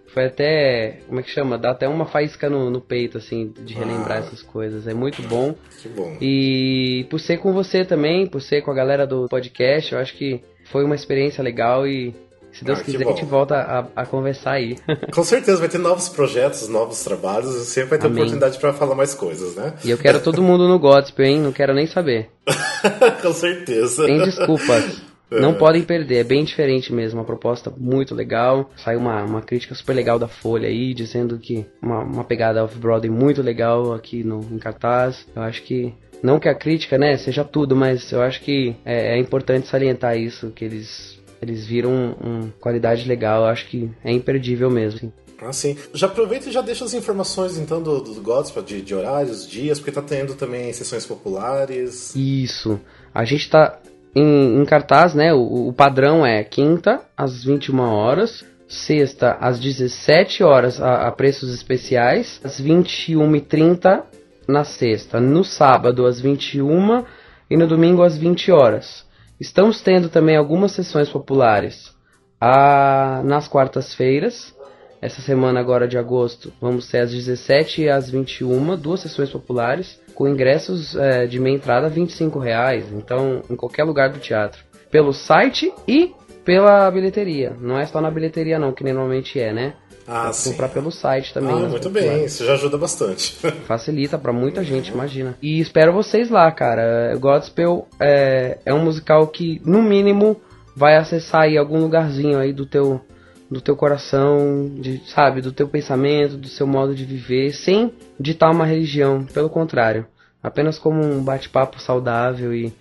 Foi 0.08 0.26
até. 0.26 1.00
Como 1.08 1.20
é 1.20 1.24
que 1.24 1.30
chama? 1.30 1.58
Dá 1.58 1.72
até 1.72 1.88
uma 1.88 2.06
faísca 2.06 2.50
no, 2.50 2.70
no 2.70 2.82
peito, 2.82 3.18
assim, 3.18 3.54
de 3.66 3.74
relembrar 3.74 4.18
ah, 4.18 4.26
essas 4.26 4.42
coisas. 4.42 4.88
É 4.88 4.94
muito 4.94 5.22
bom. 5.24 5.56
Que 5.82 5.90
bom. 5.90 6.18
E 6.22 7.06
por 7.10 7.20
ser 7.20 7.38
com 7.38 7.54
você 7.54 7.84
também, 7.84 8.26
por 8.26 8.42
ser 8.42 8.62
com 8.62 8.72
a 8.72 8.76
galera 8.76 9.06
do 9.06 9.28
podcast, 9.28 9.94
eu 9.94 10.00
acho 10.00 10.16
que 10.16 10.42
foi 10.66 10.84
uma 10.84 10.96
experiência 10.96 11.44
legal 11.44 11.88
e 11.88 12.16
se 12.56 12.64
Deus 12.64 12.80
ah, 12.80 12.84
quiser, 12.84 13.06
a 13.06 13.10
gente 13.10 13.26
volta 13.26 13.56
a, 13.56 14.02
a, 14.02 14.06
conversar 14.06 14.54
aí. 14.54 14.78
Com 15.14 15.24
certeza, 15.24 15.58
vai 15.58 15.68
ter 15.68 15.78
novos 15.78 16.08
projetos, 16.08 16.70
novos 16.70 17.04
trabalhos, 17.04 17.54
sempre 17.68 17.92
vai 17.92 18.00
ter 18.00 18.08
Amém. 18.08 18.20
oportunidade 18.20 18.58
para 18.58 18.72
falar 18.72 18.96
mais 18.96 19.14
coisas, 19.14 19.56
né? 19.56 19.74
E 19.84 19.92
eu 19.92 19.98
quero 19.98 20.22
todo 20.22 20.42
mundo 20.42 20.66
no 20.66 20.80
gospel, 20.80 21.26
hein? 21.26 21.42
Não 21.42 21.52
quero 21.52 21.74
nem 21.74 21.86
saber. 21.86 22.30
Com 23.22 23.34
certeza. 23.34 24.06
Sem 24.06 24.20
desculpas. 24.20 25.02
É. 25.30 25.40
Não 25.40 25.56
podem 25.56 25.82
perder, 25.82 26.20
é 26.20 26.24
bem 26.24 26.46
diferente 26.46 26.94
mesmo, 26.94 27.20
uma 27.20 27.26
proposta 27.26 27.74
muito 27.76 28.16
legal. 28.16 28.70
Saiu 28.78 29.00
uma, 29.00 29.24
uma 29.24 29.42
crítica 29.42 29.76
super 29.76 29.94
legal 29.94 30.18
da 30.18 30.28
Folha 30.28 30.70
aí, 30.70 30.94
dizendo 30.94 31.38
que 31.38 31.66
uma, 31.82 32.00
uma 32.04 32.24
pegada 32.24 32.64
off-Broadway 32.64 33.10
muito 33.10 33.42
legal 33.42 33.92
aqui 33.94 34.24
no, 34.24 34.40
em 34.52 34.60
cartaz. 34.60 35.28
Eu 35.36 35.42
acho 35.42 35.64
que 35.64 35.94
não 36.24 36.40
que 36.40 36.48
a 36.48 36.56
crítica, 36.56 36.98
né, 36.98 37.18
seja 37.18 37.44
tudo, 37.44 37.76
mas 37.76 38.12
eu 38.12 38.22
acho 38.22 38.42
que 38.42 38.76
é, 38.86 39.16
é 39.16 39.20
importante 39.20 39.68
salientar 39.68 40.18
isso, 40.18 40.52
que 40.52 40.64
eles 40.64 41.15
eles 41.46 41.66
viram 41.66 42.16
uma 42.20 42.54
qualidade 42.60 43.08
legal, 43.08 43.44
eu 43.44 43.48
acho 43.48 43.68
que 43.68 43.90
é 44.04 44.12
imperdível 44.12 44.70
mesmo. 44.70 45.12
Ah, 45.42 45.52
sim. 45.52 45.78
Já 45.94 46.08
aproveita 46.08 46.50
e 46.50 46.52
já 46.52 46.62
deixa 46.62 46.86
as 46.86 46.94
informações 46.94 47.58
então 47.58 47.82
do, 47.82 48.00
do 48.00 48.64
de, 48.64 48.82
de 48.82 48.96
horários, 48.96 49.48
dias, 49.48 49.80
porque 49.80 49.92
tá 49.92 50.02
tendo 50.02 50.34
também 50.34 50.72
sessões 50.72 51.06
populares. 51.06 52.16
Isso. 52.16 52.80
A 53.14 53.26
gente 53.26 53.50
tá 53.50 53.80
em, 54.16 54.62
em 54.62 54.66
cartaz, 54.66 55.14
né? 55.14 55.34
O, 55.34 55.68
o, 55.68 55.74
padrão 55.74 56.26
é 56.26 56.44
quinta 56.44 57.02
às 57.18 57.44
21 57.44 57.80
horas, 57.80 58.46
sexta 58.68 59.38
às 59.42 59.60
17 59.60 60.44
horas 60.44 60.82
a, 60.82 61.08
a 61.08 61.12
preços 61.12 61.54
especiais, 61.54 62.40
às 62.44 62.62
21h30 62.62 64.04
na 64.48 64.64
sexta, 64.64 65.20
no 65.20 65.44
sábado 65.44 66.06
às 66.06 66.20
21 66.22 67.04
e 67.50 67.58
no 67.58 67.68
domingo 67.68 68.04
às 68.04 68.18
20 68.18 68.52
horas. 68.52 69.05
Estamos 69.40 69.82
tendo 69.82 70.10
também 70.10 70.38
algumas 70.38 70.72
sessões 70.72 71.10
populares 71.10 71.94
ah, 72.40 73.22
nas 73.26 73.48
quartas-feiras. 73.48 74.56
Essa 75.02 75.22
semana 75.22 75.60
agora 75.60 75.88
de 75.88 75.98
agosto 75.98 76.54
vamos 76.60 76.90
ter 76.90 77.00
às 77.00 77.12
17 77.12 77.84
e 77.84 77.90
às 77.90 78.10
21, 78.10 78.78
duas 78.78 79.02
sessões 79.02 79.30
populares, 79.30 80.00
com 80.16 80.28
ingressos 80.28 80.96
é, 80.96 81.28
de 81.28 81.40
meia 81.40 81.56
entrada 81.56 81.90
25 81.90 82.40
reais, 82.40 82.92
então 82.92 83.42
em 83.50 83.56
qualquer 83.56 83.84
lugar 83.84 84.10
do 84.10 84.20
teatro. 84.20 84.64
Pelo 84.90 85.14
site 85.14 85.72
e 85.88 86.14
pela 86.46 86.90
bilheteria. 86.90 87.56
Não 87.60 87.78
é 87.78 87.86
só 87.86 88.00
na 88.00 88.10
bilheteria 88.10 88.58
não, 88.58 88.72
que 88.72 88.84
normalmente 88.84 89.40
é, 89.40 89.52
né? 89.52 89.74
Ah, 90.08 90.32
sim. 90.32 90.52
comprar 90.52 90.70
pelo 90.70 90.92
site 90.92 91.34
também. 91.34 91.52
Ah, 91.52 91.68
muito 91.68 91.90
bem, 91.90 92.26
isso 92.26 92.46
já 92.46 92.54
ajuda 92.54 92.78
bastante. 92.78 93.36
Facilita 93.66 94.18
para 94.18 94.32
muita 94.32 94.64
gente, 94.64 94.92
imagina. 94.92 95.36
E 95.42 95.60
espero 95.60 95.92
vocês 95.92 96.30
lá, 96.30 96.52
cara. 96.52 97.16
Godspell 97.18 97.88
é, 98.00 98.60
é 98.66 98.74
um 98.74 98.84
musical 98.84 99.28
que, 99.28 99.62
no 99.66 99.82
mínimo, 99.82 100.40
vai 100.76 100.96
acessar 100.96 101.44
aí 101.44 101.58
algum 101.58 101.80
lugarzinho 101.80 102.38
aí 102.38 102.54
do 102.54 102.66
teu 102.66 103.02
do 103.50 103.62
teu 103.62 103.76
coração, 103.76 104.72
de, 104.80 105.00
sabe, 105.06 105.40
do 105.40 105.52
teu 105.52 105.68
pensamento, 105.68 106.36
do 106.36 106.48
seu 106.48 106.66
modo 106.66 106.96
de 106.96 107.06
viver, 107.06 107.54
sem 107.54 107.94
ditar 108.20 108.50
uma 108.50 108.66
religião, 108.66 109.24
pelo 109.24 109.52
contrário, 109.52 110.08
apenas 110.42 110.80
como 110.80 111.06
um 111.06 111.24
bate-papo 111.24 111.80
saudável 111.80 112.56
e, 112.56 112.74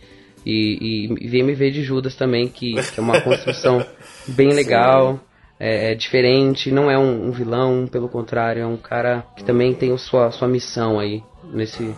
e, 0.45 1.11
e, 1.11 1.27
e 1.27 1.29
VMV 1.29 1.70
de 1.70 1.83
Judas 1.83 2.14
também, 2.16 2.49
que 2.49 2.77
é 2.79 3.01
uma 3.01 3.20
construção 3.22 3.85
bem 4.27 4.55
legal. 4.55 5.16
Sim 5.16 5.34
é, 5.59 5.92
é 5.92 5.94
diferente, 5.94 6.70
não 6.70 6.90
é 6.90 6.98
um, 6.98 7.28
um, 7.28 7.30
vilão, 7.30 7.86
pelo 7.86 8.09
contrário, 8.09 8.62
é 8.62 8.66
um 8.66 8.76
cara 8.76 9.24
que 9.36 9.44
também 9.44 9.74
tem 9.74 9.92
a 9.92 9.98
sua, 9.98 10.30
sua 10.30 10.48
missão 10.48 10.98
aí 10.98 11.22
nesse, 11.52 11.94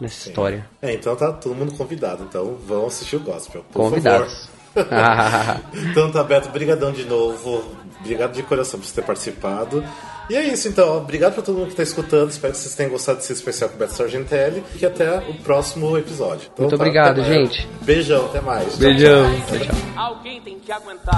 nessa 0.00 0.14
Sim. 0.14 0.30
história. 0.30 0.66
É, 0.82 0.92
então 0.92 1.14
tá 1.14 1.32
todo 1.32 1.54
mundo 1.54 1.72
convidado, 1.72 2.24
então 2.28 2.56
vão 2.66 2.86
assistir 2.86 3.16
o 3.16 3.20
Gospel, 3.20 3.64
por 3.72 3.90
Convidados. 3.90 4.48
então 5.90 6.10
tá, 6.10 6.22
Beto, 6.22 6.50
brigadão 6.50 6.92
de 6.92 7.04
novo, 7.04 7.64
obrigado 8.00 8.32
de 8.32 8.42
coração 8.42 8.78
por 8.78 8.86
você 8.86 8.94
ter 8.94 9.06
participado. 9.06 9.82
E 10.30 10.36
é 10.36 10.42
isso, 10.42 10.68
então. 10.68 10.98
Obrigado 10.98 11.34
pra 11.34 11.42
todo 11.42 11.56
mundo 11.56 11.70
que 11.70 11.74
tá 11.74 11.82
escutando. 11.82 12.30
Espero 12.30 12.52
que 12.52 12.58
vocês 12.58 12.74
tenham 12.74 12.90
gostado 12.90 13.18
desse 13.18 13.32
especial 13.32 13.70
com 13.70 13.76
o 13.76 13.78
Beto 13.78 13.94
Sargentelli. 13.94 14.62
E 14.78 14.84
até 14.84 15.18
o 15.18 15.34
próximo 15.42 15.96
episódio. 15.96 16.50
Então, 16.52 16.66
Muito 16.66 16.76
tá, 16.76 16.84
obrigado, 16.84 17.24
gente. 17.24 17.66
Beijão, 17.80 18.26
até 18.26 18.40
mais. 18.40 18.76
Beijão. 18.76 19.24
Tchau, 19.46 19.58
tchau. 19.58 19.74
Alguém 19.96 20.40
tem 20.42 20.58
que 20.58 20.70
aguentar. 20.70 21.16